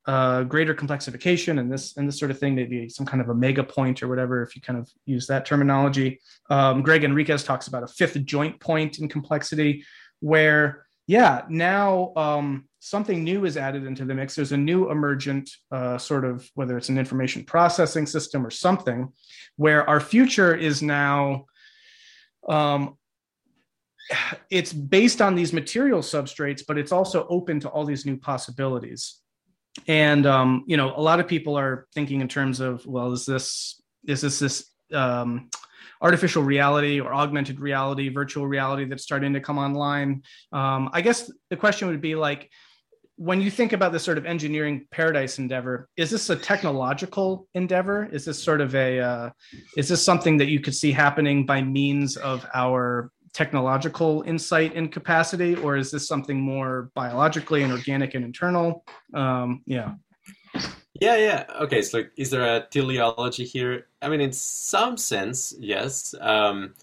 uh, 0.08 0.44
greater 0.44 0.74
complexification 0.74 1.60
and 1.60 1.72
this 1.72 1.96
and 1.98 2.08
this 2.08 2.18
sort 2.18 2.32
of 2.32 2.40
thing, 2.40 2.56
maybe 2.56 2.90
some 2.90 3.06
kind 3.06 3.22
of 3.22 3.30
a 3.30 3.36
mega 3.36 3.64
point 3.64 4.02
or 4.02 4.08
whatever, 4.08 4.42
if 4.42 4.56
you 4.56 4.62
kind 4.62 4.80
of 4.80 4.90
use 5.06 5.28
that 5.28 5.46
terminology. 5.46 6.20
Um, 6.50 6.82
Gregg 6.82 7.04
Henriques 7.04 7.46
talks 7.46 7.68
about 7.68 7.84
a 7.84 7.88
fifth 7.88 8.24
joint 8.26 8.60
point 8.60 9.00
in 9.00 9.08
complexity, 9.08 9.86
where 10.20 10.86
yeah, 11.08 11.44
now 11.50 12.14
um, 12.16 12.66
something 12.80 13.24
new 13.24 13.46
is 13.46 13.58
added 13.58 13.86
into 13.86 14.06
the 14.06 14.16
mix. 14.16 14.36
There's 14.36 14.54
a 14.54 14.58
new 14.58 14.90
emergent 14.90 15.50
uh, 15.72 15.98
sort 15.98 16.26
of 16.26 16.50
whether 16.56 16.78
it's 16.78 16.90
an 16.90 16.98
information 16.98 17.44
processing 17.44 18.08
system 18.08 18.46
or 18.46 18.52
something, 18.52 19.12
where 19.56 19.88
our 19.88 20.00
future 20.00 20.56
is 20.56 20.82
now. 20.82 21.46
Um, 22.50 22.98
it's 24.50 24.74
based 24.74 25.22
on 25.22 25.36
these 25.36 25.54
material 25.54 26.02
substrates, 26.02 26.64
but 26.68 26.78
it's 26.78 26.92
also 26.92 27.26
open 27.30 27.60
to 27.62 27.70
all 27.70 27.86
these 27.86 28.06
new 28.06 28.18
possibilities 28.18 29.21
and 29.88 30.26
um, 30.26 30.64
you 30.68 30.78
know 30.78 30.94
a 30.96 31.02
lot 31.02 31.20
of 31.20 31.28
people 31.28 31.58
are 31.58 31.88
thinking 31.94 32.22
in 32.22 32.28
terms 32.28 32.60
of 32.60 32.86
well 32.86 33.12
is 33.12 33.26
this 33.26 33.82
is 34.06 34.22
this 34.22 34.40
this 34.40 34.70
um, 34.94 35.50
artificial 36.02 36.44
reality 36.44 37.00
or 37.00 37.14
augmented 37.14 37.60
reality 37.60 38.10
virtual 38.10 38.48
reality 38.48 38.86
that's 38.86 39.04
starting 39.04 39.34
to 39.34 39.40
come 39.40 39.58
online? 39.58 40.24
Um, 40.52 40.90
i 40.94 41.02
guess 41.02 41.32
the 41.50 41.58
question 41.58 41.88
would 41.88 42.02
be 42.02 42.16
like 42.16 42.50
when 43.22 43.40
you 43.40 43.52
think 43.52 43.72
about 43.72 43.92
this 43.92 44.04
sort 44.04 44.18
of 44.18 44.26
engineering 44.26 44.88
paradise 44.90 45.38
endeavor 45.38 45.88
is 45.96 46.10
this 46.10 46.30
a 46.32 46.36
technological 46.36 47.48
endeavor? 47.54 48.10
Is 48.12 48.26
this 48.26 48.44
sort 48.44 48.62
of 48.62 48.74
a 48.74 49.00
uh, 49.00 49.30
is 49.78 49.88
this 49.88 50.04
something 50.04 50.38
that 50.38 50.48
you 50.48 50.60
could 50.60 50.74
see 50.74 50.92
happening 50.92 51.46
by 51.46 51.62
means 51.62 52.18
of 52.18 52.46
our 52.56 53.12
technological 53.34 54.24
insight 54.26 54.76
and 54.76 54.92
capacity, 54.92 55.56
or 55.56 55.78
is 55.78 55.92
this 55.92 56.08
something 56.08 56.40
more 56.40 56.92
biologically 56.96 57.64
and 57.64 57.72
organic 57.72 58.14
and 58.14 58.26
internal? 58.26 58.86
Um, 59.14 59.62
yeah. 59.66 59.94
Yeah, 61.00 61.16
yeah. 61.16 61.46
Okay, 61.62 61.82
so 61.82 62.00
like, 62.00 62.12
is 62.16 62.30
there 62.30 62.44
a 62.44 62.68
teleology 62.70 63.44
here? 63.44 63.88
I 64.02 64.10
mean, 64.10 64.22
in 64.22 64.32
some 64.32 64.98
sense, 64.98 65.54
yes. 65.58 66.14
Um, 66.20 66.76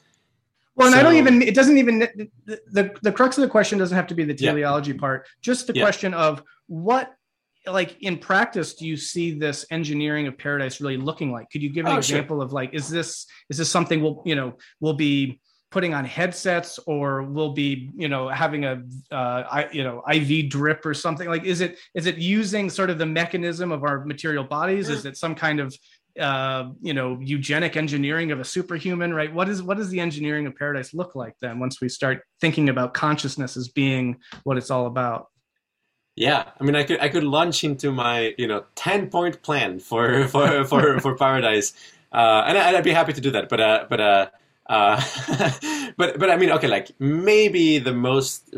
well, 0.75 0.89
and 0.89 0.95
so, 0.95 1.01
I 1.01 1.03
don't 1.03 1.17
even. 1.17 1.43
It 1.43 1.55
doesn't 1.55 1.79
even. 1.79 1.99
The, 2.47 2.61
the, 2.71 2.95
the 3.03 3.13
crux 3.13 3.37
of 3.37 3.43
the 3.43 3.49
question 3.49 3.79
doesn't 3.79 3.95
have 3.95 4.07
to 4.09 4.15
be 4.15 4.25
the 4.25 4.35
teleology 4.35 4.93
yeah. 4.93 4.99
part. 4.99 5.29
Just 5.41 5.67
the 5.67 5.75
yeah. 5.75 5.83
question 5.83 6.15
of 6.15 6.43
what, 6.67 7.15
like 7.67 7.97
in 8.01 8.19
practice, 8.19 8.75
do 8.75 8.87
you 8.87 8.97
see 8.97 9.39
this 9.39 9.67
engineering 9.71 10.27
of 10.27 10.39
paradise 10.39 10.81
really 10.81 10.97
looking 10.97 11.31
like? 11.31 11.51
Could 11.51 11.63
you 11.63 11.71
give 11.71 11.87
an 11.87 11.93
oh, 11.93 11.99
example 11.99 12.39
sure. 12.39 12.45
of 12.45 12.53
like, 12.53 12.75
is 12.75 12.89
this 12.89 13.27
is 13.51 13.59
this 13.59 13.71
something 13.71 14.03
we'll 14.03 14.23
you 14.25 14.35
know 14.35 14.55
will 14.81 14.95
be 14.95 15.41
putting 15.71 15.93
on 15.93 16.05
headsets 16.05 16.79
or 16.87 17.23
will 17.23 17.53
be 17.53 17.91
you 17.95 18.09
know 18.09 18.29
having 18.29 18.65
a 18.65 18.83
uh, 19.11 19.65
you 19.73 19.85
know 19.85 20.03
iv 20.13 20.49
drip 20.49 20.85
or 20.87 20.95
something 20.95 21.29
like 21.29 21.45
is 21.45 21.61
it 21.61 21.79
is 21.95 22.07
it 22.07 22.17
using 22.17 22.71
sort 22.71 22.91
of 22.91 22.99
the 22.99 23.07
mechanism 23.07 23.73
of 23.73 23.85
our 23.85 24.05
material 24.05 24.45
bodies? 24.45 24.89
Is 24.89 25.05
it 25.05 25.17
some 25.17 25.35
kind 25.35 25.61
of 25.61 25.77
uh, 26.19 26.71
you 26.81 26.95
know 26.95 27.19
eugenic 27.21 27.77
engineering 27.77 28.33
of 28.33 28.41
a 28.41 28.45
superhuman 28.45 29.13
right? 29.13 29.33
What 29.33 29.49
is 29.49 29.63
what 29.63 29.77
does 29.77 29.91
the 29.91 30.01
engineering 30.01 30.47
of 30.47 30.57
paradise 30.57 30.95
look 30.95 31.15
like 31.15 31.35
then 31.41 31.59
once 31.59 31.81
we 31.81 31.89
start 31.89 32.23
thinking 32.41 32.69
about 32.69 32.95
consciousness 32.95 33.57
as 33.57 33.69
being 33.69 34.17
what 34.45 34.57
it's 34.57 34.71
all 34.71 34.87
about? 34.87 35.29
Yeah, 36.19 36.51
I 36.61 36.65
mean, 36.65 36.75
I 36.75 36.83
could 36.83 36.99
I 36.99 37.09
could 37.09 37.23
launch 37.23 37.63
into 37.63 37.93
my 37.93 38.35
you 38.37 38.49
know 38.49 38.65
ten 38.75 39.09
point 39.09 39.41
plan 39.43 39.79
for 39.79 40.27
for 40.27 40.65
for 40.65 40.99
for 40.99 41.15
paradise, 41.27 41.75
uh, 42.11 42.43
and, 42.47 42.59
I, 42.59 42.73
would 42.73 42.83
be 42.83 42.91
happy 42.91 43.13
to 43.13 43.21
do 43.21 43.31
that. 43.31 43.49
But 43.49 43.61
uh, 43.61 43.87
but 43.89 44.01
uh, 44.01 44.27
uh, 44.69 45.03
but 45.97 46.19
but 46.19 46.31
I 46.31 46.37
mean, 46.37 46.51
okay, 46.53 46.69
like 46.69 46.91
maybe 46.99 47.79
the 47.79 47.93
most 47.93 48.55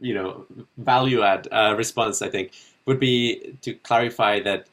you 0.00 0.14
know 0.14 0.46
value 0.78 1.22
add 1.22 1.48
uh, 1.50 1.74
response 1.76 2.22
I 2.22 2.28
think 2.28 2.52
would 2.86 3.00
be 3.00 3.56
to 3.62 3.74
clarify 3.74 4.40
that. 4.40 4.66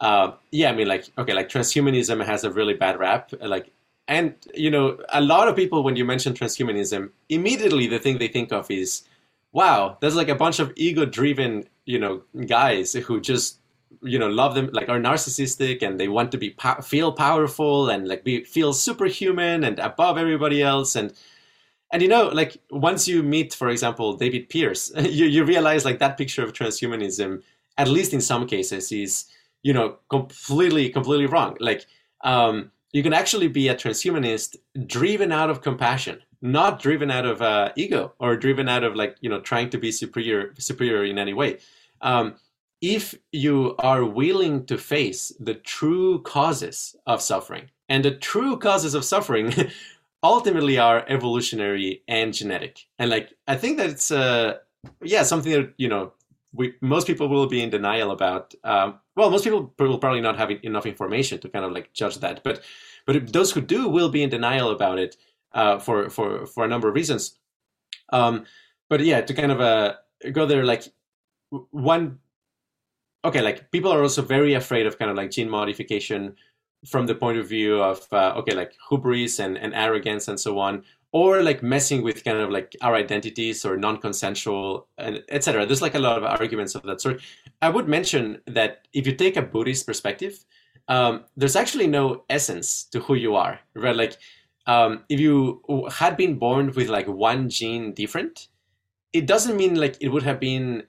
Uh, 0.00 0.32
yeah, 0.50 0.70
I 0.70 0.74
mean, 0.74 0.88
like 0.88 1.08
okay, 1.18 1.32
like 1.32 1.48
transhumanism 1.48 2.24
has 2.24 2.44
a 2.44 2.50
really 2.50 2.74
bad 2.74 2.98
rap, 2.98 3.32
like. 3.40 3.70
And 4.08 4.34
you 4.52 4.68
know, 4.68 4.98
a 5.12 5.20
lot 5.20 5.46
of 5.46 5.54
people, 5.54 5.84
when 5.84 5.94
you 5.94 6.04
mention 6.04 6.34
transhumanism, 6.34 7.10
immediately 7.28 7.86
the 7.86 8.00
thing 8.00 8.18
they 8.18 8.26
think 8.26 8.52
of 8.52 8.68
is, 8.68 9.04
"Wow, 9.52 9.96
there's 10.00 10.16
like 10.16 10.28
a 10.28 10.34
bunch 10.34 10.58
of 10.58 10.72
ego-driven, 10.74 11.68
you 11.86 12.00
know, 12.00 12.22
guys 12.46 12.92
who 12.94 13.20
just 13.20 13.61
you 14.02 14.18
know 14.18 14.28
love 14.28 14.54
them 14.54 14.70
like 14.72 14.88
are 14.88 14.98
narcissistic 14.98 15.82
and 15.82 15.98
they 15.98 16.08
want 16.08 16.32
to 16.32 16.38
be 16.38 16.56
feel 16.82 17.12
powerful 17.12 17.90
and 17.90 18.08
like 18.08 18.24
be 18.24 18.44
feel 18.44 18.72
superhuman 18.72 19.64
and 19.64 19.78
above 19.78 20.18
everybody 20.18 20.62
else. 20.62 20.96
And 20.96 21.12
and 21.90 22.02
you 22.02 22.08
know 22.08 22.28
like 22.28 22.56
once 22.70 23.06
you 23.06 23.22
meet 23.22 23.54
for 23.54 23.68
example 23.68 24.14
David 24.14 24.48
Pearce 24.48 24.92
you, 24.98 25.26
you 25.26 25.44
realize 25.44 25.84
like 25.84 25.98
that 25.98 26.16
picture 26.16 26.42
of 26.42 26.52
transhumanism 26.52 27.42
at 27.78 27.88
least 27.88 28.12
in 28.12 28.20
some 28.20 28.46
cases 28.46 28.92
is 28.92 29.26
you 29.62 29.72
know 29.72 29.98
completely 30.08 30.88
completely 30.88 31.26
wrong. 31.26 31.56
Like 31.60 31.86
um 32.22 32.70
you 32.92 33.02
can 33.02 33.12
actually 33.12 33.48
be 33.48 33.68
a 33.68 33.74
transhumanist 33.74 34.56
driven 34.86 35.32
out 35.32 35.48
of 35.50 35.62
compassion 35.62 36.22
not 36.42 36.80
driven 36.80 37.10
out 37.10 37.24
of 37.24 37.40
uh, 37.40 37.72
ego 37.76 38.12
or 38.18 38.36
driven 38.36 38.68
out 38.68 38.82
of 38.82 38.96
like 38.96 39.16
you 39.20 39.30
know 39.30 39.40
trying 39.40 39.70
to 39.70 39.78
be 39.78 39.92
superior 39.92 40.52
superior 40.58 41.04
in 41.04 41.18
any 41.18 41.32
way. 41.32 41.58
Um, 42.02 42.34
if 42.82 43.14
you 43.30 43.76
are 43.78 44.04
willing 44.04 44.66
to 44.66 44.76
face 44.76 45.32
the 45.38 45.54
true 45.54 46.20
causes 46.22 46.96
of 47.06 47.22
suffering, 47.22 47.70
and 47.88 48.04
the 48.04 48.10
true 48.10 48.58
causes 48.58 48.94
of 48.94 49.04
suffering 49.04 49.54
ultimately 50.22 50.78
are 50.78 51.04
evolutionary 51.08 52.02
and 52.08 52.34
genetic. 52.34 52.86
And 52.98 53.10
like, 53.10 53.32
I 53.46 53.56
think 53.56 53.78
that 53.78 53.90
it's, 53.90 54.10
uh, 54.10 54.58
yeah, 55.02 55.22
something 55.22 55.52
that, 55.52 55.72
you 55.78 55.88
know, 55.88 56.12
we, 56.52 56.74
most 56.80 57.06
people 57.06 57.28
will 57.28 57.46
be 57.46 57.62
in 57.62 57.70
denial 57.70 58.10
about. 58.10 58.54
Um, 58.64 58.98
well, 59.16 59.30
most 59.30 59.44
people 59.44 59.72
will 59.78 59.98
probably 59.98 60.20
not 60.20 60.38
have 60.38 60.50
enough 60.62 60.86
information 60.86 61.38
to 61.40 61.48
kind 61.48 61.64
of 61.64 61.72
like 61.72 61.92
judge 61.92 62.18
that, 62.18 62.42
but 62.44 62.62
but 63.06 63.32
those 63.32 63.52
who 63.52 63.60
do 63.60 63.88
will 63.88 64.10
be 64.10 64.22
in 64.22 64.30
denial 64.30 64.70
about 64.70 64.98
it 64.98 65.16
uh, 65.52 65.78
for 65.78 66.10
for 66.10 66.46
for 66.46 66.64
a 66.64 66.68
number 66.68 66.88
of 66.88 66.94
reasons. 66.94 67.38
Um, 68.12 68.44
but 68.90 69.00
yeah, 69.00 69.22
to 69.22 69.34
kind 69.34 69.50
of 69.50 69.60
uh, 69.60 69.94
go 70.32 70.44
there, 70.44 70.64
like 70.64 70.84
one 71.70 72.18
okay, 73.24 73.40
like 73.40 73.70
people 73.70 73.92
are 73.92 74.02
also 74.02 74.22
very 74.22 74.54
afraid 74.54 74.86
of 74.86 74.98
kind 74.98 75.10
of 75.10 75.16
like 75.16 75.30
gene 75.30 75.48
modification 75.48 76.34
from 76.86 77.06
the 77.06 77.14
point 77.14 77.38
of 77.38 77.48
view 77.48 77.80
of 77.80 78.06
uh, 78.12 78.32
okay, 78.36 78.54
like 78.54 78.74
hubris 78.88 79.38
and, 79.38 79.56
and 79.56 79.74
arrogance 79.74 80.28
and 80.28 80.38
so 80.38 80.58
on, 80.58 80.82
or 81.12 81.42
like 81.42 81.62
messing 81.62 82.02
with 82.02 82.24
kind 82.24 82.38
of 82.38 82.50
like 82.50 82.74
our 82.80 82.94
identities 82.94 83.64
or 83.64 83.76
non-consensual 83.76 84.88
and 84.98 85.22
etc. 85.28 85.66
There's 85.66 85.82
like 85.82 85.94
a 85.94 86.00
lot 86.00 86.18
of 86.18 86.24
arguments 86.24 86.74
of 86.74 86.82
that 86.82 87.00
sort. 87.00 87.20
I 87.60 87.68
would 87.68 87.88
mention 87.88 88.40
that 88.46 88.88
if 88.92 89.06
you 89.06 89.14
take 89.14 89.36
a 89.36 89.42
Buddhist 89.42 89.86
perspective, 89.86 90.44
um, 90.88 91.24
there's 91.36 91.56
actually 91.56 91.86
no 91.86 92.24
essence 92.28 92.84
to 92.84 93.00
who 93.00 93.14
you 93.14 93.36
are, 93.36 93.60
right? 93.74 93.94
Like 93.94 94.16
um, 94.66 95.04
if 95.08 95.20
you 95.20 95.62
had 95.90 96.16
been 96.16 96.38
born 96.38 96.72
with 96.74 96.88
like 96.88 97.06
one 97.06 97.48
gene 97.48 97.92
different, 97.92 98.48
it 99.12 99.26
doesn't 99.26 99.56
mean 99.56 99.76
like 99.76 99.96
it 100.00 100.08
would 100.08 100.22
have 100.22 100.40
been 100.40 100.84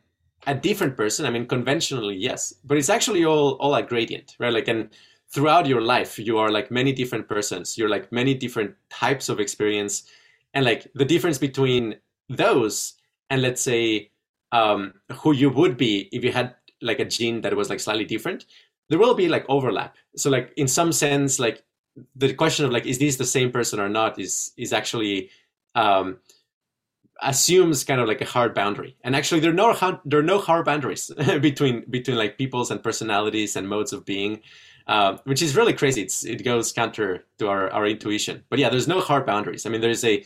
a 0.48 0.56
different 0.56 0.98
person. 0.98 1.26
I 1.26 1.30
mean, 1.30 1.46
conventionally, 1.46 2.16
yes, 2.16 2.54
but 2.64 2.78
it's 2.78 2.89
actually 2.89 3.26
all 3.26 3.54
all 3.54 3.76
a 3.76 3.84
gradient, 3.84 4.36
right? 4.39 4.54
Like, 4.54 4.68
and 4.68 4.89
throughout 5.30 5.66
your 5.66 5.82
life, 5.82 6.20
you 6.20 6.38
are 6.38 6.52
like 6.52 6.72
many 6.72 6.94
different 6.94 7.28
persons. 7.28 7.78
You're 7.78 7.89
like 7.89 8.12
many 8.12 8.34
different 8.34 8.76
types 8.89 9.30
of 9.30 9.39
experience, 9.39 10.04
and 10.54 10.66
like 10.66 10.88
the 10.96 11.06
difference 11.06 11.38
between 11.38 11.96
those 12.30 12.94
and 13.30 13.41
let's 13.41 13.62
say 13.62 14.12
um, 14.52 14.94
who 15.12 15.34
you 15.34 15.50
would 15.50 15.78
be 15.78 16.10
if 16.12 16.24
you 16.24 16.32
had 16.32 16.56
like 16.82 17.00
a 17.00 17.06
gene 17.06 17.41
that 17.41 17.56
was 17.56 17.70
like 17.70 17.80
slightly 17.80 18.06
different, 18.06 18.46
there 18.89 19.00
will 19.00 19.16
be 19.16 19.28
like 19.28 19.46
overlap. 19.50 19.96
So 20.16 20.30
like 20.30 20.54
in 20.58 20.68
some 20.68 20.91
sense, 20.91 21.39
like 21.39 21.64
the 22.16 22.34
question 22.34 22.66
of 22.66 22.72
like 22.72 22.86
is 22.86 23.00
this 23.00 23.18
the 23.18 23.26
same 23.26 23.52
person 23.52 23.80
or 23.80 23.89
not 23.89 24.20
is 24.20 24.52
is 24.58 24.74
actually 24.74 25.30
um, 25.76 26.20
assumes 27.22 27.84
kind 27.84 28.01
of 28.01 28.07
like 28.07 28.22
a 28.22 28.26
hard 28.26 28.53
boundary. 28.53 28.95
And 29.03 29.16
actually 29.16 29.39
there 29.41 29.51
are 29.51 29.53
no 29.53 29.99
there 30.05 30.20
are 30.20 30.24
no 30.24 30.39
hard 30.39 30.66
boundaries 30.66 31.11
between 31.41 31.86
between 31.89 32.18
like 32.18 32.38
peoples 32.38 32.72
and 32.72 32.82
personalities 32.84 33.55
and 33.55 33.68
modes 33.68 33.93
of 33.93 34.05
being 34.05 34.41
uh, 34.86 35.18
which 35.24 35.41
is 35.41 35.55
really 35.55 35.72
crazy. 35.72 36.01
It's, 36.01 36.26
it 36.26 36.43
goes 36.43 36.74
counter 36.74 37.24
to 37.38 37.47
our, 37.47 37.70
our 37.70 37.86
intuition. 37.86 38.43
But 38.49 38.59
yeah 38.59 38.70
there's 38.70 38.88
no 38.88 38.99
hard 38.99 39.26
boundaries. 39.26 39.66
I 39.66 39.70
mean 39.70 39.82
there's 39.82 40.03
a 40.03 40.24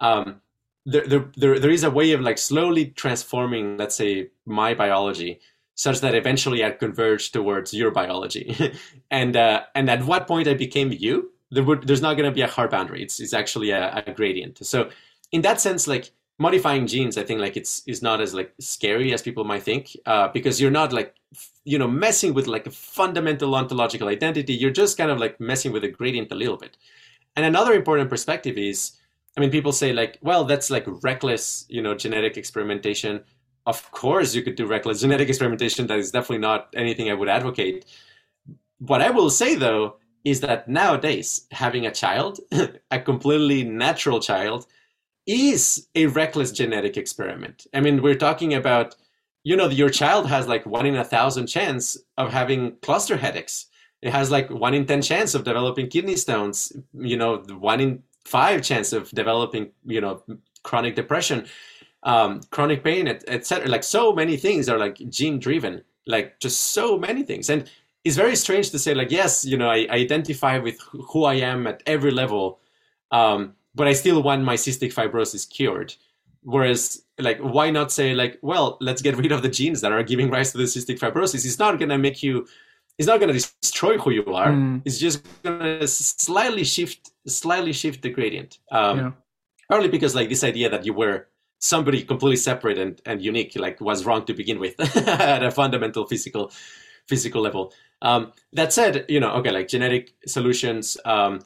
um, 0.00 0.40
there, 0.86 1.06
there, 1.06 1.30
there, 1.36 1.58
there 1.58 1.70
is 1.70 1.84
a 1.84 1.90
way 1.90 2.12
of 2.12 2.20
like 2.20 2.38
slowly 2.38 2.86
transforming 2.86 3.76
let's 3.76 3.96
say 3.96 4.30
my 4.44 4.74
biology 4.74 5.40
such 5.76 6.00
that 6.00 6.14
eventually 6.14 6.64
i 6.64 6.70
converge 6.70 7.32
towards 7.32 7.74
your 7.74 7.90
biology. 7.90 8.56
And 9.10 9.36
uh, 9.36 9.62
and 9.74 9.88
at 9.88 10.04
what 10.04 10.26
point 10.26 10.48
i 10.48 10.54
became 10.54 10.90
you 10.92 11.30
there 11.54 11.62
would 11.62 11.86
there's 11.86 12.02
not 12.02 12.16
going 12.16 12.28
to 12.28 12.34
be 12.34 12.42
a 12.42 12.46
hard 12.46 12.70
boundary. 12.70 13.02
It's, 13.02 13.20
it's 13.20 13.32
actually 13.32 13.70
a, 13.70 14.02
a 14.06 14.12
gradient. 14.12 14.64
So 14.66 14.90
in 15.34 15.42
that 15.42 15.60
sense 15.60 15.88
like 15.88 16.12
modifying 16.38 16.86
genes, 16.86 17.18
I 17.18 17.24
think 17.24 17.40
like 17.40 17.56
it's 17.56 17.82
is 17.86 18.02
not 18.02 18.20
as 18.20 18.34
like 18.34 18.54
scary 18.60 19.12
as 19.12 19.20
people 19.20 19.42
might 19.42 19.64
think, 19.64 19.96
uh, 20.06 20.28
because 20.28 20.60
you're 20.60 20.70
not 20.70 20.92
like 20.92 21.16
you 21.64 21.76
know 21.76 21.88
messing 21.88 22.34
with 22.34 22.46
like 22.46 22.68
a 22.68 22.70
fundamental 22.70 23.54
ontological 23.56 24.06
identity. 24.08 24.54
You're 24.54 24.78
just 24.82 24.96
kind 24.96 25.10
of 25.10 25.18
like 25.18 25.40
messing 25.40 25.72
with 25.72 25.82
a 25.82 25.88
gradient 25.88 26.30
a 26.30 26.36
little 26.36 26.56
bit. 26.56 26.76
And 27.34 27.44
another 27.44 27.72
important 27.72 28.10
perspective 28.10 28.56
is, 28.56 28.92
I 29.36 29.40
mean, 29.40 29.50
people 29.50 29.72
say 29.72 29.92
like, 29.92 30.18
well, 30.22 30.44
that's 30.44 30.70
like 30.70 30.84
reckless, 31.02 31.66
you 31.68 31.82
know, 31.82 31.96
genetic 31.96 32.36
experimentation. 32.36 33.20
Of 33.66 33.90
course, 33.90 34.36
you 34.36 34.42
could 34.42 34.54
do 34.54 34.66
reckless 34.66 35.00
genetic 35.04 35.28
experimentation. 35.28 35.88
That 35.88 35.98
is 35.98 36.12
definitely 36.12 36.46
not 36.46 36.68
anything 36.76 37.10
I 37.10 37.14
would 37.14 37.28
advocate. 37.28 37.86
What 38.78 39.02
I 39.02 39.10
will 39.10 39.30
say 39.30 39.56
though 39.56 39.96
is 40.22 40.40
that 40.42 40.68
nowadays 40.68 41.48
having 41.50 41.86
a 41.86 41.90
child, 41.90 42.38
a 42.92 43.00
completely 43.00 43.64
natural 43.64 44.20
child, 44.20 44.66
is 45.26 45.88
a 45.94 46.06
reckless 46.06 46.52
genetic 46.52 46.96
experiment. 46.96 47.66
I 47.74 47.80
mean, 47.80 48.02
we're 48.02 48.14
talking 48.14 48.54
about, 48.54 48.96
you 49.42 49.56
know, 49.56 49.68
your 49.68 49.90
child 49.90 50.28
has 50.28 50.46
like 50.48 50.66
one 50.66 50.86
in 50.86 50.96
a 50.96 51.04
thousand 51.04 51.46
chance 51.46 51.96
of 52.18 52.32
having 52.32 52.76
cluster 52.82 53.16
headaches. 53.16 53.66
It 54.02 54.12
has 54.12 54.30
like 54.30 54.50
one 54.50 54.74
in 54.74 54.86
10 54.86 55.02
chance 55.02 55.34
of 55.34 55.44
developing 55.44 55.88
kidney 55.88 56.16
stones, 56.16 56.72
you 56.92 57.16
know, 57.16 57.38
one 57.58 57.80
in 57.80 58.02
five 58.24 58.62
chance 58.62 58.92
of 58.92 59.10
developing, 59.10 59.70
you 59.86 60.00
know, 60.00 60.22
chronic 60.62 60.94
depression, 60.94 61.46
um, 62.02 62.40
chronic 62.50 62.84
pain, 62.84 63.08
etc. 63.08 63.64
Et 63.64 63.70
like 63.70 63.82
so 63.82 64.12
many 64.12 64.36
things 64.36 64.68
are 64.68 64.78
like 64.78 64.96
gene 65.08 65.38
driven, 65.38 65.82
like 66.06 66.38
just 66.38 66.60
so 66.72 66.98
many 66.98 67.22
things. 67.22 67.48
And 67.48 67.70
it's 68.04 68.16
very 68.16 68.36
strange 68.36 68.70
to 68.70 68.78
say 68.78 68.94
like, 68.94 69.10
yes, 69.10 69.44
you 69.44 69.56
know, 69.56 69.70
I, 69.70 69.86
I 69.90 69.96
identify 69.96 70.58
with 70.58 70.78
who 70.90 71.24
I 71.24 71.34
am 71.36 71.66
at 71.66 71.82
every 71.86 72.10
level. 72.10 72.60
Um, 73.10 73.54
but 73.74 73.88
I 73.88 73.92
still 73.92 74.22
want 74.22 74.42
my 74.42 74.54
cystic 74.54 74.92
fibrosis 74.92 75.48
cured. 75.48 75.94
Whereas, 76.42 77.02
like, 77.18 77.38
why 77.38 77.70
not 77.70 77.90
say, 77.90 78.14
like, 78.14 78.38
well, 78.42 78.76
let's 78.80 79.00
get 79.02 79.16
rid 79.16 79.32
of 79.32 79.42
the 79.42 79.48
genes 79.48 79.80
that 79.80 79.92
are 79.92 80.02
giving 80.02 80.30
rise 80.30 80.52
to 80.52 80.58
the 80.58 80.64
cystic 80.64 80.98
fibrosis? 80.98 81.44
It's 81.44 81.58
not 81.58 81.78
going 81.78 81.88
to 81.88 81.98
make 81.98 82.22
you, 82.22 82.46
it's 82.98 83.08
not 83.08 83.18
going 83.18 83.32
to 83.32 83.48
destroy 83.60 83.96
who 83.96 84.10
you 84.10 84.26
are. 84.26 84.48
Mm. 84.48 84.82
It's 84.84 84.98
just 84.98 85.24
going 85.42 85.80
to 85.80 85.88
slightly 85.88 86.64
shift, 86.64 87.10
slightly 87.26 87.72
shift 87.72 88.02
the 88.02 88.10
gradient. 88.10 88.58
Um, 88.70 88.98
yeah. 88.98 89.10
Probably 89.68 89.88
because 89.88 90.14
like 90.14 90.28
this 90.28 90.44
idea 90.44 90.68
that 90.68 90.84
you 90.84 90.92
were 90.92 91.28
somebody 91.58 92.02
completely 92.02 92.36
separate 92.36 92.76
and, 92.76 93.00
and 93.06 93.22
unique 93.22 93.56
like 93.56 93.80
was 93.80 94.04
wrong 94.04 94.24
to 94.26 94.34
begin 94.34 94.58
with 94.60 94.78
at 95.08 95.42
a 95.42 95.50
fundamental 95.50 96.06
physical 96.06 96.52
physical 97.06 97.40
level. 97.42 97.72
Um, 98.02 98.32
that 98.52 98.72
said, 98.72 99.06
you 99.08 99.20
know, 99.20 99.30
okay, 99.36 99.50
like 99.50 99.68
genetic 99.68 100.12
solutions 100.26 100.96
um, 101.04 101.40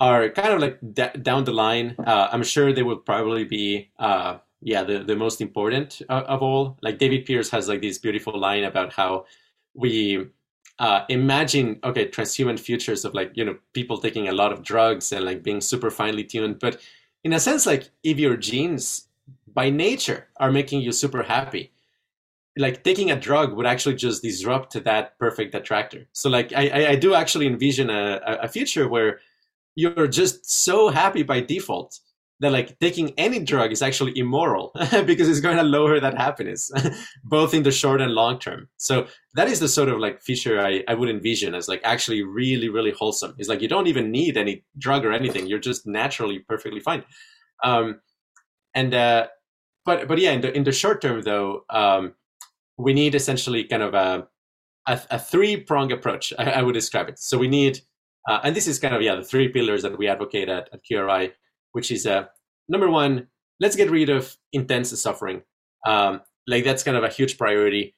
are 0.00 0.28
kind 0.30 0.52
of 0.52 0.60
like 0.60 0.78
d- 0.92 1.18
down 1.22 1.44
the 1.44 1.52
line. 1.52 1.94
Uh, 2.04 2.28
I'm 2.32 2.42
sure 2.42 2.72
they 2.72 2.82
will 2.82 2.96
probably 2.96 3.44
be, 3.44 3.90
uh, 3.98 4.38
yeah, 4.60 4.82
the, 4.82 4.98
the 4.98 5.16
most 5.16 5.40
important 5.40 6.02
uh, 6.08 6.24
of 6.26 6.42
all. 6.42 6.76
Like 6.82 6.98
David 6.98 7.26
Pearce 7.26 7.50
has 7.50 7.68
like 7.68 7.80
this 7.80 7.98
beautiful 7.98 8.38
line 8.38 8.64
about 8.64 8.92
how 8.92 9.26
we 9.74 10.26
uh, 10.78 11.04
imagine, 11.08 11.78
okay, 11.84 12.08
transhuman 12.08 12.58
futures 12.58 13.04
of 13.04 13.14
like, 13.14 13.32
you 13.34 13.44
know, 13.44 13.56
people 13.72 13.98
taking 13.98 14.28
a 14.28 14.32
lot 14.32 14.52
of 14.52 14.62
drugs 14.62 15.12
and 15.12 15.24
like 15.24 15.42
being 15.42 15.60
super 15.60 15.90
finely 15.90 16.24
tuned. 16.24 16.58
But 16.58 16.80
in 17.22 17.32
a 17.32 17.40
sense, 17.40 17.64
like 17.64 17.90
if 18.02 18.18
your 18.18 18.36
genes 18.36 19.08
by 19.52 19.70
nature 19.70 20.26
are 20.38 20.50
making 20.50 20.80
you 20.80 20.90
super 20.92 21.22
happy, 21.22 21.72
like 22.56 22.82
taking 22.84 23.10
a 23.10 23.18
drug 23.18 23.52
would 23.52 23.66
actually 23.66 23.94
just 23.94 24.22
disrupt 24.22 24.72
that 24.84 25.18
perfect 25.18 25.54
attractor. 25.54 26.06
So 26.12 26.28
like 26.28 26.52
I, 26.52 26.88
I 26.88 26.96
do 26.96 27.14
actually 27.14 27.46
envision 27.46 27.90
a, 27.90 28.20
a 28.42 28.48
future 28.48 28.88
where 28.88 29.20
you're 29.74 30.06
just 30.06 30.50
so 30.50 30.88
happy 30.88 31.22
by 31.22 31.40
default 31.40 31.98
that 32.40 32.50
like 32.50 32.78
taking 32.80 33.12
any 33.16 33.38
drug 33.38 33.72
is 33.72 33.80
actually 33.80 34.16
immoral 34.18 34.72
because 35.06 35.28
it's 35.28 35.40
going 35.40 35.56
to 35.56 35.62
lower 35.62 36.00
that 36.00 36.18
happiness 36.18 36.70
both 37.24 37.54
in 37.54 37.62
the 37.62 37.70
short 37.70 38.00
and 38.00 38.12
long 38.12 38.38
term 38.38 38.68
so 38.76 39.06
that 39.34 39.48
is 39.48 39.60
the 39.60 39.68
sort 39.68 39.88
of 39.88 39.98
like 39.98 40.20
feature 40.20 40.60
I, 40.60 40.82
I 40.88 40.94
would 40.94 41.08
envision 41.08 41.54
as 41.54 41.68
like 41.68 41.80
actually 41.84 42.22
really 42.22 42.68
really 42.68 42.90
wholesome 42.90 43.34
it's 43.38 43.48
like 43.48 43.62
you 43.62 43.68
don't 43.68 43.86
even 43.86 44.10
need 44.10 44.36
any 44.36 44.64
drug 44.78 45.04
or 45.04 45.12
anything 45.12 45.46
you're 45.46 45.58
just 45.58 45.86
naturally 45.86 46.40
perfectly 46.40 46.80
fine 46.80 47.04
um, 47.62 48.00
and 48.74 48.92
uh, 48.92 49.28
but 49.84 50.08
but 50.08 50.18
yeah 50.18 50.32
in 50.32 50.40
the 50.40 50.54
in 50.54 50.64
the 50.64 50.72
short 50.72 51.00
term 51.00 51.22
though 51.22 51.64
um, 51.70 52.14
we 52.76 52.92
need 52.92 53.14
essentially 53.14 53.64
kind 53.64 53.82
of 53.82 53.94
a, 53.94 54.26
a, 54.86 55.00
a 55.10 55.18
three 55.18 55.56
prong 55.56 55.92
approach. 55.92 56.32
I, 56.38 56.52
I, 56.52 56.62
would 56.62 56.72
describe 56.72 57.08
it. 57.08 57.18
So 57.18 57.38
we 57.38 57.48
need, 57.48 57.80
uh, 58.28 58.40
and 58.42 58.56
this 58.56 58.66
is 58.66 58.78
kind 58.78 58.94
of 58.94 59.02
yeah 59.02 59.14
the 59.14 59.24
three 59.24 59.48
pillars 59.48 59.82
that 59.82 59.98
we 59.98 60.08
advocate 60.08 60.48
at, 60.48 60.68
at 60.72 60.80
QRI, 60.84 61.32
which 61.72 61.90
is 61.90 62.06
uh, 62.06 62.24
number 62.68 62.90
one, 62.90 63.28
let's 63.60 63.76
get 63.76 63.90
rid 63.90 64.10
of 64.10 64.36
intense 64.52 64.98
suffering. 65.00 65.42
Um, 65.86 66.22
like 66.46 66.64
that's 66.64 66.82
kind 66.82 66.96
of 66.96 67.04
a 67.04 67.08
huge 67.08 67.38
priority. 67.38 67.94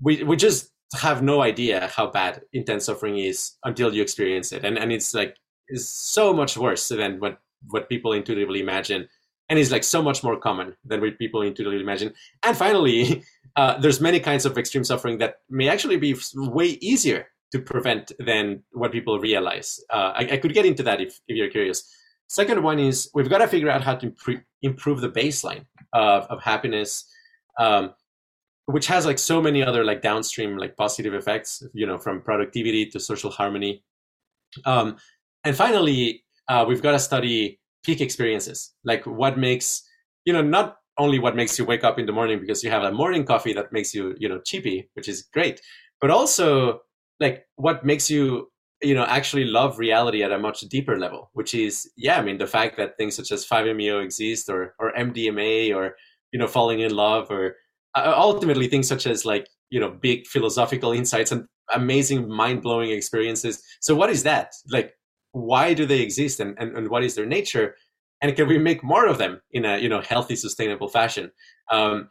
We 0.00 0.22
we 0.22 0.36
just 0.36 0.70
have 0.94 1.22
no 1.22 1.42
idea 1.42 1.88
how 1.88 2.08
bad 2.10 2.42
intense 2.52 2.84
suffering 2.84 3.18
is 3.18 3.52
until 3.64 3.92
you 3.94 4.02
experience 4.02 4.52
it, 4.52 4.64
and 4.64 4.78
and 4.78 4.92
it's 4.92 5.14
like 5.14 5.36
is 5.68 5.88
so 5.88 6.32
much 6.32 6.56
worse 6.56 6.88
than 6.88 7.18
what 7.18 7.38
what 7.70 7.88
people 7.88 8.12
intuitively 8.12 8.60
imagine 8.60 9.08
and 9.48 9.58
is 9.58 9.70
like 9.70 9.84
so 9.84 10.02
much 10.02 10.22
more 10.22 10.38
common 10.38 10.76
than 10.84 11.00
what 11.00 11.18
people 11.18 11.42
intuitively 11.42 11.80
imagine. 11.80 12.12
And 12.44 12.56
finally, 12.56 13.22
uh, 13.56 13.78
there's 13.78 14.00
many 14.00 14.20
kinds 14.20 14.44
of 14.44 14.58
extreme 14.58 14.84
suffering 14.84 15.18
that 15.18 15.36
may 15.48 15.68
actually 15.68 15.96
be 15.96 16.16
way 16.34 16.78
easier 16.80 17.28
to 17.52 17.60
prevent 17.60 18.12
than 18.18 18.62
what 18.72 18.92
people 18.92 19.18
realize. 19.18 19.80
Uh, 19.90 20.12
I, 20.14 20.28
I, 20.32 20.36
could 20.38 20.52
get 20.52 20.66
into 20.66 20.82
that 20.82 21.00
if, 21.00 21.20
if 21.28 21.36
you're 21.36 21.50
curious. 21.50 21.88
Second 22.28 22.62
one 22.62 22.78
is 22.78 23.08
we've 23.14 23.30
got 23.30 23.38
to 23.38 23.48
figure 23.48 23.70
out 23.70 23.82
how 23.82 23.94
to 23.94 24.06
improve, 24.06 24.40
improve 24.62 25.00
the 25.00 25.10
baseline 25.10 25.64
of, 25.92 26.24
of 26.24 26.42
happiness, 26.42 27.08
um, 27.58 27.94
which 28.66 28.88
has 28.88 29.06
like 29.06 29.18
so 29.18 29.40
many 29.40 29.62
other 29.62 29.84
like 29.84 30.02
downstream 30.02 30.56
like 30.56 30.76
positive 30.76 31.14
effects, 31.14 31.62
you 31.72 31.86
know, 31.86 31.98
from 31.98 32.20
productivity 32.20 32.86
to 32.86 32.98
social 32.98 33.30
harmony. 33.30 33.84
Um, 34.64 34.96
and 35.44 35.54
finally, 35.56 36.24
uh, 36.48 36.64
we've 36.66 36.82
got 36.82 36.92
to 36.92 36.98
study 36.98 37.60
peak 37.84 38.00
experiences, 38.00 38.74
like 38.84 39.06
what 39.06 39.38
makes 39.38 39.82
you 40.24 40.32
know 40.32 40.42
not 40.42 40.78
only 40.98 41.18
what 41.18 41.36
makes 41.36 41.58
you 41.58 41.64
wake 41.64 41.84
up 41.84 41.98
in 41.98 42.06
the 42.06 42.12
morning 42.12 42.40
because 42.40 42.62
you 42.62 42.70
have 42.70 42.82
a 42.82 42.92
morning 42.92 43.24
coffee 43.24 43.52
that 43.52 43.72
makes 43.72 43.94
you 43.94 44.14
you 44.18 44.28
know 44.28 44.40
cheapy 44.44 44.88
which 44.94 45.08
is 45.08 45.22
great 45.32 45.60
but 46.00 46.10
also 46.10 46.80
like 47.20 47.44
what 47.56 47.84
makes 47.84 48.10
you 48.10 48.50
you 48.82 48.94
know 48.94 49.04
actually 49.04 49.44
love 49.44 49.78
reality 49.78 50.22
at 50.22 50.32
a 50.32 50.38
much 50.38 50.60
deeper 50.60 50.98
level 50.98 51.30
which 51.32 51.54
is 51.54 51.90
yeah 51.96 52.18
i 52.18 52.22
mean 52.22 52.38
the 52.38 52.46
fact 52.46 52.76
that 52.76 52.96
things 52.96 53.16
such 53.16 53.32
as 53.32 53.46
5meo 53.46 54.02
exist 54.04 54.48
or 54.48 54.74
or 54.78 54.92
mdma 54.98 55.74
or 55.74 55.96
you 56.32 56.38
know 56.38 56.46
falling 56.46 56.80
in 56.80 56.94
love 56.94 57.30
or 57.30 57.56
uh, 57.94 58.12
ultimately 58.14 58.68
things 58.68 58.86
such 58.86 59.06
as 59.06 59.24
like 59.24 59.48
you 59.70 59.80
know 59.80 59.90
big 59.90 60.26
philosophical 60.26 60.92
insights 60.92 61.32
and 61.32 61.46
amazing 61.74 62.28
mind-blowing 62.28 62.90
experiences. 62.90 63.60
So 63.80 63.94
what 63.94 64.10
is 64.10 64.22
that? 64.22 64.52
Like 64.70 64.92
why 65.32 65.74
do 65.74 65.84
they 65.84 66.00
exist 66.00 66.38
and, 66.40 66.56
and, 66.58 66.76
and 66.76 66.88
what 66.88 67.04
is 67.04 67.14
their 67.14 67.26
nature? 67.26 67.74
And 68.22 68.34
can 68.34 68.48
we 68.48 68.56
make 68.56 68.82
more 68.84 69.06
of 69.06 69.18
them 69.18 69.40
in 69.50 69.64
a 69.64 69.78
you 69.78 69.88
know 69.88 70.00
healthy 70.00 70.36
sustainable 70.36 70.88
fashion? 70.88 71.32
Um, 71.70 72.08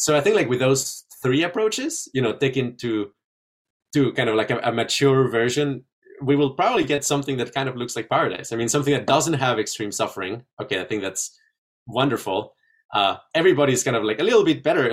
so 0.00 0.16
i 0.16 0.20
think 0.20 0.34
like 0.34 0.48
with 0.48 0.60
those 0.60 1.04
three 1.22 1.42
approaches 1.42 2.08
you 2.14 2.22
know 2.22 2.32
taken 2.32 2.74
to 2.78 3.10
to 3.92 4.12
kind 4.12 4.28
of 4.28 4.36
like 4.36 4.50
a, 4.50 4.58
a, 4.58 4.72
mature 4.72 5.28
version 5.28 5.84
we 6.22 6.36
will 6.36 6.50
probably 6.50 6.84
get 6.84 7.04
something 7.04 7.38
that 7.38 7.54
kind 7.54 7.68
of 7.68 7.76
looks 7.76 7.96
like 7.96 8.08
paradise 8.08 8.52
i 8.52 8.56
mean 8.56 8.68
something 8.68 8.92
that 8.92 9.06
doesn't 9.06 9.34
have 9.34 9.58
extreme 9.58 9.92
suffering 9.92 10.42
okay 10.60 10.80
i 10.80 10.84
think 10.84 11.02
that's 11.02 11.38
wonderful 11.86 12.54
uh, 12.92 13.16
everybody's 13.36 13.84
kind 13.84 13.96
of 13.96 14.02
like 14.02 14.18
a 14.18 14.24
little 14.24 14.44
bit 14.44 14.64
better 14.64 14.92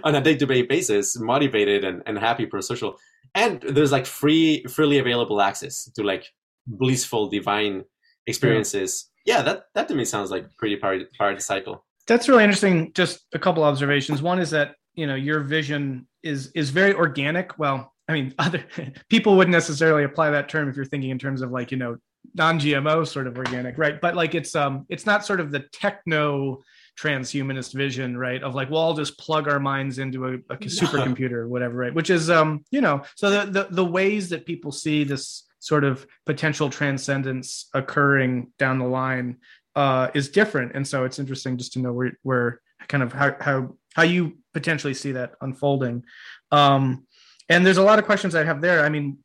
on 0.04 0.14
a 0.14 0.20
day-to-day 0.20 0.60
basis 0.60 1.18
motivated 1.18 1.82
and, 1.82 2.02
and 2.04 2.18
happy 2.18 2.44
pro-social 2.44 2.98
and 3.34 3.62
there's 3.62 3.90
like 3.90 4.04
free 4.04 4.62
freely 4.64 4.98
available 4.98 5.40
access 5.40 5.90
to 5.92 6.02
like 6.02 6.26
blissful 6.66 7.30
divine 7.30 7.84
experiences 8.26 9.10
yeah, 9.24 9.42
that 9.42 9.66
that 9.74 9.88
to 9.88 9.94
me 9.94 10.04
sounds 10.04 10.30
like 10.30 10.46
pretty 10.56 10.76
paradisiacal. 10.76 11.80
That's 12.06 12.28
really 12.28 12.44
interesting. 12.44 12.92
Just 12.94 13.26
a 13.32 13.38
couple 13.38 13.62
observations. 13.62 14.22
One 14.22 14.38
is 14.38 14.50
that 14.50 14.74
you 14.94 15.06
know 15.06 15.14
your 15.14 15.40
vision 15.40 16.06
is 16.22 16.50
is 16.54 16.70
very 16.70 16.94
organic. 16.94 17.58
Well, 17.58 17.92
I 18.12 18.14
mean, 18.14 18.34
other 18.38 18.64
people 19.08 19.36
wouldn't 19.36 19.52
necessarily 19.52 20.04
apply 20.04 20.30
that 20.30 20.48
term 20.48 20.68
if 20.68 20.76
you're 20.76 20.84
thinking 20.84 21.10
in 21.10 21.18
terms 21.18 21.42
of 21.42 21.50
like 21.50 21.70
you 21.70 21.76
know 21.76 21.96
non-GMO 22.34 23.06
sort 23.06 23.26
of 23.26 23.36
organic, 23.36 23.78
right? 23.78 24.00
But 24.00 24.14
like 24.14 24.34
it's 24.34 24.54
um 24.54 24.86
it's 24.88 25.06
not 25.06 25.24
sort 25.24 25.40
of 25.40 25.50
the 25.50 25.60
techno 25.72 26.62
transhumanist 26.98 27.72
vision, 27.72 28.16
right? 28.16 28.42
Of 28.42 28.54
like, 28.54 28.70
well, 28.70 28.82
I'll 28.82 28.94
just 28.94 29.18
plug 29.18 29.48
our 29.48 29.58
minds 29.58 29.98
into 29.98 30.26
a, 30.26 30.34
a 30.52 30.56
supercomputer 30.58 31.32
or 31.32 31.48
whatever, 31.48 31.74
right? 31.76 31.94
Which 31.94 32.10
is 32.10 32.30
um, 32.30 32.64
you 32.70 32.80
know, 32.80 33.02
so 33.16 33.30
the, 33.30 33.50
the 33.50 33.68
the 33.70 33.84
ways 33.84 34.28
that 34.28 34.46
people 34.46 34.72
see 34.72 35.04
this 35.04 35.44
sort 35.62 35.84
of 35.84 36.06
potential 36.26 36.68
transcendence 36.68 37.68
occurring 37.72 38.52
down 38.58 38.78
the 38.80 38.84
line 38.84 39.38
uh, 39.76 40.08
is 40.12 40.28
different. 40.28 40.72
And 40.74 40.86
so 40.86 41.04
it's 41.04 41.20
interesting 41.20 41.56
just 41.56 41.74
to 41.74 41.78
know 41.78 41.92
where, 41.92 42.18
where 42.22 42.60
kind 42.88 43.02
of 43.02 43.12
how, 43.12 43.36
how, 43.40 43.76
how 43.94 44.02
you 44.02 44.38
potentially 44.52 44.92
see 44.92 45.12
that 45.12 45.34
unfolding. 45.40 46.04
Um, 46.50 47.06
and 47.52 47.66
there's 47.66 47.76
a 47.76 47.82
lot 47.82 47.98
of 47.98 48.04
questions 48.06 48.34
I 48.34 48.44
have 48.44 48.60
there. 48.60 48.84
I 48.84 48.88
mean, 48.88 49.18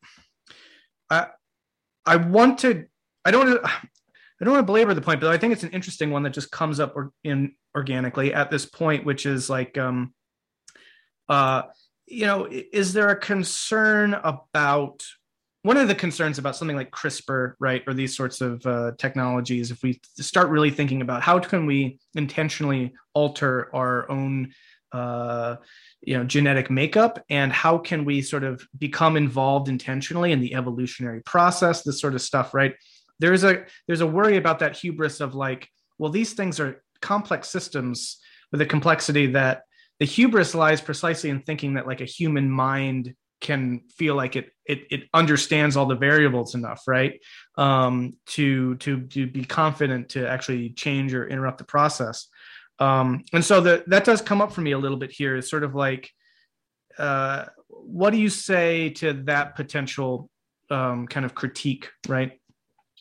I, 1.10 1.28
I 2.06 2.18
want 2.18 2.60
to, 2.60 2.86
I 3.26 3.32
don't 3.32 3.66
I 3.66 4.46
don't 4.46 4.54
want 4.54 4.68
to 4.68 4.72
belabor 4.72 4.94
the 4.94 5.02
point, 5.02 5.20
but 5.20 5.32
I 5.32 5.38
think 5.38 5.54
it's 5.54 5.64
an 5.64 5.72
interesting 5.72 6.12
one 6.12 6.24
that 6.24 6.34
just 6.34 6.52
comes 6.52 6.80
up 6.80 6.96
or, 6.96 7.12
in 7.24 7.54
organically 7.76 8.34
at 8.34 8.52
this 8.52 8.66
point, 8.66 9.04
which 9.04 9.26
is 9.26 9.50
like, 9.50 9.78
um, 9.78 10.14
uh, 11.28 11.64
you 12.06 12.26
know, 12.26 12.48
is 12.50 12.94
there 12.94 13.10
a 13.10 13.16
concern 13.16 14.14
about 14.14 15.04
one 15.64 15.76
of 15.76 15.88
the 15.88 15.96
concerns 15.96 16.38
about 16.38 16.56
something 16.56 16.78
like 16.78 16.92
CRISPR, 16.92 17.56
right, 17.60 17.84
or 17.88 17.94
these 17.94 18.16
sorts 18.16 18.42
of 18.42 18.66
uh, 18.66 18.92
technologies, 18.98 19.72
if 19.72 19.82
we 19.84 20.00
start 20.18 20.50
really 20.50 20.70
thinking 20.70 21.02
about 21.02 21.24
how 21.24 21.40
can 21.40 21.66
we 21.66 22.00
intentionally 22.16 22.94
alter 23.14 23.70
our 23.76 24.10
own, 24.10 24.54
uh, 24.92 25.58
you 26.02 26.18
know, 26.18 26.24
genetic 26.24 26.70
makeup, 26.70 27.24
and 27.30 27.52
how 27.52 27.78
can 27.78 28.06
we 28.06 28.22
sort 28.22 28.44
of 28.44 28.66
become 28.78 29.18
involved 29.18 29.70
intentionally 29.70 30.32
in 30.32 30.40
the 30.40 30.56
evolutionary 30.56 31.22
process, 31.22 31.84
this 31.84 32.00
sort 32.00 32.16
of 32.16 32.22
stuff, 32.22 32.54
right? 32.54 32.76
There's 33.20 33.44
a 33.44 33.66
there's 33.88 34.02
a 34.02 34.08
worry 34.08 34.38
about 34.38 34.60
that 34.60 34.78
hubris 34.78 35.20
of 35.20 35.36
like, 35.36 35.70
well, 35.98 36.12
these 36.12 36.34
things 36.34 36.60
are 36.60 36.84
complex 37.02 37.50
systems 37.50 38.18
with 38.52 38.62
a 38.62 38.66
complexity 38.66 39.28
that 39.28 39.64
the 40.00 40.06
hubris 40.06 40.54
lies 40.56 40.82
precisely 40.82 41.30
in 41.30 41.42
thinking 41.42 41.74
that 41.74 41.88
like 41.88 42.02
a 42.02 42.06
human 42.06 42.50
mind 42.50 43.16
can 43.40 43.82
feel 43.96 44.16
like 44.16 44.36
it 44.36 44.52
it, 44.66 44.84
it 44.90 45.04
understands 45.14 45.78
all 45.78 45.86
the 45.86 45.96
variables 45.96 46.56
enough 46.56 46.84
right 46.88 47.22
um, 47.58 48.16
to 48.26 48.76
to 48.78 49.02
to 49.08 49.28
be 49.28 49.44
confident 49.44 50.10
to 50.10 50.28
actually 50.28 50.72
change 50.72 51.14
or 51.14 51.28
interrupt 51.28 51.60
the 51.60 51.64
process 51.64 52.28
um, 52.80 53.24
and 53.34 53.44
so 53.44 53.62
the, 53.62 53.84
that 53.88 54.04
does 54.04 54.22
come 54.22 54.42
up 54.42 54.52
for 54.52 54.62
me 54.62 54.72
a 54.72 54.78
little 54.78 54.98
bit 54.98 55.12
here. 55.12 55.36
Is 55.36 55.50
sort 55.50 55.64
of 55.64 55.76
like 55.76 56.12
uh, 56.98 57.46
what 57.68 58.12
do 58.12 58.18
you 58.18 58.30
say 58.30 58.90
to 58.92 59.14
that 59.24 59.56
potential 59.56 60.30
um, 60.70 61.08
kind 61.08 61.26
of 61.26 61.34
critique 61.36 61.90
right? 62.08 62.40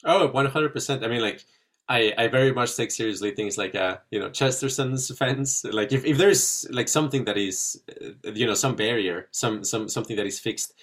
Oh 0.04 0.28
100% 0.28 1.04
i 1.04 1.08
mean 1.08 1.20
like 1.20 1.42
I, 1.88 2.12
I 2.18 2.28
very 2.28 2.52
much 2.52 2.76
take 2.76 2.90
seriously 2.90 3.30
things 3.30 3.56
like 3.56 3.74
uh 3.74 3.98
you 4.10 4.18
know 4.20 4.28
Chesterton's 4.30 5.16
fence 5.16 5.64
like 5.64 5.92
if, 5.92 6.04
if 6.04 6.18
there's 6.18 6.66
like 6.70 6.88
something 6.88 7.24
that 7.24 7.38
is 7.38 7.82
you 8.22 8.46
know 8.46 8.54
some 8.54 8.76
barrier 8.76 9.28
some 9.30 9.64
some 9.64 9.88
something 9.88 10.16
that 10.16 10.26
is 10.26 10.38
fixed 10.38 10.74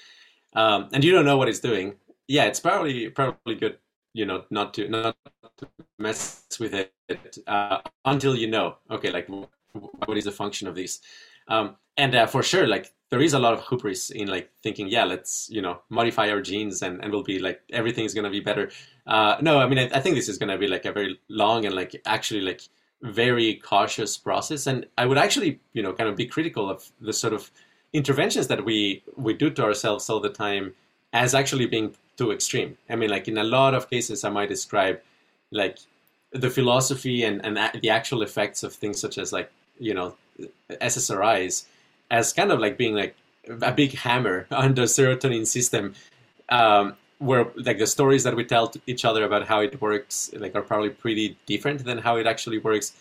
um, 0.55 0.89
and 0.93 1.03
you 1.03 1.11
don't 1.11 1.25
know 1.25 1.37
what 1.37 1.49
it's 1.49 1.59
doing 1.59 1.95
yeah 2.27 2.45
it's 2.45 2.59
probably 2.59 3.09
probably 3.09 3.55
good 3.55 3.77
you 4.13 4.25
know 4.25 4.43
not 4.49 4.73
to 4.73 4.87
not 4.87 5.15
to 5.57 5.67
mess 5.99 6.45
with 6.59 6.73
it 6.73 7.37
uh, 7.47 7.79
until 8.05 8.35
you 8.35 8.47
know, 8.47 8.77
okay, 8.89 9.11
like 9.11 9.27
what 9.27 10.17
is 10.17 10.25
the 10.25 10.31
function 10.31 10.67
of 10.67 10.75
these? 10.75 11.01
Um, 11.47 11.75
and 11.97 12.15
uh, 12.15 12.25
for 12.25 12.43
sure, 12.43 12.67
like 12.67 12.93
there 13.09 13.21
is 13.21 13.33
a 13.33 13.39
lot 13.39 13.53
of 13.53 13.67
hubris 13.67 14.09
in 14.09 14.27
like 14.27 14.49
thinking, 14.63 14.87
yeah, 14.87 15.03
let's 15.03 15.49
you 15.51 15.61
know 15.61 15.81
modify 15.89 16.29
our 16.29 16.41
genes 16.41 16.81
and 16.81 17.03
and 17.03 17.11
we'll 17.11 17.23
be 17.23 17.39
like 17.39 17.61
everything 17.71 18.05
is 18.05 18.13
gonna 18.13 18.29
be 18.29 18.39
better. 18.39 18.71
Uh, 19.05 19.37
no, 19.41 19.59
I 19.59 19.67
mean 19.67 19.79
I, 19.79 19.89
I 19.93 19.99
think 19.99 20.15
this 20.15 20.29
is 20.29 20.37
gonna 20.37 20.57
be 20.57 20.67
like 20.67 20.85
a 20.85 20.91
very 20.91 21.19
long 21.29 21.65
and 21.65 21.75
like 21.75 22.01
actually 22.05 22.41
like 22.41 22.61
very 23.01 23.55
cautious 23.55 24.17
process, 24.17 24.65
and 24.65 24.85
I 24.97 25.05
would 25.05 25.17
actually 25.17 25.59
you 25.73 25.83
know 25.83 25.93
kind 25.93 26.09
of 26.09 26.15
be 26.15 26.25
critical 26.25 26.69
of 26.69 26.89
the 27.01 27.13
sort 27.13 27.33
of 27.33 27.51
interventions 27.91 28.47
that 28.47 28.65
we 28.65 29.03
we 29.15 29.33
do 29.33 29.49
to 29.51 29.63
ourselves 29.63 30.09
all 30.09 30.19
the 30.19 30.29
time 30.29 30.73
as 31.11 31.35
actually 31.35 31.67
being 31.67 31.95
too 32.17 32.31
extreme. 32.31 32.77
I 32.89 32.95
mean, 32.95 33.09
like 33.09 33.27
in 33.27 33.37
a 33.37 33.43
lot 33.43 33.73
of 33.75 33.89
cases, 33.89 34.23
I 34.23 34.29
might 34.29 34.49
describe 34.49 34.99
like 35.53 35.77
the 36.31 36.49
philosophy 36.49 37.23
and, 37.23 37.45
and 37.45 37.57
the 37.81 37.89
actual 37.89 38.21
effects 38.21 38.63
of 38.63 38.73
things 38.73 38.99
such 38.99 39.17
as 39.17 39.31
like 39.31 39.51
you 39.79 39.93
know 39.93 40.15
SSRIs 40.69 41.65
as 42.11 42.33
kind 42.33 42.51
of 42.51 42.59
like 42.59 42.77
being 42.77 42.95
like 42.95 43.15
a 43.61 43.71
big 43.71 43.93
hammer 43.93 44.47
on 44.51 44.73
the 44.73 44.83
serotonin 44.83 45.45
system, 45.45 45.93
um, 46.49 46.95
where 47.19 47.47
like 47.55 47.77
the 47.77 47.87
stories 47.87 48.23
that 48.23 48.35
we 48.35 48.43
tell 48.43 48.67
to 48.67 48.79
each 48.87 49.05
other 49.05 49.23
about 49.23 49.47
how 49.47 49.59
it 49.61 49.81
works 49.81 50.31
like 50.37 50.55
are 50.55 50.61
probably 50.61 50.89
pretty 50.89 51.37
different 51.45 51.83
than 51.85 51.97
how 51.97 52.17
it 52.17 52.27
actually 52.27 52.59
works, 52.59 52.93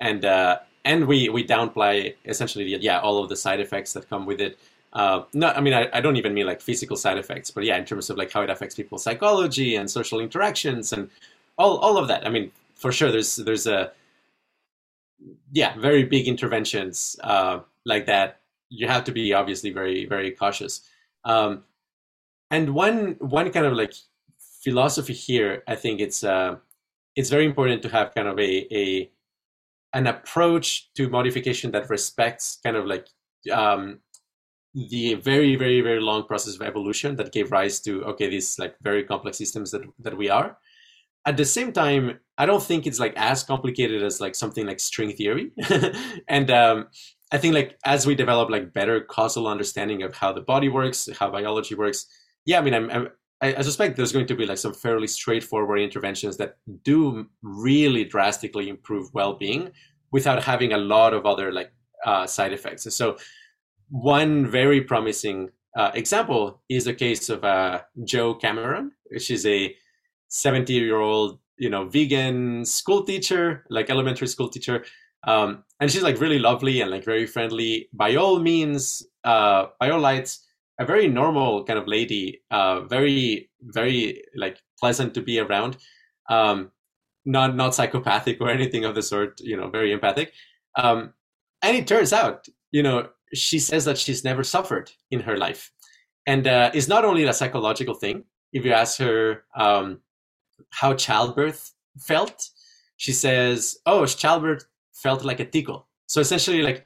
and 0.00 0.24
uh, 0.24 0.58
and 0.84 1.06
we 1.06 1.28
we 1.28 1.46
downplay 1.46 2.14
essentially 2.24 2.64
yeah 2.76 2.98
all 3.00 3.22
of 3.22 3.28
the 3.28 3.36
side 3.36 3.60
effects 3.60 3.92
that 3.92 4.08
come 4.08 4.26
with 4.26 4.40
it. 4.40 4.58
Uh, 4.92 5.22
no, 5.34 5.48
I 5.48 5.60
mean 5.60 5.74
I, 5.74 5.88
I 5.92 6.00
don't 6.00 6.16
even 6.16 6.34
mean 6.34 6.46
like 6.46 6.60
physical 6.60 6.96
side 6.96 7.18
effects, 7.18 7.50
but 7.50 7.64
yeah, 7.64 7.76
in 7.76 7.84
terms 7.84 8.10
of 8.10 8.16
like 8.16 8.32
how 8.32 8.42
it 8.42 8.50
affects 8.50 8.74
people's 8.74 9.04
psychology 9.04 9.76
and 9.76 9.90
social 9.90 10.20
interactions 10.20 10.92
and 10.92 11.10
all 11.58 11.78
all 11.78 11.98
of 11.98 12.08
that. 12.08 12.26
I 12.26 12.30
mean, 12.30 12.50
for 12.74 12.92
sure, 12.92 13.10
there's 13.10 13.36
there's 13.36 13.66
a 13.66 13.92
yeah 15.52 15.76
very 15.78 16.04
big 16.04 16.28
interventions 16.28 17.16
uh, 17.22 17.60
like 17.84 18.06
that. 18.06 18.40
You 18.70 18.86
have 18.88 19.04
to 19.04 19.12
be 19.12 19.32
obviously 19.32 19.70
very 19.70 20.06
very 20.06 20.30
cautious. 20.30 20.82
Um, 21.24 21.64
and 22.50 22.74
one 22.74 23.16
one 23.18 23.50
kind 23.50 23.66
of 23.66 23.74
like 23.74 23.92
philosophy 24.62 25.12
here, 25.12 25.62
I 25.66 25.74
think 25.74 26.00
it's 26.00 26.24
uh, 26.24 26.56
it's 27.16 27.30
very 27.30 27.44
important 27.44 27.82
to 27.82 27.88
have 27.88 28.14
kind 28.14 28.28
of 28.28 28.38
a 28.38 28.66
a 28.74 29.10
an 29.94 30.06
approach 30.06 30.92
to 30.94 31.08
modification 31.08 31.72
that 31.72 31.90
respects 31.90 32.58
kind 32.62 32.76
of 32.76 32.86
like 32.86 33.06
um, 33.52 34.00
the 34.74 35.14
very 35.14 35.56
very 35.56 35.80
very 35.80 36.00
long 36.00 36.24
process 36.24 36.54
of 36.54 36.62
evolution 36.62 37.16
that 37.16 37.32
gave 37.32 37.50
rise 37.50 37.80
to 37.80 38.04
okay 38.04 38.28
these 38.28 38.58
like 38.58 38.76
very 38.82 39.02
complex 39.02 39.38
systems 39.38 39.70
that 39.70 39.82
that 39.98 40.16
we 40.16 40.28
are 40.28 40.56
at 41.28 41.36
the 41.36 41.44
same 41.44 41.72
time 41.72 42.18
i 42.38 42.46
don't 42.46 42.62
think 42.62 42.86
it's 42.86 42.98
like 42.98 43.14
as 43.16 43.44
complicated 43.44 44.02
as 44.02 44.20
like 44.20 44.34
something 44.34 44.66
like 44.66 44.80
string 44.80 45.12
theory 45.12 45.52
and 46.28 46.50
um, 46.50 46.86
i 47.32 47.38
think 47.38 47.54
like 47.54 47.78
as 47.84 48.06
we 48.06 48.14
develop 48.14 48.48
like 48.50 48.72
better 48.72 49.00
causal 49.00 49.46
understanding 49.46 50.02
of 50.02 50.14
how 50.14 50.32
the 50.32 50.40
body 50.40 50.68
works 50.68 51.08
how 51.18 51.30
biology 51.30 51.74
works 51.74 52.06
yeah 52.46 52.58
i 52.58 52.62
mean 52.62 52.74
i'm, 52.74 52.90
I'm 52.90 53.08
I, 53.40 53.62
suspect 53.62 53.96
there's 53.96 54.12
going 54.12 54.26
to 54.26 54.34
be 54.34 54.46
like 54.46 54.58
some 54.58 54.74
fairly 54.74 55.06
straightforward 55.06 55.78
interventions 55.78 56.36
that 56.38 56.56
do 56.82 57.26
really 57.42 58.04
drastically 58.04 58.68
improve 58.68 59.14
well-being 59.14 59.70
without 60.10 60.42
having 60.42 60.72
a 60.72 60.78
lot 60.78 61.14
of 61.14 61.24
other 61.24 61.52
like 61.52 61.72
uh, 62.04 62.26
side 62.26 62.52
effects. 62.52 62.92
So 62.94 63.16
one 63.90 64.46
very 64.46 64.80
promising 64.80 65.50
uh, 65.76 65.92
example 65.94 66.62
is 66.68 66.86
the 66.86 66.94
case 66.94 67.28
of 67.28 67.44
uh, 67.44 67.82
Jo 68.04 68.34
Cameron. 68.34 68.90
She's 69.18 69.46
a 69.46 69.76
70 70.28 70.72
year 70.72 71.00
old, 71.00 71.38
you 71.56 71.70
know, 71.70 71.84
vegan 71.86 72.64
school 72.64 73.04
teacher, 73.04 73.64
like 73.70 73.90
elementary 73.90 74.28
school 74.28 74.48
teacher. 74.48 74.84
Um, 75.24 75.64
and 75.80 75.90
she's 75.90 76.02
like 76.02 76.20
really 76.20 76.38
lovely 76.38 76.80
and 76.80 76.90
like 76.90 77.04
very 77.04 77.26
friendly. 77.26 77.88
By 77.92 78.14
all 78.14 78.38
means, 78.38 79.02
uh, 79.24 79.66
by 79.80 79.90
all 79.90 80.00
lights, 80.00 80.46
a 80.78 80.84
very 80.84 81.08
normal 81.08 81.64
kind 81.64 81.78
of 81.78 81.88
lady, 81.88 82.42
uh, 82.50 82.82
very, 82.82 83.50
very 83.60 84.22
like 84.36 84.62
pleasant 84.78 85.14
to 85.14 85.22
be 85.22 85.40
around. 85.40 85.76
Um, 86.30 86.70
not 87.24 87.56
not 87.56 87.74
psychopathic 87.74 88.40
or 88.40 88.48
anything 88.48 88.84
of 88.84 88.94
the 88.94 89.02
sort. 89.02 89.40
You 89.40 89.56
know, 89.56 89.68
very 89.68 89.92
empathic. 89.92 90.32
Um, 90.76 91.12
and 91.62 91.76
it 91.76 91.86
turns 91.86 92.12
out, 92.12 92.46
you 92.70 92.82
know, 92.82 93.08
she 93.34 93.58
says 93.58 93.84
that 93.84 93.98
she's 93.98 94.24
never 94.24 94.44
suffered 94.44 94.90
in 95.10 95.20
her 95.20 95.36
life, 95.36 95.72
and 96.26 96.46
uh, 96.46 96.70
it's 96.72 96.88
not 96.88 97.04
only 97.04 97.24
a 97.24 97.32
psychological 97.32 97.94
thing. 97.94 98.24
If 98.52 98.64
you 98.64 98.72
ask 98.72 98.98
her 98.98 99.44
um, 99.54 100.00
how 100.70 100.94
childbirth 100.94 101.72
felt, 101.98 102.48
she 102.96 103.12
says, 103.12 103.78
"Oh, 103.86 104.06
childbirth 104.06 104.64
felt 104.92 105.24
like 105.24 105.40
a 105.40 105.44
tickle." 105.44 105.88
So 106.06 106.20
essentially, 106.20 106.62
like 106.62 106.84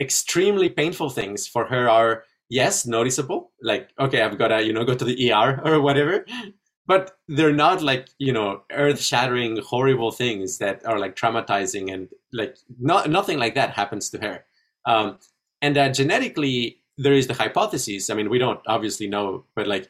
extremely 0.00 0.68
painful 0.68 1.10
things 1.10 1.46
for 1.46 1.66
her 1.66 1.88
are 1.88 2.24
yes 2.48 2.86
noticeable 2.86 3.50
like 3.62 3.88
okay 3.98 4.20
i've 4.20 4.36
got 4.36 4.48
to 4.48 4.62
you 4.62 4.72
know 4.72 4.84
go 4.84 4.94
to 4.94 5.04
the 5.04 5.32
er 5.32 5.60
or 5.64 5.80
whatever 5.80 6.24
but 6.86 7.12
they're 7.28 7.52
not 7.52 7.82
like 7.82 8.08
you 8.18 8.32
know 8.32 8.62
earth-shattering 8.72 9.56
horrible 9.58 10.10
things 10.10 10.58
that 10.58 10.84
are 10.84 10.98
like 10.98 11.14
traumatizing 11.16 11.92
and 11.92 12.08
like 12.32 12.56
not, 12.80 13.08
nothing 13.08 13.38
like 13.38 13.54
that 13.54 13.70
happens 13.70 14.10
to 14.10 14.18
her 14.18 14.44
um, 14.86 15.18
and 15.60 15.76
that 15.76 15.94
genetically 15.94 16.82
there 16.98 17.14
is 17.14 17.26
the 17.26 17.34
hypothesis 17.34 18.10
i 18.10 18.14
mean 18.14 18.28
we 18.28 18.38
don't 18.38 18.60
obviously 18.66 19.06
know 19.06 19.44
but 19.54 19.66
like 19.66 19.88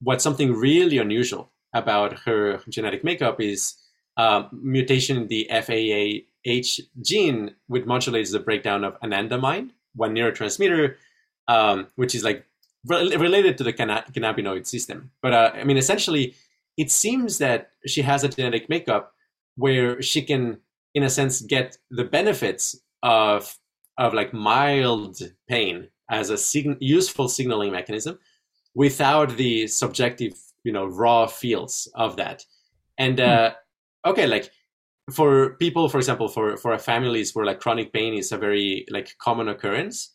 what's 0.00 0.24
something 0.24 0.54
really 0.54 0.98
unusual 0.98 1.52
about 1.72 2.20
her 2.20 2.60
genetic 2.68 3.04
makeup 3.04 3.40
is 3.40 3.74
um, 4.16 4.48
mutation 4.52 5.16
in 5.16 5.28
the 5.28 5.48
FAAH 5.50 6.80
gene, 7.02 7.54
which 7.68 7.84
modulates 7.84 8.32
the 8.32 8.40
breakdown 8.40 8.84
of 8.84 9.00
anandamide, 9.00 9.70
one 9.94 10.14
neurotransmitter 10.14 10.96
um, 11.50 11.88
which 11.96 12.14
is 12.14 12.22
like 12.22 12.46
re- 12.86 13.16
related 13.16 13.58
to 13.58 13.64
the 13.64 13.72
cannabinoid 13.72 14.66
system. 14.66 15.10
But 15.20 15.32
uh, 15.34 15.50
I 15.54 15.64
mean, 15.64 15.76
essentially, 15.76 16.34
it 16.76 16.90
seems 16.90 17.38
that 17.38 17.72
she 17.86 18.02
has 18.02 18.22
a 18.22 18.28
genetic 18.28 18.68
makeup 18.68 19.12
where 19.56 20.00
she 20.00 20.22
can, 20.22 20.58
in 20.94 21.02
a 21.02 21.10
sense, 21.10 21.40
get 21.40 21.76
the 21.90 22.04
benefits 22.04 22.80
of 23.02 23.58
of 23.98 24.14
like 24.14 24.32
mild 24.32 25.18
pain 25.48 25.88
as 26.08 26.30
a 26.30 26.38
sig- 26.38 26.78
useful 26.80 27.28
signaling 27.28 27.72
mechanism 27.72 28.18
without 28.74 29.36
the 29.36 29.66
subjective, 29.66 30.34
you 30.64 30.72
know, 30.72 30.86
raw 30.86 31.26
feels 31.26 31.90
of 31.94 32.16
that. 32.16 32.44
And 32.98 33.20
uh, 33.20 33.52
hmm. 34.04 34.10
okay, 34.10 34.26
like 34.26 34.50
for 35.12 35.56
people, 35.56 35.88
for 35.88 35.98
example, 35.98 36.28
for 36.28 36.56
for 36.56 36.76
families 36.78 37.34
where 37.34 37.46
like 37.46 37.60
chronic 37.60 37.92
pain 37.92 38.14
is 38.14 38.32
a 38.32 38.38
very 38.38 38.86
like 38.90 39.16
common 39.18 39.48
occurrence, 39.48 40.14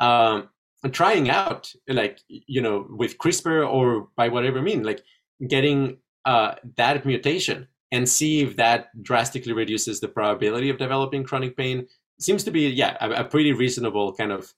um, 0.00 0.48
trying 0.92 1.30
out 1.30 1.72
like 1.88 2.20
you 2.28 2.60
know 2.60 2.86
with 2.90 3.18
CRISPR 3.18 3.68
or 3.68 4.08
by 4.16 4.28
whatever 4.28 4.62
mean 4.62 4.82
like 4.82 5.02
getting 5.48 5.98
uh, 6.24 6.54
that 6.76 7.06
mutation 7.06 7.68
and 7.92 8.08
see 8.08 8.42
if 8.42 8.56
that 8.56 8.88
drastically 9.02 9.52
reduces 9.52 10.00
the 10.00 10.08
probability 10.08 10.70
of 10.70 10.78
developing 10.78 11.24
chronic 11.24 11.56
pain 11.56 11.86
seems 12.20 12.44
to 12.44 12.50
be 12.50 12.68
yeah 12.68 12.96
a, 13.00 13.10
a 13.22 13.24
pretty 13.24 13.52
reasonable 13.52 14.12
kind 14.14 14.32
of 14.32 14.52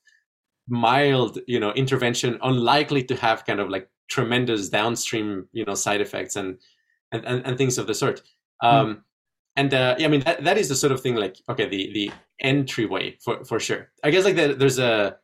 mild 0.68 1.38
you 1.46 1.60
know 1.60 1.72
intervention 1.72 2.38
unlikely 2.42 3.02
to 3.02 3.16
have 3.16 3.44
kind 3.44 3.60
of 3.60 3.68
like 3.68 3.88
tremendous 4.08 4.68
downstream 4.68 5.48
you 5.52 5.64
know 5.64 5.74
side 5.74 6.00
effects 6.00 6.36
and 6.36 6.58
and, 7.12 7.24
and, 7.24 7.46
and 7.46 7.58
things 7.58 7.78
of 7.78 7.86
the 7.86 7.94
sort 7.94 8.22
hmm. 8.60 8.68
um 8.68 8.86
mm. 8.86 9.00
and 9.56 9.74
uh 9.74 9.94
yeah 9.98 10.06
i 10.06 10.08
mean 10.08 10.20
that, 10.20 10.42
that 10.44 10.58
is 10.58 10.68
the 10.68 10.76
sort 10.76 10.92
of 10.92 11.00
thing 11.00 11.14
like 11.14 11.36
okay 11.48 11.68
the 11.68 11.90
the 11.92 12.10
entryway 12.40 13.16
for 13.24 13.44
for 13.44 13.58
sure 13.58 13.90
i 14.04 14.10
guess 14.10 14.24
like 14.24 14.36
the, 14.36 14.54
there's 14.54 14.78
a 14.78 15.16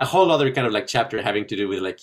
a 0.00 0.06
whole 0.06 0.30
other 0.30 0.52
kind 0.52 0.66
of 0.66 0.72
like 0.72 0.86
chapter 0.86 1.22
having 1.22 1.46
to 1.46 1.56
do 1.56 1.68
with 1.68 1.80
like 1.80 2.00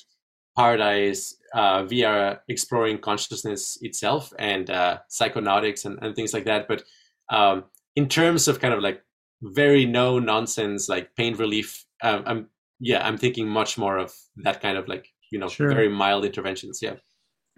paradise 0.58 1.36
uh, 1.54 1.84
via 1.84 2.40
exploring 2.48 2.98
consciousness 2.98 3.78
itself 3.82 4.32
and 4.40 4.70
uh, 4.70 5.00
psychonautics 5.10 5.86
and, 5.86 6.00
and 6.02 6.16
things 6.16 6.34
like 6.34 6.46
that. 6.46 6.68
But 6.68 6.84
um, 7.30 7.66
in 7.96 8.08
terms 8.08 8.48
of 8.48 8.60
kind 8.60 8.74
of 8.74 8.82
like 8.82 9.02
very 9.42 9.86
no 9.86 10.20
nonsense 10.20 10.90
like 10.90 11.16
pain 11.16 11.36
relief, 11.36 11.86
um, 12.04 12.24
I'm 12.26 12.48
yeah 12.80 13.06
I'm 13.06 13.18
thinking 13.18 13.48
much 13.48 13.78
more 13.78 13.98
of 13.98 14.14
that 14.38 14.62
kind 14.62 14.78
of 14.78 14.88
like 14.88 15.08
you 15.32 15.40
know 15.40 15.48
sure. 15.48 15.70
very 15.70 15.90
mild 15.90 16.26
interventions. 16.26 16.80
Yeah. 16.82 16.96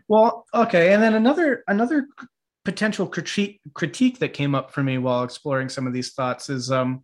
Well, 0.07 0.45
okay, 0.53 0.93
and 0.93 1.03
then 1.03 1.15
another 1.15 1.63
another 1.67 2.07
potential 2.63 3.07
critique 3.07 3.59
critique 3.73 4.19
that 4.19 4.33
came 4.33 4.55
up 4.55 4.71
for 4.71 4.83
me 4.83 4.97
while 4.97 5.23
exploring 5.23 5.69
some 5.69 5.85
of 5.85 5.93
these 5.93 6.13
thoughts 6.13 6.49
is 6.49 6.71
um, 6.71 7.03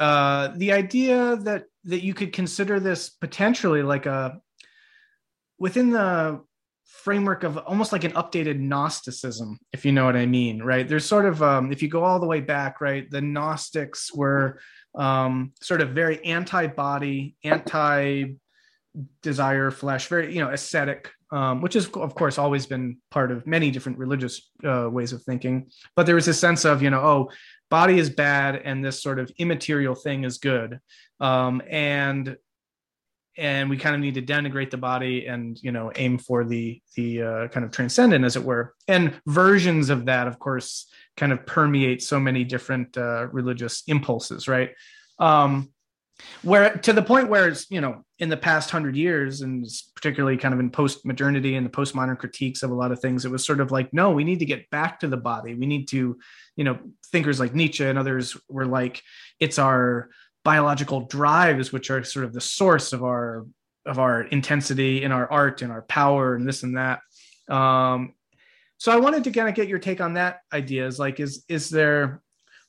uh, 0.00 0.48
the 0.56 0.72
idea 0.72 1.36
that 1.36 1.64
that 1.84 2.02
you 2.02 2.14
could 2.14 2.32
consider 2.32 2.80
this 2.80 3.10
potentially 3.10 3.82
like 3.82 4.06
a 4.06 4.38
within 5.58 5.90
the 5.90 6.40
framework 6.84 7.44
of 7.44 7.58
almost 7.58 7.92
like 7.92 8.04
an 8.04 8.12
updated 8.12 8.58
gnosticism 8.58 9.58
if 9.72 9.84
you 9.84 9.92
know 9.92 10.04
what 10.04 10.16
i 10.16 10.26
mean 10.26 10.62
right 10.62 10.88
there's 10.88 11.04
sort 11.04 11.26
of 11.26 11.42
um, 11.42 11.72
if 11.72 11.82
you 11.82 11.88
go 11.88 12.04
all 12.04 12.20
the 12.20 12.26
way 12.26 12.40
back 12.40 12.80
right 12.80 13.10
the 13.10 13.20
gnostics 13.20 14.14
were 14.14 14.58
um, 14.94 15.52
sort 15.60 15.80
of 15.80 15.90
very 15.90 16.24
anti-body 16.24 17.36
anti 17.44 18.24
desire 19.22 19.70
flesh 19.70 20.06
very 20.06 20.32
you 20.34 20.40
know 20.40 20.50
ascetic 20.50 21.10
um, 21.34 21.60
which 21.60 21.74
is 21.74 21.88
of 21.88 22.14
course 22.14 22.38
always 22.38 22.64
been 22.64 22.98
part 23.10 23.32
of 23.32 23.44
many 23.44 23.72
different 23.72 23.98
religious 23.98 24.50
uh, 24.64 24.88
ways 24.88 25.12
of 25.12 25.20
thinking. 25.24 25.68
But 25.96 26.06
there 26.06 26.14
was 26.14 26.28
a 26.28 26.34
sense 26.34 26.64
of 26.64 26.80
you 26.80 26.90
know, 26.90 27.00
oh, 27.00 27.30
body 27.70 27.98
is 27.98 28.08
bad 28.08 28.54
and 28.54 28.84
this 28.84 29.02
sort 29.02 29.18
of 29.18 29.32
immaterial 29.36 29.96
thing 29.96 30.22
is 30.22 30.38
good, 30.38 30.78
um, 31.18 31.60
and 31.68 32.36
and 33.36 33.68
we 33.68 33.76
kind 33.76 33.96
of 33.96 34.00
need 34.00 34.14
to 34.14 34.22
denigrate 34.22 34.70
the 34.70 34.76
body 34.76 35.26
and 35.26 35.60
you 35.60 35.72
know 35.72 35.90
aim 35.96 36.18
for 36.18 36.44
the 36.44 36.80
the 36.94 37.22
uh, 37.22 37.48
kind 37.48 37.66
of 37.66 37.72
transcendent 37.72 38.24
as 38.24 38.36
it 38.36 38.44
were. 38.44 38.72
And 38.86 39.20
versions 39.26 39.90
of 39.90 40.06
that 40.06 40.28
of 40.28 40.38
course 40.38 40.86
kind 41.16 41.32
of 41.32 41.44
permeate 41.46 42.00
so 42.00 42.20
many 42.20 42.44
different 42.44 42.96
uh, 42.96 43.26
religious 43.32 43.82
impulses 43.88 44.46
right? 44.46 44.70
Um, 45.18 45.72
where 46.42 46.76
to 46.76 46.92
the 46.92 47.02
point 47.02 47.28
where 47.28 47.48
it's 47.48 47.68
you 47.72 47.80
know 47.80 48.03
in 48.20 48.28
the 48.28 48.36
past 48.36 48.70
hundred 48.70 48.94
years 48.94 49.40
and 49.40 49.66
particularly 49.96 50.36
kind 50.36 50.54
of 50.54 50.60
in 50.60 50.70
post 50.70 51.04
modernity 51.04 51.56
and 51.56 51.66
the 51.66 51.70
postmodern 51.70 52.16
critiques 52.16 52.62
of 52.62 52.70
a 52.70 52.74
lot 52.74 52.92
of 52.92 53.00
things 53.00 53.24
it 53.24 53.30
was 53.30 53.44
sort 53.44 53.60
of 53.60 53.72
like 53.72 53.92
no 53.92 54.12
we 54.12 54.22
need 54.22 54.38
to 54.38 54.44
get 54.44 54.70
back 54.70 55.00
to 55.00 55.08
the 55.08 55.16
body. 55.16 55.54
We 55.54 55.66
need 55.66 55.88
to 55.88 56.16
you 56.56 56.64
know 56.64 56.78
thinkers 57.10 57.40
like 57.40 57.54
nietzsche 57.54 57.84
and 57.84 57.98
others 57.98 58.36
were 58.48 58.66
like 58.66 59.02
it's 59.40 59.58
our 59.58 60.10
biological 60.44 61.02
drives 61.02 61.72
which 61.72 61.90
are 61.90 62.04
sort 62.04 62.24
of 62.24 62.32
the 62.32 62.40
source 62.40 62.92
of 62.92 63.02
our 63.02 63.46
of 63.86 63.98
our 63.98 64.22
intensity 64.22 65.02
in 65.02 65.10
our 65.10 65.30
art 65.30 65.62
and 65.62 65.72
our 65.72 65.82
power 65.82 66.34
and 66.34 66.46
this 66.46 66.62
and 66.62 66.76
that. 66.76 67.00
Um 67.48 68.14
so 68.76 68.92
i 68.92 68.96
wanted 68.96 69.24
to 69.24 69.30
kind 69.30 69.48
of 69.48 69.54
get 69.54 69.68
your 69.68 69.78
take 69.78 70.00
on 70.00 70.14
that 70.14 70.40
idea. 70.52 70.86
Is 70.86 70.98
like 70.98 71.18
is 71.18 71.44
is 71.48 71.68
there 71.68 72.22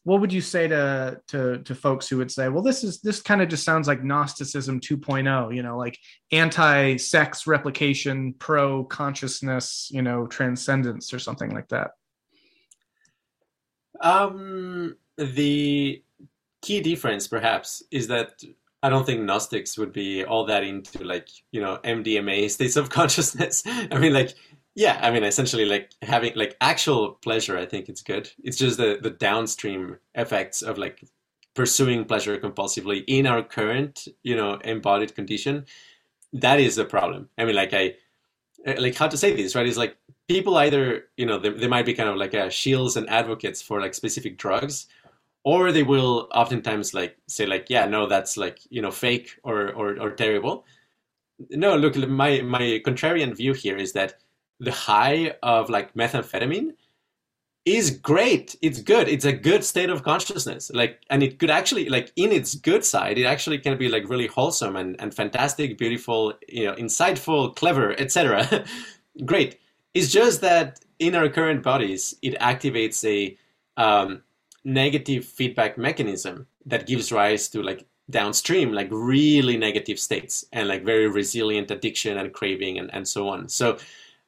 what 0.06 0.22
would 0.22 0.32
you 0.32 0.39
say 0.39 0.68
to 0.68 1.20
to 1.28 1.58
to 1.60 1.76
folks 1.76 2.08
who 2.08 2.18
would 2.18 2.32
say 2.32 2.47
well 2.47 2.64
this 2.64 2.84
is 2.84 3.01
this 3.01 3.22
kind 3.22 3.41
of 3.41 3.49
just 3.49 3.66
sounds 3.66 3.88
like 3.88 4.03
gnosticism 4.03 4.80
2.0 4.80 5.53
you 5.53 5.62
know 5.62 5.78
like 5.78 5.97
anti-sex 6.32 7.45
replication 7.45 8.34
pro 8.39 8.84
consciousness 8.86 9.89
you 9.91 10.01
know 10.01 10.26
transcendence 10.28 11.14
or 11.14 11.20
something 11.20 11.51
like 11.51 11.68
that 11.68 11.91
um 14.01 14.95
the 15.18 16.01
key 16.62 16.82
difference 16.82 17.28
perhaps 17.28 17.84
is 17.91 18.08
that 18.08 18.41
I 18.84 18.89
don't 18.89 19.03
think 19.03 19.22
Gnostics 19.22 19.80
would 19.80 19.91
be 19.91 20.26
all 20.26 20.45
that 20.45 20.64
into 20.64 21.03
like, 21.03 21.28
you 21.51 21.60
know, 21.60 21.80
MDMA 21.84 22.51
states 22.51 22.76
of 22.76 22.91
consciousness. 22.91 23.64
I 23.66 23.97
mean 23.97 24.14
like 24.14 24.36
yeah, 24.76 25.00
I 25.02 25.12
mean 25.12 25.24
essentially 25.24 25.66
like 25.66 25.92
having 26.02 26.34
like 26.36 26.58
actual 26.62 27.14
pleasure, 27.14 27.58
I 27.58 27.66
think 27.66 27.90
it's 27.90 28.02
good. 28.02 28.30
It's 28.44 28.58
just 28.58 28.78
the 28.78 29.00
the 29.02 29.10
downstream 29.10 29.98
effects 30.14 30.62
of 30.62 30.78
like 30.78 31.04
pursuing 31.54 32.06
pleasure 32.06 32.38
compulsively 32.38 33.04
in 33.08 33.26
our 33.26 33.42
current, 33.42 34.08
you 34.24 34.36
know, 34.36 34.56
embodied 34.66 35.16
condition. 35.16 35.66
That 36.34 36.60
is 36.60 36.76
the 36.76 36.86
problem. 36.86 37.30
I 37.38 37.46
mean 37.46 37.56
like 37.56 37.74
I 37.74 37.96
like 38.78 38.96
how 38.96 39.08
to 39.08 39.18
say 39.18 39.34
this, 39.36 39.56
right? 39.56 39.66
Is 39.66 39.78
like 39.78 39.98
people 40.28 40.58
either, 40.58 41.06
you 41.18 41.26
know, 41.26 41.40
they, 41.40 41.50
they 41.50 41.68
might 41.68 41.86
be 41.86 41.94
kind 41.94 42.10
of 42.10 42.18
like 42.18 42.34
uh, 42.34 42.50
shields 42.50 42.98
and 42.98 43.10
advocates 43.10 43.62
for 43.62 43.80
like 43.80 43.94
specific 43.94 44.38
drugs 44.38 44.88
or 45.46 45.72
they 45.72 45.84
will 45.84 46.28
oftentimes 46.34 46.94
like 46.94 47.16
say 47.28 47.46
like 47.46 47.70
yeah 47.70 47.86
no 47.86 48.08
that's 48.08 48.36
like 48.36 48.60
you 48.70 48.82
know 48.82 48.92
fake 48.92 49.40
or 49.44 49.72
or, 49.74 49.98
or 50.02 50.12
terrible 50.12 50.66
no 51.52 51.78
look 51.78 51.96
my 51.96 52.42
my 52.42 52.82
contrarian 52.86 53.36
view 53.36 53.54
here 53.54 53.78
is 53.78 53.94
that 53.94 54.16
the 54.60 54.72
high 54.72 55.36
of 55.43 55.70
like 55.70 55.93
methamphetamine 55.93 56.74
is 57.66 57.89
great. 57.89 58.56
It's 58.62 58.80
good. 58.80 59.08
It's 59.08 59.26
a 59.26 59.34
good 59.34 59.64
state 59.64 59.89
of 59.89 60.03
consciousness. 60.03 60.72
Like 60.74 61.01
and 61.10 61.24
it 61.24 61.39
could 61.39 61.49
actually 61.49 61.89
like 61.89 62.12
in 62.16 62.32
its 62.32 62.56
good 62.56 62.86
side 62.86 63.18
it 63.18 63.26
actually 63.26 63.58
can 63.58 63.78
be 63.78 63.89
like 63.89 64.08
really 64.08 64.28
wholesome 64.28 64.76
and, 64.76 64.95
and 64.99 65.14
fantastic 65.14 65.78
beautiful 65.78 66.34
you 66.47 66.66
know 66.66 66.76
insightful 66.76 67.56
clever 67.56 67.99
etc 67.99 68.66
great. 69.26 69.60
It's 69.93 70.12
just 70.12 70.41
that 70.41 70.80
in 70.99 71.16
our 71.16 71.28
current 71.28 71.64
bodies 71.64 72.16
it 72.22 72.38
activates 72.39 73.03
a 73.03 73.38
um, 73.82 74.22
negative 74.64 75.26
feedback 75.26 75.78
mechanism 75.78 76.47
that 76.66 76.86
gives 76.86 77.12
rise 77.12 77.49
to 77.49 77.62
like 77.62 77.86
downstream 78.10 78.72
like 78.72 78.88
really 78.91 79.58
negative 79.58 79.99
states 79.99 80.45
and 80.53 80.68
like 80.68 80.86
very 80.86 81.08
resilient 81.08 81.72
addiction 81.72 82.18
and 82.18 82.34
craving 82.34 82.78
and, 82.78 82.93
and 82.93 83.08
so 83.08 83.28
on. 83.28 83.49
So 83.49 83.78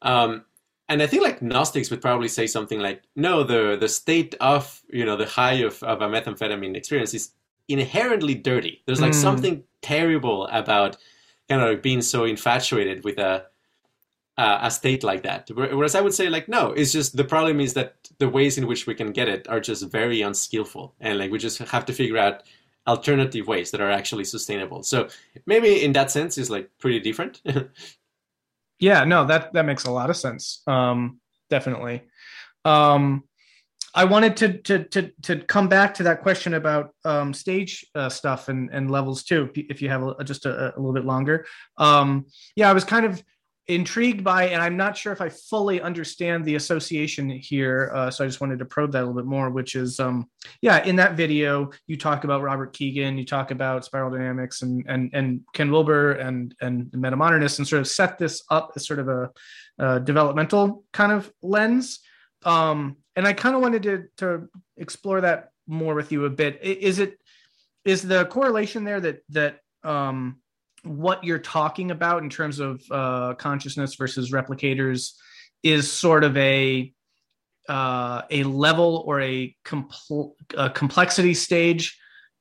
um 0.02 0.44
and 0.90 1.02
i 1.02 1.08
think 1.08 1.24
like 1.24 1.42
gnostics 1.42 1.90
would 1.90 2.02
probably 2.02 2.28
say 2.28 2.48
something 2.48 2.80
like 2.80 3.02
no 3.16 3.44
the 3.44 3.78
the 3.80 3.90
state 3.90 4.36
of 4.40 4.82
you 4.90 5.06
know 5.06 5.16
the 5.16 5.26
high 5.26 5.54
of, 5.54 5.82
of 5.84 6.02
a 6.02 6.08
methamphetamine 6.08 6.76
experience 6.76 7.14
is 7.14 7.32
inherently 7.68 8.34
dirty 8.34 8.82
there's 8.86 9.02
like 9.02 9.12
mm. 9.12 9.22
something 9.22 9.64
terrible 9.82 10.48
about 10.48 10.98
kind 11.50 11.62
of 11.62 11.82
being 11.82 12.02
so 12.02 12.26
infatuated 12.26 13.04
with 13.04 13.18
a 13.18 13.46
uh, 14.38 14.60
a 14.62 14.72
state 14.72 15.04
like 15.04 15.24
that. 15.24 15.50
Whereas 15.54 15.96
I 15.96 16.02
would 16.02 16.14
say 16.14 16.30
like 16.30 16.48
no, 16.48 16.72
it's 16.72 16.92
just 16.92 17.18
the 17.18 17.24
problem 17.24 17.60
is 17.60 17.74
that 17.74 17.96
the 18.20 18.30
ways 18.30 18.58
in 18.58 18.68
which 18.68 18.86
we 18.86 18.94
can 18.94 19.12
get 19.12 19.28
it 19.28 19.48
are 19.50 19.60
just 19.60 19.90
very 19.90 20.22
unskillful, 20.22 20.94
and 21.00 21.18
like 21.18 21.32
we 21.32 21.40
just 21.40 21.58
have 21.58 21.86
to 21.86 21.94
figure 21.94 22.18
out 22.18 22.44
alternative 22.86 23.48
ways 23.48 23.72
that 23.72 23.82
are 23.82 23.92
actually 23.92 24.24
sustainable. 24.24 24.84
So 24.84 25.10
maybe 25.46 25.84
in 25.84 25.92
that 25.94 26.12
sense 26.12 26.38
is 26.38 26.50
like 26.50 26.70
pretty 26.78 27.00
different. 27.00 27.42
yeah, 28.80 29.04
no, 29.04 29.26
that 29.26 29.54
that 29.54 29.66
makes 29.66 29.86
a 29.86 29.92
lot 29.92 30.10
of 30.10 30.18
sense. 30.18 30.62
Um, 30.68 31.20
definitely. 31.50 32.04
Um, 32.66 33.24
I 33.94 34.04
wanted 34.04 34.38
to 34.38 34.58
to 34.60 34.84
to 34.86 35.12
to 35.24 35.40
come 35.40 35.68
back 35.68 35.96
to 35.96 36.04
that 36.04 36.22
question 36.22 36.54
about 36.54 36.94
um, 37.04 37.34
stage 37.34 37.86
uh, 37.96 38.10
stuff 38.10 38.50
and 38.50 38.70
and 38.72 38.92
levels 38.92 39.24
too. 39.24 39.50
If 39.56 39.82
you 39.82 39.90
have 39.90 40.04
a, 40.04 40.24
just 40.24 40.46
a, 40.46 40.76
a, 40.76 40.78
little 40.78 40.94
bit 40.94 41.06
longer, 41.06 41.46
um, 41.78 42.28
yeah, 42.56 42.70
I 42.70 42.74
was 42.74 42.84
kind 42.84 43.06
of 43.06 43.24
intrigued 43.68 44.24
by, 44.24 44.48
and 44.48 44.62
I'm 44.62 44.78
not 44.78 44.96
sure 44.96 45.12
if 45.12 45.20
I 45.20 45.28
fully 45.28 45.82
understand 45.82 46.46
the 46.46 46.56
association 46.56 47.30
here. 47.30 47.92
Uh, 47.94 48.10
so 48.10 48.24
I 48.24 48.28
just 48.28 48.40
wanted 48.40 48.60
to 48.60 48.66
probe 48.66 48.94
that 48.94 49.00
a 49.00 49.06
little 49.06 49.22
bit 49.22 49.26
more, 49.26 49.50
which 49.50 49.76
is, 49.76 50.00
um, 50.00 50.30
yeah, 50.62 50.84
in 50.86 50.96
that 50.96 51.18
video, 51.18 51.72
you 51.86 51.98
talk 51.98 52.24
about 52.24 52.42
Robert 52.42 52.72
Kegan, 52.72 53.18
you 53.18 53.26
talk 53.26 53.52
about 53.52 53.84
spiral 53.84 54.10
dynamics 54.10 54.62
and, 54.62 54.86
and, 54.88 55.10
and 55.14 55.42
Ken 55.54 55.70
Wilber 55.70 56.14
and, 56.14 56.56
and 56.62 56.90
the 56.92 56.98
metamodernists 56.98 57.58
and 57.58 57.68
sort 57.68 57.82
of 57.82 57.88
set 57.88 58.18
this 58.18 58.42
up 58.50 58.72
as 58.76 58.88
sort 58.88 59.00
of 59.00 59.10
a, 59.10 59.30
a 59.80 60.00
developmental 60.00 60.86
kind 60.94 61.12
of 61.12 61.30
lens. 61.42 62.00
Um, 62.46 62.96
and 63.18 63.28
I 63.28 63.34
kind 63.34 63.56
of 63.56 63.62
wanted 63.62 63.84
to, 63.84 64.04
to 64.18 64.50
explore 64.78 65.22
that 65.22 65.50
more 65.68 65.94
with 65.94 66.14
you 66.14 66.24
a 66.24 66.30
bit. 66.30 66.64
Is 66.64 67.00
it, 67.00 67.20
is 67.84 68.02
the 68.02 68.26
correlation 68.26 68.86
there 68.86 69.02
that, 69.02 69.24
that, 69.30 69.60
um, 69.84 70.40
what 70.88 71.24
you're 71.24 71.40
talking 71.40 71.92
about 71.92 72.24
in 72.24 72.30
terms 72.30 72.60
of 72.60 72.82
uh, 72.92 73.34
consciousness 73.36 73.96
versus 73.96 74.32
replicators 74.32 75.14
is 75.64 75.92
sort 75.92 76.24
of 76.24 76.36
a 76.38 76.92
uh, 77.68 78.22
a 78.32 78.44
level 78.44 79.04
or 79.06 79.20
a, 79.20 79.54
compl- 79.66 80.32
a 80.58 80.70
complexity 80.70 81.34
stage 81.34 82.00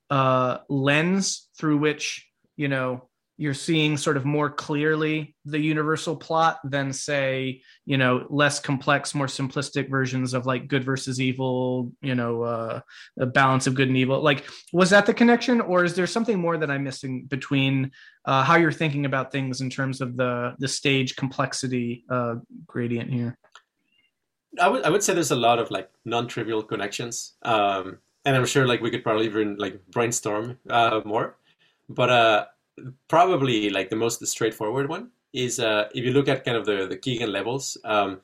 uh, 0.09 0.59
lens 0.69 1.49
through 1.57 1.77
which 1.77 2.25
you 2.55 2.69
know 2.69 3.06
you're 3.37 3.53
seeing 3.53 3.97
sort 3.97 4.17
of 4.17 4.25
more 4.25 4.49
clearly 4.49 5.35
the 5.45 5.59
universal 5.59 6.15
plot 6.15 6.59
than 6.63 6.91
say 6.91 7.61
you 7.85 7.97
know 7.97 8.25
less 8.29 8.59
complex 8.59 9.13
more 9.13 9.27
simplistic 9.27 9.89
versions 9.89 10.33
of 10.33 10.45
like 10.45 10.67
good 10.67 10.83
versus 10.83 11.21
evil 11.21 11.91
you 12.01 12.15
know 12.15 12.41
uh 12.41 12.81
a 13.19 13.25
balance 13.25 13.67
of 13.67 13.75
good 13.75 13.87
and 13.87 13.97
evil. 13.97 14.21
Like 14.21 14.45
was 14.73 14.89
that 14.89 15.05
the 15.05 15.13
connection 15.13 15.61
or 15.61 15.83
is 15.83 15.93
there 15.93 16.07
something 16.07 16.39
more 16.39 16.57
that 16.57 16.71
i'm 16.71 16.83
missing 16.83 17.25
between 17.25 17.91
uh, 18.25 18.43
how 18.43 18.57
you're 18.57 18.71
thinking 18.71 19.05
about 19.05 19.31
things 19.31 19.61
in 19.61 19.69
terms 19.69 20.01
of 20.01 20.17
the 20.17 20.55
the 20.59 20.67
stage 20.67 21.15
complexity 21.15 22.03
uh 22.09 22.35
gradient 22.65 23.13
here? 23.13 23.37
I 24.59 24.67
would 24.67 24.83
i 24.83 24.89
would 24.89 25.03
say 25.03 25.13
there's 25.13 25.31
a 25.31 25.35
lot 25.35 25.59
of 25.59 25.69
like 25.69 25.89
non-trivial 26.05 26.63
connections 26.63 27.35
um 27.43 27.99
and 28.25 28.35
i'm 28.35 28.45
sure 28.45 28.65
like 28.65 28.81
we 28.81 28.89
could 28.89 29.03
probably 29.03 29.25
even 29.25 29.57
like 29.57 29.79
brainstorm 29.91 30.57
uh 30.69 31.01
more. 31.05 31.37
But 31.89 32.09
uh 32.09 32.45
probably 33.07 33.69
like 33.69 33.89
the 33.89 33.95
most 33.95 34.25
straightforward 34.27 34.89
one 34.89 35.09
is 35.33 35.59
uh, 35.59 35.89
if 35.93 36.03
you 36.03 36.11
look 36.11 36.27
at 36.27 36.45
kind 36.45 36.57
of 36.57 36.65
the, 36.65 36.87
the 36.87 36.97
Kegan 36.97 37.31
levels, 37.31 37.77
um, 37.83 38.21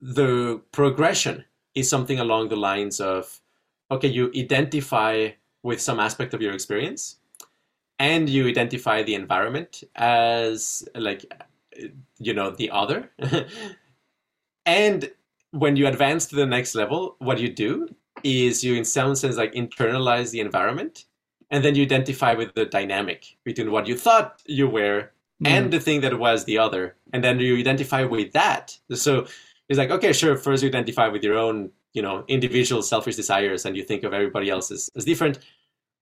the 0.00 0.60
progression 0.72 1.44
is 1.74 1.88
something 1.88 2.20
along 2.20 2.48
the 2.48 2.56
lines 2.56 3.00
of 3.00 3.40
okay, 3.90 4.08
you 4.08 4.30
identify 4.36 5.30
with 5.62 5.80
some 5.80 5.98
aspect 5.98 6.32
of 6.32 6.40
your 6.40 6.52
experience 6.52 7.16
and 7.98 8.30
you 8.30 8.46
identify 8.46 9.02
the 9.02 9.14
environment 9.14 9.82
as 9.96 10.88
like 10.94 11.24
you 12.18 12.34
know 12.34 12.50
the 12.50 12.70
other. 12.70 13.10
And 14.66 15.10
when 15.50 15.76
you 15.76 15.86
advance 15.86 16.26
to 16.26 16.36
the 16.36 16.46
next 16.46 16.74
level 16.74 17.16
what 17.18 17.40
you 17.40 17.52
do 17.52 17.88
is 18.22 18.62
you 18.62 18.74
in 18.74 18.84
some 18.84 19.14
sense 19.14 19.36
like 19.36 19.52
internalize 19.54 20.30
the 20.30 20.40
environment 20.40 21.06
and 21.50 21.64
then 21.64 21.74
you 21.74 21.82
identify 21.82 22.34
with 22.34 22.54
the 22.54 22.66
dynamic 22.66 23.36
between 23.44 23.70
what 23.70 23.86
you 23.86 23.96
thought 23.96 24.42
you 24.46 24.68
were 24.68 25.10
mm. 25.42 25.48
and 25.48 25.72
the 25.72 25.80
thing 25.80 26.00
that 26.00 26.18
was 26.18 26.44
the 26.44 26.58
other 26.58 26.96
and 27.12 27.22
then 27.24 27.38
you 27.38 27.56
identify 27.56 28.04
with 28.04 28.32
that 28.32 28.76
so 28.94 29.26
it's 29.68 29.78
like 29.78 29.90
okay 29.90 30.12
sure 30.12 30.36
first 30.36 30.62
you 30.62 30.68
identify 30.68 31.08
with 31.08 31.22
your 31.22 31.36
own 31.36 31.70
you 31.92 32.02
know 32.02 32.24
individual 32.28 32.82
selfish 32.82 33.16
desires 33.16 33.64
and 33.64 33.76
you 33.76 33.82
think 33.82 34.04
of 34.04 34.12
everybody 34.12 34.48
else 34.50 34.70
as, 34.70 34.88
as 34.96 35.04
different 35.04 35.38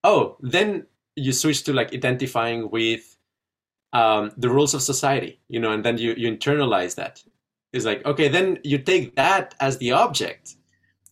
oh 0.05 0.37
then 0.41 0.87
you 1.17 1.33
switch 1.33 1.65
to 1.65 1.73
like 1.73 1.93
identifying 1.93 2.71
with 2.71 3.17
um, 3.93 4.33
the 4.37 4.49
rules 4.49 4.75
of 4.75 4.83
society, 4.83 5.41
you 5.49 5.61
know, 5.61 5.73
and 5.73 5.85
then 5.85 5.99
you, 5.99 6.15
you 6.17 6.31
internalize 6.31 6.95
that. 6.97 7.23
It's 7.73 7.85
like, 7.85 8.05
okay, 8.07 8.29
then 8.29 8.59
you 8.65 8.79
take 8.79 9.17
that 9.17 9.55
as 9.61 9.79
the 9.79 9.93
object 9.93 10.57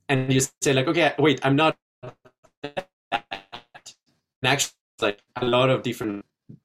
and 0.08 0.32
you 0.32 0.40
say 0.40 0.72
like, 0.72 0.86
okay, 0.86 1.14
wait, 1.18 1.40
I'm 1.42 1.56
not 1.56 1.76
actually, 4.46 4.72
like 5.00 5.20
a 5.36 5.44
lot 5.44 5.70
of 5.70 5.82
different 5.82 6.24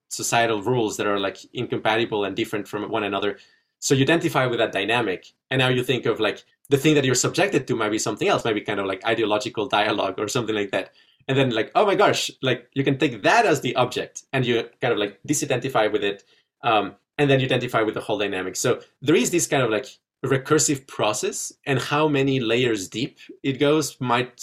societal 0.09 0.61
rules 0.61 0.97
that 0.97 1.07
are 1.07 1.19
like 1.19 1.37
incompatible 1.53 2.25
and 2.25 2.35
different 2.35 2.67
from 2.67 2.89
one 2.89 3.03
another. 3.03 3.37
So 3.79 3.95
you 3.95 4.03
identify 4.03 4.45
with 4.45 4.59
that 4.59 4.71
dynamic, 4.71 5.25
and 5.49 5.59
now 5.59 5.69
you 5.69 5.83
think 5.83 6.05
of 6.05 6.19
like 6.19 6.43
the 6.69 6.77
thing 6.77 6.95
that 6.95 7.03
you're 7.03 7.15
subjected 7.15 7.67
to 7.67 7.75
might 7.75 7.89
be 7.89 7.99
something 7.99 8.27
else, 8.27 8.45
maybe 8.45 8.61
kind 8.61 8.79
of 8.79 8.85
like 8.85 9.03
ideological 9.05 9.67
dialogue 9.67 10.19
or 10.19 10.27
something 10.27 10.55
like 10.55 10.71
that. 10.71 10.91
And 11.27 11.37
then 11.37 11.49
like, 11.49 11.71
oh 11.75 11.85
my 11.85 11.95
gosh, 11.95 12.31
like 12.41 12.69
you 12.73 12.83
can 12.83 12.97
take 12.97 13.23
that 13.23 13.45
as 13.45 13.61
the 13.61 13.75
object, 13.75 14.23
and 14.33 14.45
you 14.45 14.69
kind 14.81 14.93
of 14.93 14.99
like 14.99 15.19
disidentify 15.27 15.91
with 15.91 16.03
it, 16.03 16.23
um, 16.63 16.95
and 17.17 17.29
then 17.29 17.39
you 17.39 17.45
identify 17.45 17.81
with 17.81 17.95
the 17.95 18.01
whole 18.01 18.17
dynamic. 18.17 18.55
So 18.55 18.81
there 19.01 19.15
is 19.15 19.31
this 19.31 19.47
kind 19.47 19.63
of 19.63 19.69
like 19.69 19.87
recursive 20.25 20.87
process, 20.87 21.51
and 21.65 21.79
how 21.79 22.07
many 22.07 22.39
layers 22.39 22.87
deep 22.87 23.17
it 23.43 23.59
goes 23.59 23.99
might 23.99 24.39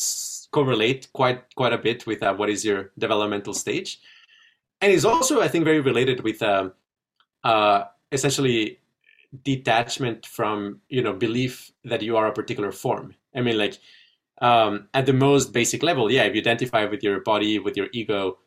correlate 0.50 1.12
quite 1.12 1.54
quite 1.54 1.72
a 1.72 1.78
bit 1.78 2.06
with 2.06 2.22
uh, 2.22 2.34
what 2.34 2.50
is 2.50 2.64
your 2.64 2.90
developmental 2.98 3.54
stage, 3.54 4.00
and 4.80 4.92
is 4.92 5.04
also 5.04 5.40
I 5.40 5.48
think 5.48 5.64
very 5.64 5.80
related 5.80 6.22
with 6.22 6.42
uh, 6.42 6.70
uh, 7.44 7.84
essentially 8.12 8.80
detachment 9.44 10.26
from 10.26 10.80
you 10.88 11.02
know 11.02 11.12
belief 11.12 11.72
that 11.84 12.02
you 12.02 12.16
are 12.16 12.26
a 12.26 12.32
particular 12.32 12.72
form. 12.72 13.14
I 13.34 13.40
mean, 13.40 13.58
like 13.58 13.78
um, 14.40 14.88
at 14.94 15.06
the 15.06 15.12
most 15.12 15.52
basic 15.52 15.82
level, 15.82 16.10
yeah, 16.10 16.24
if 16.24 16.34
you 16.34 16.40
identify 16.40 16.84
with 16.84 17.02
your 17.02 17.20
body, 17.20 17.58
with 17.58 17.76
your 17.76 17.88
ego, 17.92 18.38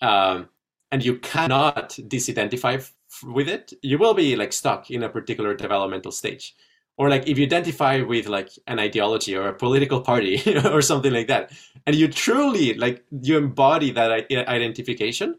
um, 0.00 0.48
and 0.90 1.04
you 1.04 1.16
cannot 1.18 1.90
disidentify 1.90 2.76
f- 2.76 2.94
with 3.24 3.48
it, 3.48 3.72
you 3.82 3.98
will 3.98 4.14
be 4.14 4.36
like 4.36 4.52
stuck 4.52 4.90
in 4.90 5.02
a 5.02 5.08
particular 5.08 5.54
developmental 5.54 6.12
stage 6.12 6.54
or 7.00 7.08
like 7.08 7.26
if 7.26 7.38
you 7.38 7.46
identify 7.46 8.02
with 8.02 8.26
like 8.28 8.50
an 8.66 8.78
ideology 8.78 9.34
or 9.34 9.48
a 9.48 9.54
political 9.54 10.00
party 10.02 10.42
or 10.66 10.82
something 10.82 11.12
like 11.12 11.28
that 11.28 11.50
and 11.86 11.96
you 11.96 12.06
truly 12.06 12.74
like 12.74 13.04
you 13.22 13.38
embody 13.38 13.90
that 13.90 14.30
identification 14.30 15.34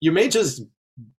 you 0.00 0.12
may 0.12 0.28
just 0.28 0.62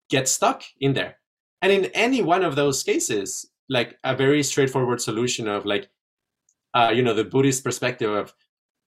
get 0.09 0.27
stuck 0.27 0.63
in 0.79 0.93
there. 0.93 1.17
And 1.61 1.71
in 1.71 1.85
any 1.85 2.21
one 2.21 2.43
of 2.43 2.55
those 2.55 2.83
cases 2.83 3.49
like 3.69 3.97
a 4.03 4.15
very 4.15 4.43
straightforward 4.43 5.01
solution 5.01 5.47
of 5.47 5.65
like 5.65 5.89
uh, 6.73 6.91
you 6.93 7.01
know 7.01 7.13
the 7.13 7.23
buddhist 7.23 7.63
perspective 7.63 8.09
of 8.09 8.33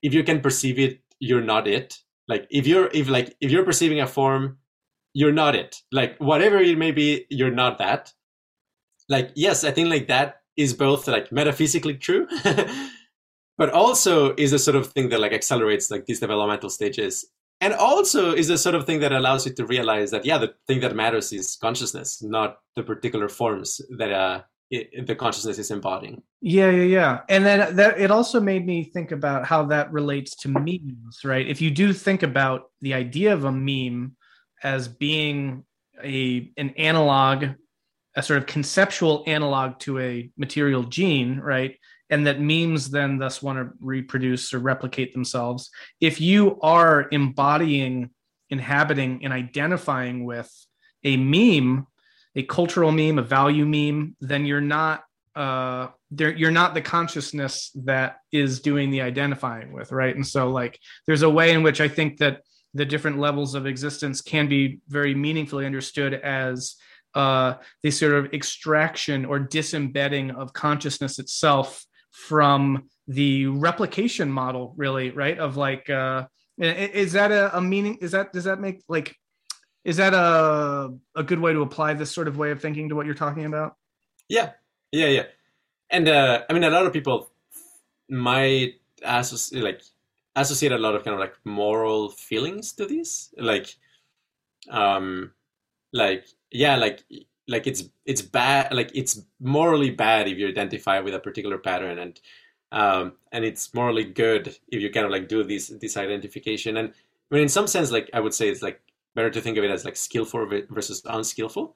if 0.02 0.14
you 0.14 0.24
can 0.24 0.40
perceive 0.40 0.80
it 0.80 1.02
you're 1.20 1.42
not 1.42 1.68
it. 1.68 1.98
Like 2.28 2.48
if 2.50 2.68
you're 2.68 2.90
if 2.94 3.10
like 3.10 3.36
if 3.42 3.52
you're 3.52 3.66
perceiving 3.66 4.00
a 4.00 4.08
form 4.08 4.58
you're 5.14 5.34
not 5.34 5.56
it. 5.56 5.82
Like 5.92 6.18
whatever 6.20 6.60
it 6.60 6.78
may 6.78 6.92
be 6.92 7.26
you're 7.30 7.52
not 7.52 7.80
that. 7.80 8.14
Like 9.10 9.32
yes 9.36 9.64
i 9.64 9.72
think 9.72 9.90
like 9.90 10.08
that 10.08 10.39
is 10.60 10.74
both 10.74 11.08
like 11.08 11.32
metaphysically 11.32 11.96
true, 11.96 12.28
but 13.58 13.70
also 13.72 14.36
is 14.36 14.52
the 14.52 14.60
sort 14.60 14.76
of 14.76 14.88
thing 14.88 15.08
that 15.10 15.22
like 15.22 15.32
accelerates 15.32 15.90
like 15.90 16.06
these 16.06 16.20
developmental 16.20 16.70
stages. 16.70 17.26
And 17.62 17.74
also 17.74 18.34
is 18.34 18.50
the 18.50 18.58
sort 18.58 18.76
of 18.76 18.86
thing 18.86 19.00
that 19.00 19.12
allows 19.12 19.46
you 19.46 19.54
to 19.54 19.66
realize 19.66 20.12
that 20.12 20.26
yeah, 20.26 20.38
the 20.38 20.54
thing 20.68 20.82
that 20.82 20.96
matters 20.96 21.32
is 21.32 21.58
consciousness, 21.62 22.22
not 22.22 22.58
the 22.76 22.84
particular 22.84 23.30
forms 23.30 23.82
that 23.98 24.12
uh, 24.12 24.42
it, 24.70 25.08
the 25.08 25.16
consciousness 25.16 25.58
is 25.60 25.72
embodying. 25.72 26.22
Yeah, 26.42 26.70
yeah, 26.70 26.84
yeah. 26.84 27.20
And 27.30 27.46
then 27.46 27.76
that 27.78 28.00
it 28.00 28.12
also 28.12 28.40
made 28.42 28.66
me 28.66 28.84
think 28.84 29.12
about 29.12 29.46
how 29.46 29.64
that 29.68 29.92
relates 29.94 30.36
to 30.38 30.50
memes, 30.50 31.22
right? 31.24 31.48
If 31.48 31.62
you 31.62 31.72
do 31.72 31.94
think 31.94 32.24
about 32.24 32.72
the 32.82 32.94
idea 32.94 33.34
of 33.34 33.46
a 33.46 33.52
meme 33.52 34.16
as 34.62 34.90
being 34.90 35.64
a 36.04 36.52
an 36.58 36.70
analog 36.78 37.46
a 38.16 38.24
sort 38.24 38.38
of 38.38 38.46
conceptual 38.46 39.24
analog 39.28 39.80
to 39.80 40.00
a 40.00 40.30
material 40.38 40.84
gene, 40.84 41.40
right? 41.40 41.78
And 42.10 42.26
that 42.26 42.42
memes 42.42 42.90
then 42.90 43.18
thus 43.20 43.42
want 43.42 43.60
to 43.60 43.70
reproduce 43.80 44.54
or 44.54 44.60
replicate 44.60 45.14
themselves. 45.14 45.70
If 46.02 46.20
you 46.20 46.60
are 46.62 47.08
embodying, 47.12 48.10
inhabiting, 48.50 49.24
and 49.24 49.32
identifying 49.32 50.26
with 50.26 50.52
a 51.04 51.18
meme, 51.18 51.86
a 52.36 52.44
cultural 52.44 52.92
meme, 52.92 53.20
a 53.20 53.24
value 53.24 53.66
meme, 53.66 54.16
then 54.22 54.46
you're 54.46 54.62
not 54.62 55.04
uh 55.36 55.88
there 56.10 56.36
you're 56.36 56.50
not 56.50 56.74
the 56.74 56.82
consciousness 56.82 57.72
that 57.76 58.18
is 58.32 58.62
doing 58.62 58.90
the 58.90 59.02
identifying 59.02 59.72
with, 59.72 59.92
right? 59.92 60.16
And 60.16 60.26
so 60.26 60.50
like 60.50 60.80
there's 61.06 61.22
a 61.22 61.30
way 61.30 61.52
in 61.52 61.62
which 61.62 61.80
I 61.80 61.88
think 61.88 62.18
that 62.18 62.42
the 62.74 62.86
different 62.86 63.20
levels 63.20 63.54
of 63.54 63.68
existence 63.68 64.22
can 64.22 64.48
be 64.48 64.80
very 64.88 65.14
meaningfully 65.14 65.66
understood 65.66 66.16
as 66.16 66.76
uh, 67.16 67.56
the 67.84 67.92
sort 67.92 68.14
of 68.14 68.34
extraction 68.34 69.26
or 69.26 69.40
disembedding 69.40 70.32
of 70.32 70.54
consciousness 70.54 71.20
itself 71.20 71.86
from 72.12 72.90
the 73.08 73.48
replication 73.48 74.32
model, 74.32 74.74
really, 74.78 75.10
right? 75.12 75.38
Of 75.38 75.58
like, 75.58 75.90
uh, 75.90 76.26
is 76.58 77.14
that 77.14 77.32
a, 77.32 77.58
a 77.58 77.62
meaning? 77.62 77.98
Is 78.02 78.12
that 78.12 78.34
does 78.34 78.44
that 78.44 78.60
make 78.60 78.84
like, 78.88 79.16
is 79.84 79.98
that 79.98 80.14
a 80.14 80.94
a 81.16 81.24
good 81.24 81.40
way 81.40 81.54
to 81.54 81.62
apply 81.62 81.94
this 81.94 82.12
sort 82.12 82.28
of 82.28 82.38
way 82.38 82.52
of 82.52 82.62
thinking 82.62 82.90
to 82.90 82.96
what 82.96 83.06
you're 83.06 83.16
talking 83.16 83.46
about? 83.46 83.76
Yeah, 84.28 84.52
yeah, 84.92 85.08
yeah. 85.08 85.24
And 85.90 86.08
uh, 86.08 86.44
I 86.50 86.54
mean, 86.54 86.64
a 86.64 86.70
lot 86.70 86.86
of 86.86 86.94
people 86.94 87.32
might 88.10 88.76
associate 89.04 89.64
like 89.64 89.82
associate 90.36 90.72
a 90.72 90.78
lot 90.78 90.96
of 90.96 91.04
kind 91.04 91.14
of 91.14 91.20
like 91.20 91.36
moral 91.46 92.10
feelings 92.10 92.74
to 92.74 92.86
this, 92.86 93.34
like, 93.38 93.74
um, 94.70 95.32
like 95.94 96.26
yeah 96.52 96.76
like 96.76 97.04
like 97.48 97.68
it's 97.68 97.84
it's 98.06 98.22
bad 98.22 98.72
like 98.74 98.92
it's 98.94 99.22
morally 99.40 99.90
bad 99.90 100.28
if 100.28 100.38
you 100.38 100.48
identify 100.48 101.00
with 101.00 101.14
a 101.14 101.20
particular 101.20 101.58
pattern 101.58 102.00
and 102.00 102.22
um 102.72 103.14
and 103.32 103.44
it's 103.44 103.74
morally 103.74 104.04
good 104.04 104.56
if 104.70 104.82
you 104.82 104.90
kind 104.92 105.06
of 105.06 105.12
like 105.12 105.28
do 105.28 105.44
this 105.44 105.68
this 105.82 105.98
identification. 105.98 106.78
And 106.78 106.90
i 106.90 107.36
mean 107.36 107.44
in 107.44 107.50
some 107.50 107.68
sense 107.68 107.92
like 107.92 108.10
i 108.14 108.20
would 108.20 108.34
say 108.34 108.50
it's 108.50 108.62
like 108.62 108.82
better 109.16 109.32
to 109.32 109.42
think 109.42 109.58
of 109.58 109.64
it 109.64 109.72
as 109.72 109.84
like 109.84 109.98
skillful 109.98 110.48
versus 110.70 111.02
unskillful. 111.06 111.76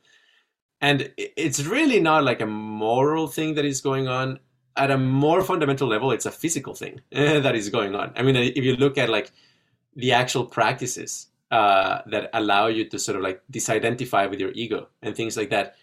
And 0.80 1.12
it's 1.18 1.64
really 1.66 2.00
not 2.00 2.24
like 2.24 2.42
a 2.42 2.46
moral 2.46 3.28
thing 3.28 3.56
that 3.56 3.66
is 3.66 3.82
going 3.82 4.08
on. 4.08 4.40
At 4.76 4.92
a 4.92 4.98
more 4.98 5.44
fundamental 5.44 5.88
level 5.88 6.12
it's 6.12 6.26
a 6.26 6.32
physical 6.32 6.74
thing 6.74 7.02
that 7.12 7.56
is 7.56 7.70
going 7.70 7.96
on. 7.96 8.12
I 8.16 8.22
mean 8.22 8.36
if 8.36 8.64
you 8.64 8.76
look 8.76 8.98
at 8.98 9.10
like 9.10 9.32
the 9.96 10.12
actual 10.12 10.46
practices 10.46 11.28
uh, 11.54 12.01
that 12.08 12.30
allow 12.34 12.68
you 12.68 12.84
to 12.89 12.97
sort 12.97 13.16
of 13.16 13.22
like 13.22 13.41
disidentify 13.51 14.30
with 14.30 14.39
your 14.39 14.51
ego 14.54 14.88
and 15.01 15.16
things 15.16 15.38
like 15.38 15.49
that 15.51 15.76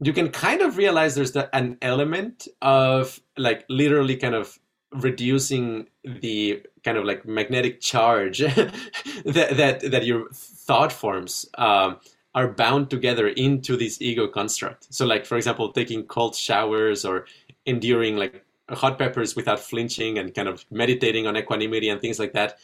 you 0.00 0.12
can 0.12 0.28
kind 0.30 0.60
of 0.60 0.76
realize 0.76 1.14
there's 1.14 1.32
the, 1.32 1.54
an 1.54 1.78
element 1.80 2.48
of 2.62 3.20
like 3.36 3.64
literally 3.68 4.16
kind 4.16 4.34
of 4.34 4.58
reducing 4.92 5.88
the 6.04 6.62
kind 6.84 6.98
of 6.98 7.04
like 7.04 7.24
magnetic 7.24 7.80
charge 7.80 8.38
that, 9.24 9.50
that 9.56 9.90
that 9.90 10.04
your 10.04 10.28
thought 10.32 10.92
forms 10.92 11.46
um, 11.56 11.96
are 12.34 12.48
bound 12.48 12.90
together 12.90 13.28
into 13.28 13.76
this 13.76 14.00
ego 14.00 14.26
construct. 14.26 14.92
So 14.92 15.06
like 15.06 15.24
for 15.24 15.36
example 15.36 15.72
taking 15.72 16.04
cold 16.04 16.34
showers 16.34 17.04
or 17.04 17.26
enduring 17.66 18.16
like 18.16 18.44
hot 18.68 18.98
peppers 18.98 19.36
without 19.36 19.60
flinching 19.60 20.18
and 20.18 20.34
kind 20.34 20.48
of 20.48 20.64
meditating 20.70 21.26
on 21.26 21.36
equanimity 21.36 21.88
and 21.88 22.00
things 22.00 22.18
like 22.18 22.32
that 22.32 22.58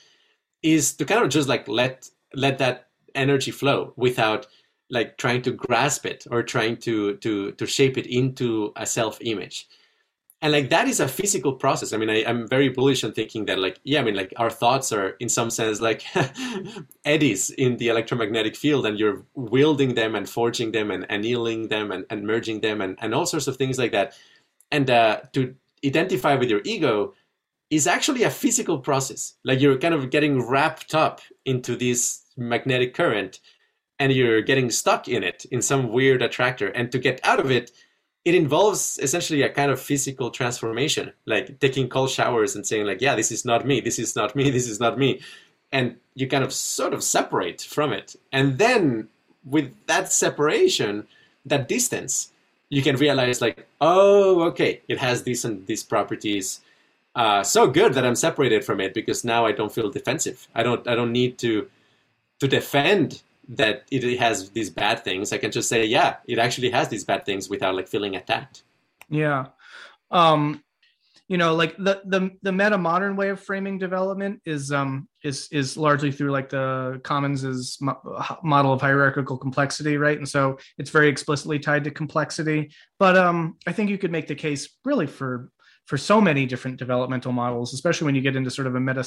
is 0.63 0.95
to 0.95 1.05
kind 1.05 1.23
of 1.23 1.29
just 1.31 1.49
like 1.49 1.67
let 1.69 2.09
let 2.35 2.59
that 2.59 2.89
energy 3.15 3.51
flow 3.51 3.93
without 3.97 4.47
like 4.91 5.17
trying 5.19 5.43
to 5.43 5.53
grasp 5.53 6.07
it 6.07 6.27
or 6.31 6.43
trying 6.43 6.77
to 6.77 7.17
to 7.17 7.53
to 7.53 7.67
shape 7.67 7.97
it 7.97 8.07
into 8.07 8.73
a 8.77 8.87
self 8.87 9.19
image 9.21 9.69
and 10.43 10.53
like 10.53 10.71
that 10.71 10.89
is 10.89 11.01
a 11.01 11.09
physical 11.09 11.53
process. 11.53 11.93
I 11.93 11.99
mean 11.99 12.09
I, 12.09 12.23
am 12.23 12.49
very 12.49 12.71
bullish 12.71 13.05
on 13.05 13.13
thinking 13.13 13.45
that 13.47 13.59
like 13.59 13.79
yeah 13.85 14.01
i 14.01 14.03
mean 14.03 14.15
like 14.15 14.33
our 14.37 14.51
thoughts 14.51 14.93
are 14.93 15.11
in 15.21 15.29
some 15.29 15.51
sense 15.51 15.81
like 15.81 16.05
eddies 17.05 17.51
in 17.51 17.77
the 17.77 17.89
electromagnetic 17.89 18.57
field 18.57 18.87
and 18.87 18.99
you're 18.99 19.23
wielding 19.35 19.95
them 19.95 20.15
and 20.15 20.29
forging 20.29 20.73
them 20.73 20.91
and 20.91 21.05
annealing 21.11 21.69
them 21.69 21.91
and, 21.91 22.07
and 22.11 22.27
merging 22.27 22.61
them 22.61 22.81
and, 22.81 22.97
and 23.01 23.15
all 23.15 23.27
sorts 23.27 23.49
of 23.49 23.57
things 23.57 23.79
like 23.79 23.93
that. 23.93 24.17
And 24.73 24.91
uh, 24.91 25.21
to 25.33 25.55
identify 25.85 26.35
with 26.37 26.49
your 26.49 26.61
ego 26.65 27.15
is 27.71 27.87
actually 27.87 28.25
a 28.25 28.31
physical 28.31 28.79
process. 28.79 29.35
Like 29.45 29.61
you're 29.61 29.79
kind 29.79 29.95
of 29.95 30.11
getting 30.11 30.47
wrapped 30.47 30.95
up 30.95 31.21
into 31.45 31.77
this 31.77 32.23
magnetic 32.37 32.95
current 32.95 33.39
and 33.99 34.13
you're 34.13 34.43
getting 34.43 34.71
stuck 34.71 35.09
in 35.09 35.23
it 35.23 35.45
in 35.51 35.63
some 35.63 35.93
weird 35.93 36.23
attractor. 36.23 36.69
And 36.69 36.91
to 36.91 36.99
get 36.99 37.21
out 37.23 37.39
of 37.39 37.51
it, 37.51 37.71
it 38.25 38.35
involves 38.35 38.99
essentially 39.03 39.43
a 39.43 39.49
kind 39.49 39.71
of 39.71 39.81
physical 39.81 40.31
transformation, 40.31 41.13
like 41.27 41.61
taking 41.61 41.89
cold 41.89 42.11
showers 42.11 42.55
and 42.55 42.67
saying, 42.67 42.87
like, 42.87 43.01
yeah, 43.01 43.15
this 43.15 43.31
is 43.31 43.45
not 43.45 43.67
me, 43.67 43.81
this 43.81 43.99
is 43.99 44.17
not 44.17 44.35
me, 44.35 44.51
this 44.51 44.69
is 44.69 44.81
not 44.81 44.99
me. 44.99 45.21
And 45.73 45.97
you 46.15 46.27
kind 46.27 46.45
of 46.45 46.53
sort 46.53 46.93
of 46.93 47.03
separate 47.03 47.63
from 47.63 47.93
it. 47.93 48.17
And 48.33 48.59
then 48.59 49.09
with 49.45 49.73
that 49.87 50.13
separation, 50.13 51.07
that 51.47 51.69
distance, 51.69 52.33
you 52.69 52.83
can 52.83 52.97
realize 52.97 53.41
like, 53.41 53.67
oh, 53.81 54.43
okay, 54.43 54.81
it 54.89 54.99
has 54.99 55.23
these 55.23 55.45
and 55.45 55.67
these 55.67 55.83
properties 55.83 56.61
uh, 57.15 57.43
so 57.43 57.67
good 57.67 57.95
that 57.95 58.07
I'm 58.07 58.15
separated 58.15 58.65
from 58.65 58.81
it 58.81 58.95
because 58.95 59.25
now 59.25 59.45
I 59.45 59.53
don't 59.53 59.73
feel 59.73 59.91
defensive. 59.91 60.49
I 60.55 60.63
don't 60.63 60.87
I 60.87 60.95
don't 60.95 61.13
need 61.13 61.39
to 61.39 61.69
to 62.41 62.49
defend 62.49 63.23
that 63.51 63.85
it 63.91 64.19
has 64.19 64.51
these 64.51 64.71
bad 64.71 65.03
things, 65.03 65.33
I 65.33 65.39
can 65.39 65.51
just 65.51 65.69
say, 65.69 65.85
yeah, 65.85 66.17
it 66.27 66.39
actually 66.39 66.71
has 66.71 66.89
these 66.89 67.05
bad 67.05 67.27
things 67.27 67.49
without 67.51 67.75
like 67.75 67.89
feeling 67.89 68.15
attacked. 68.15 68.63
Yeah. 69.09 69.47
Um, 70.11 70.63
you 71.27 71.37
know, 71.37 71.55
like 71.55 71.77
the 71.77 72.01
the 72.05 72.31
the 72.43 72.53
meta 72.53 72.79
modern 72.79 73.15
way 73.15 73.29
of 73.29 73.41
framing 73.41 73.79
development 73.79 74.41
is 74.45 74.73
um 74.73 75.09
is 75.23 75.49
is 75.53 75.77
largely 75.77 76.11
through 76.11 76.33
like 76.33 76.49
the 76.49 77.01
Commons's 77.05 77.79
model 78.43 78.73
of 78.73 78.81
hierarchical 78.81 79.37
complexity, 79.37 79.97
right? 79.97 80.19
And 80.19 80.29
so 80.29 80.59
it's 80.79 80.91
very 80.91 81.09
explicitly 81.09 81.61
tied 81.61 81.85
to 81.85 81.91
complexity. 81.93 82.73
But 82.99 83.17
um, 83.17 83.57
I 83.65 83.73
think 83.73 83.91
you 83.91 83.99
could 83.99 84.11
make 84.11 84.27
the 84.27 84.35
case 84.35 84.77
really 84.85 85.07
for 85.07 85.53
for 85.91 85.99
so 85.99 86.21
many 86.21 86.47
different 86.47 86.77
developmental 86.77 87.33
models, 87.33 87.75
especially 87.75 88.05
when 88.05 88.15
you 88.15 88.21
get 88.21 88.37
into 88.37 88.49
sort 88.49 88.69
of 88.69 88.77
a 88.77 88.81
meta 88.81 89.03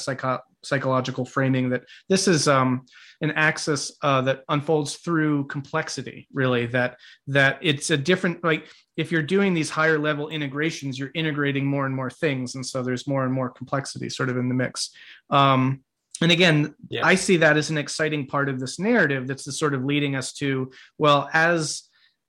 psychological 0.62 1.24
framing, 1.24 1.70
that 1.70 1.82
this 2.10 2.28
is 2.28 2.46
um, 2.46 2.84
an 3.22 3.30
axis 3.30 3.96
uh, 4.02 4.20
that 4.20 4.44
unfolds 4.50 4.96
through 4.96 5.46
complexity. 5.46 6.28
Really, 6.30 6.66
that 6.66 6.98
that 7.28 7.58
it's 7.62 7.88
a 7.88 7.96
different 7.96 8.44
like 8.44 8.66
if 8.98 9.10
you're 9.10 9.22
doing 9.22 9.54
these 9.54 9.70
higher 9.70 9.98
level 9.98 10.28
integrations, 10.28 10.98
you're 10.98 11.10
integrating 11.14 11.64
more 11.64 11.86
and 11.86 11.96
more 11.96 12.10
things, 12.10 12.54
and 12.54 12.66
so 12.66 12.82
there's 12.82 13.06
more 13.06 13.24
and 13.24 13.32
more 13.32 13.48
complexity 13.48 14.10
sort 14.10 14.28
of 14.28 14.36
in 14.36 14.50
the 14.50 14.54
mix. 14.54 14.90
Um, 15.30 15.80
and 16.20 16.30
again, 16.30 16.74
yeah. 16.90 17.06
I 17.06 17.14
see 17.14 17.38
that 17.38 17.56
as 17.56 17.70
an 17.70 17.78
exciting 17.78 18.26
part 18.26 18.50
of 18.50 18.60
this 18.60 18.78
narrative. 18.78 19.26
That's 19.26 19.44
the 19.44 19.52
sort 19.52 19.72
of 19.72 19.86
leading 19.86 20.16
us 20.16 20.34
to 20.34 20.70
well 20.98 21.30
as 21.32 21.83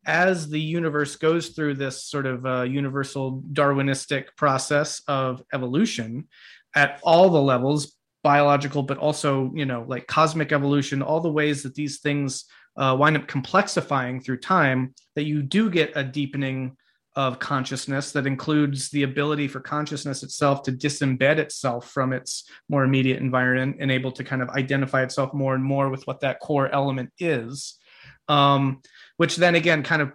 as 0.06 0.50
the 0.50 0.60
universe 0.60 1.16
goes 1.16 1.50
through 1.50 1.76
this 1.76 2.06
sort 2.06 2.26
of 2.26 2.46
uh, 2.46 2.62
universal 2.64 3.42
Darwinistic 3.52 4.36
process 4.38 5.02
of 5.08 5.42
evolution 5.54 6.28
at 6.76 7.00
all 7.04 7.30
the 7.30 7.42
levels, 7.42 7.96
biological, 8.24 8.84
but 8.84 8.98
also, 8.98 9.52
you 9.56 9.66
know, 9.66 9.86
like 9.88 10.08
cosmic 10.08 10.52
evolution, 10.52 11.02
all 11.02 11.20
the 11.20 11.32
ways 11.32 11.64
that 11.64 11.76
these 11.76 12.00
things 12.00 12.46
uh, 12.78 12.96
wind 13.00 13.16
up 13.16 13.28
complexifying 13.28 14.24
through 14.24 14.38
time, 14.38 14.94
that 15.16 15.26
you 15.26 15.42
do 15.42 15.70
get 15.70 15.92
a 15.96 16.04
deepening 16.04 16.76
of 17.16 17.40
consciousness 17.40 18.12
that 18.12 18.28
includes 18.28 18.90
the 18.90 19.04
ability 19.04 19.48
for 19.48 19.62
consciousness 19.62 20.22
itself 20.22 20.64
to 20.64 20.72
disembed 20.72 21.40
itself 21.40 21.90
from 21.92 22.12
its 22.12 22.50
more 22.68 22.84
immediate 22.84 23.22
environment 23.22 23.78
and 23.80 23.90
able 23.90 24.12
to 24.12 24.24
kind 24.24 24.42
of 24.42 24.50
identify 24.50 25.02
itself 25.02 25.34
more 25.34 25.56
and 25.56 25.64
more 25.64 25.90
with 25.90 26.06
what 26.08 26.20
that 26.20 26.42
core 26.42 26.70
element 26.74 27.10
is. 27.18 27.80
Um, 28.28 28.82
which 29.18 29.36
then 29.38 29.56
again 29.56 29.84
kind 29.84 30.02
of 30.02 30.12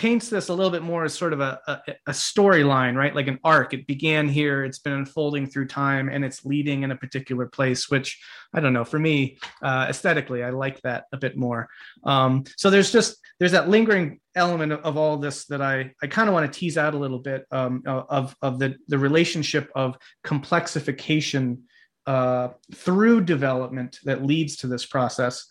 paints 0.00 0.30
this 0.30 0.48
a 0.48 0.54
little 0.54 0.70
bit 0.70 0.82
more 0.82 1.04
as 1.04 1.12
sort 1.12 1.34
of 1.34 1.40
a, 1.40 1.60
a, 1.66 1.78
a 2.06 2.10
storyline, 2.12 2.96
right? 2.96 3.14
Like 3.14 3.26
an 3.26 3.38
arc. 3.44 3.74
It 3.74 3.86
began 3.86 4.28
here, 4.28 4.64
it's 4.64 4.78
been 4.78 4.94
unfolding 4.94 5.46
through 5.46 5.66
time, 5.66 6.08
and 6.08 6.24
it's 6.24 6.42
leading 6.42 6.84
in 6.84 6.90
a 6.90 6.96
particular 6.96 7.44
place, 7.46 7.90
which 7.90 8.18
I 8.54 8.60
don't 8.60 8.72
know. 8.72 8.84
For 8.84 8.98
me, 8.98 9.36
uh, 9.62 9.86
aesthetically, 9.90 10.42
I 10.42 10.50
like 10.50 10.80
that 10.82 11.04
a 11.12 11.18
bit 11.18 11.36
more. 11.36 11.68
Um, 12.04 12.44
so 12.56 12.70
there's 12.70 12.90
just 12.90 13.16
there's 13.38 13.52
that 13.52 13.68
lingering 13.68 14.20
element 14.34 14.72
of, 14.72 14.80
of 14.80 14.96
all 14.96 15.18
this 15.18 15.44
that 15.46 15.60
I 15.60 15.92
I 16.02 16.06
kind 16.06 16.28
of 16.28 16.34
want 16.34 16.50
to 16.50 16.58
tease 16.58 16.78
out 16.78 16.94
a 16.94 16.98
little 16.98 17.18
bit 17.18 17.44
um, 17.50 17.82
of 17.86 18.34
of 18.40 18.58
the 18.58 18.76
the 18.88 18.98
relationship 18.98 19.70
of 19.74 19.98
complexification 20.24 21.58
uh, 22.06 22.48
through 22.74 23.20
development 23.20 23.98
that 24.04 24.24
leads 24.24 24.56
to 24.56 24.66
this 24.66 24.86
process. 24.86 25.46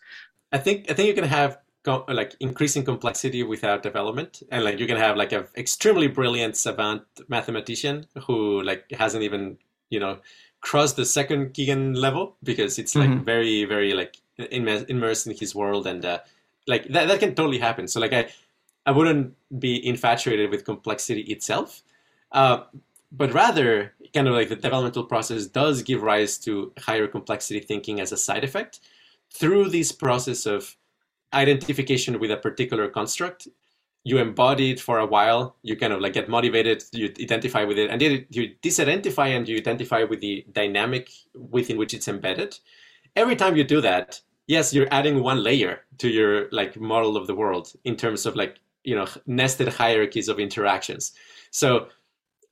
I 0.51 0.57
think 0.57 0.89
I 0.89 0.95
think 0.95 1.07
you 1.07 1.13
can 1.13 1.23
have 1.25 1.59
like 2.07 2.35
increasing 2.39 2.83
complexity 2.83 3.43
without 3.43 3.83
development. 3.83 4.43
And 4.51 4.63
like 4.63 4.79
you 4.79 4.87
can 4.87 4.97
have 4.97 5.17
like 5.17 5.31
an 5.31 5.45
extremely 5.57 6.07
brilliant 6.07 6.55
savant 6.57 7.03
mathematician 7.27 8.05
who 8.25 8.61
like 8.63 8.91
hasn't 8.91 9.23
even 9.23 9.57
you 9.89 9.99
know 9.99 10.19
crossed 10.61 10.95
the 10.95 11.05
second 11.05 11.53
Kegan 11.53 11.93
level 11.93 12.35
because 12.43 12.77
it's 12.79 12.95
like 12.95 13.09
mm-hmm. 13.09 13.23
very 13.23 13.65
very 13.65 13.93
like 13.93 14.17
immersed 14.37 15.27
in 15.27 15.35
his 15.35 15.53
world 15.53 15.87
and 15.87 16.05
uh, 16.05 16.19
like 16.67 16.87
that, 16.89 17.07
that 17.07 17.19
can 17.19 17.35
totally 17.35 17.59
happen. 17.59 17.87
So 17.87 17.99
like 17.99 18.13
I 18.13 18.29
I 18.85 18.91
wouldn't 18.91 19.35
be 19.59 19.85
infatuated 19.85 20.49
with 20.49 20.65
complexity 20.65 21.21
itself 21.21 21.83
uh, 22.31 22.63
but 23.11 23.33
rather 23.33 23.93
kind 24.13 24.27
of 24.27 24.33
like 24.33 24.49
the 24.49 24.55
developmental 24.55 25.03
process 25.03 25.45
does 25.45 25.81
give 25.83 26.01
rise 26.01 26.37
to 26.39 26.71
higher 26.77 27.07
complexity 27.07 27.59
thinking 27.59 27.99
as 27.99 28.11
a 28.11 28.17
side 28.17 28.43
effect. 28.43 28.79
Through 29.31 29.69
this 29.69 29.91
process 29.91 30.45
of 30.45 30.75
identification 31.33 32.19
with 32.19 32.31
a 32.31 32.37
particular 32.37 32.87
construct. 32.89 33.47
You 34.03 34.17
embody 34.17 34.71
it 34.71 34.79
for 34.79 34.99
a 34.99 35.05
while. 35.05 35.55
You 35.61 35.75
kind 35.75 35.93
of 35.93 36.01
like 36.01 36.13
get 36.13 36.29
motivated. 36.29 36.83
You 36.93 37.13
identify 37.19 37.65
with 37.65 37.77
it. 37.77 37.89
And 37.89 37.99
then 38.01 38.25
you 38.29 38.55
disidentify 38.63 39.35
and 39.35 39.47
you 39.47 39.57
identify 39.57 40.03
with 40.03 40.21
the 40.21 40.45
dynamic 40.51 41.09
within 41.33 41.77
which 41.77 41.93
it's 41.93 42.07
embedded. 42.07 42.57
Every 43.15 43.35
time 43.35 43.55
you 43.57 43.63
do 43.63 43.81
that 43.81 44.21
yes 44.49 44.73
you're 44.73 44.91
adding 44.91 45.21
one 45.23 45.41
layer 45.41 45.85
to 45.99 46.09
your 46.09 46.49
like 46.51 46.75
model 46.77 47.15
of 47.15 47.27
the 47.27 47.35
world 47.35 47.71
in 47.85 47.95
terms 47.95 48.25
of 48.25 48.35
like 48.35 48.59
you 48.83 48.95
know 48.95 49.07
nested 49.25 49.69
hierarchies 49.69 50.27
of 50.27 50.39
interactions. 50.39 51.13
So 51.51 51.87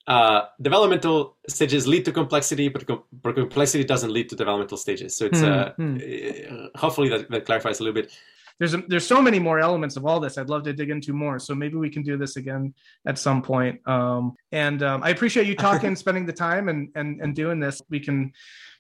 uh, 0.07 0.41
developmental 0.61 1.36
stages 1.49 1.86
lead 1.86 2.05
to 2.05 2.13
complexity, 2.13 2.69
but, 2.69 2.88
com- 2.88 3.03
but, 3.21 3.36
complexity 3.36 3.84
doesn't 3.84 4.13
lead 4.13 4.30
to 4.30 4.38
developmental 4.38 4.78
stages. 4.78 5.17
So 5.17 5.25
it's 5.25 5.41
mm-hmm. 5.41 6.65
uh, 6.65 6.80
hopefully 6.80 7.09
that, 7.09 7.30
that 7.30 7.45
clarifies 7.45 7.82
a 7.82 7.84
little 7.84 8.01
bit 8.01 8.13
there's 8.60 8.74
a, 8.74 8.78
there's 8.88 9.05
so 9.05 9.22
many 9.22 9.39
more 9.39 9.60
elements 9.60 9.97
of 9.97 10.05
all 10.05 10.20
this. 10.20 10.38
I'd 10.38 10.49
love 10.49 10.64
to 10.64 10.74
dig 10.74 10.89
into 10.89 11.14
more. 11.14 11.39
So 11.39 11.53
maybe 11.53 11.76
we 11.76 11.89
can 11.89 12.03
do 12.03 12.18
this 12.18 12.38
again 12.38 12.74
at 13.05 13.20
some 13.20 13.41
point. 13.41 13.80
Um, 13.88 14.36
and 14.51 14.82
um, 14.84 15.03
I 15.03 15.10
appreciate 15.10 15.47
you 15.47 15.55
talking, 15.55 15.95
spending 16.03 16.26
the 16.26 16.34
time, 16.34 16.70
and 16.70 16.89
and 16.95 17.22
and 17.22 17.36
doing 17.36 17.60
this. 17.60 17.82
We 17.89 17.99
can 17.99 18.34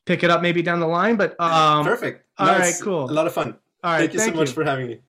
pick 0.05 0.23
it 0.23 0.29
up 0.29 0.41
maybe 0.41 0.61
down 0.61 0.79
the 0.79 0.87
line. 0.87 1.15
But 1.15 1.39
um, 1.39 1.85
perfect. 1.85 2.25
All 2.37 2.47
nice. 2.47 2.59
right, 2.59 2.83
cool. 2.83 3.09
A 3.09 3.13
lot 3.13 3.27
of 3.27 3.33
fun. 3.33 3.57
All 3.83 3.91
right, 3.91 3.99
thank 3.99 4.13
you 4.13 4.19
so 4.19 4.31
much 4.31 4.49
you. 4.49 4.53
for 4.53 4.63
having 4.63 4.87
me. 4.87 4.99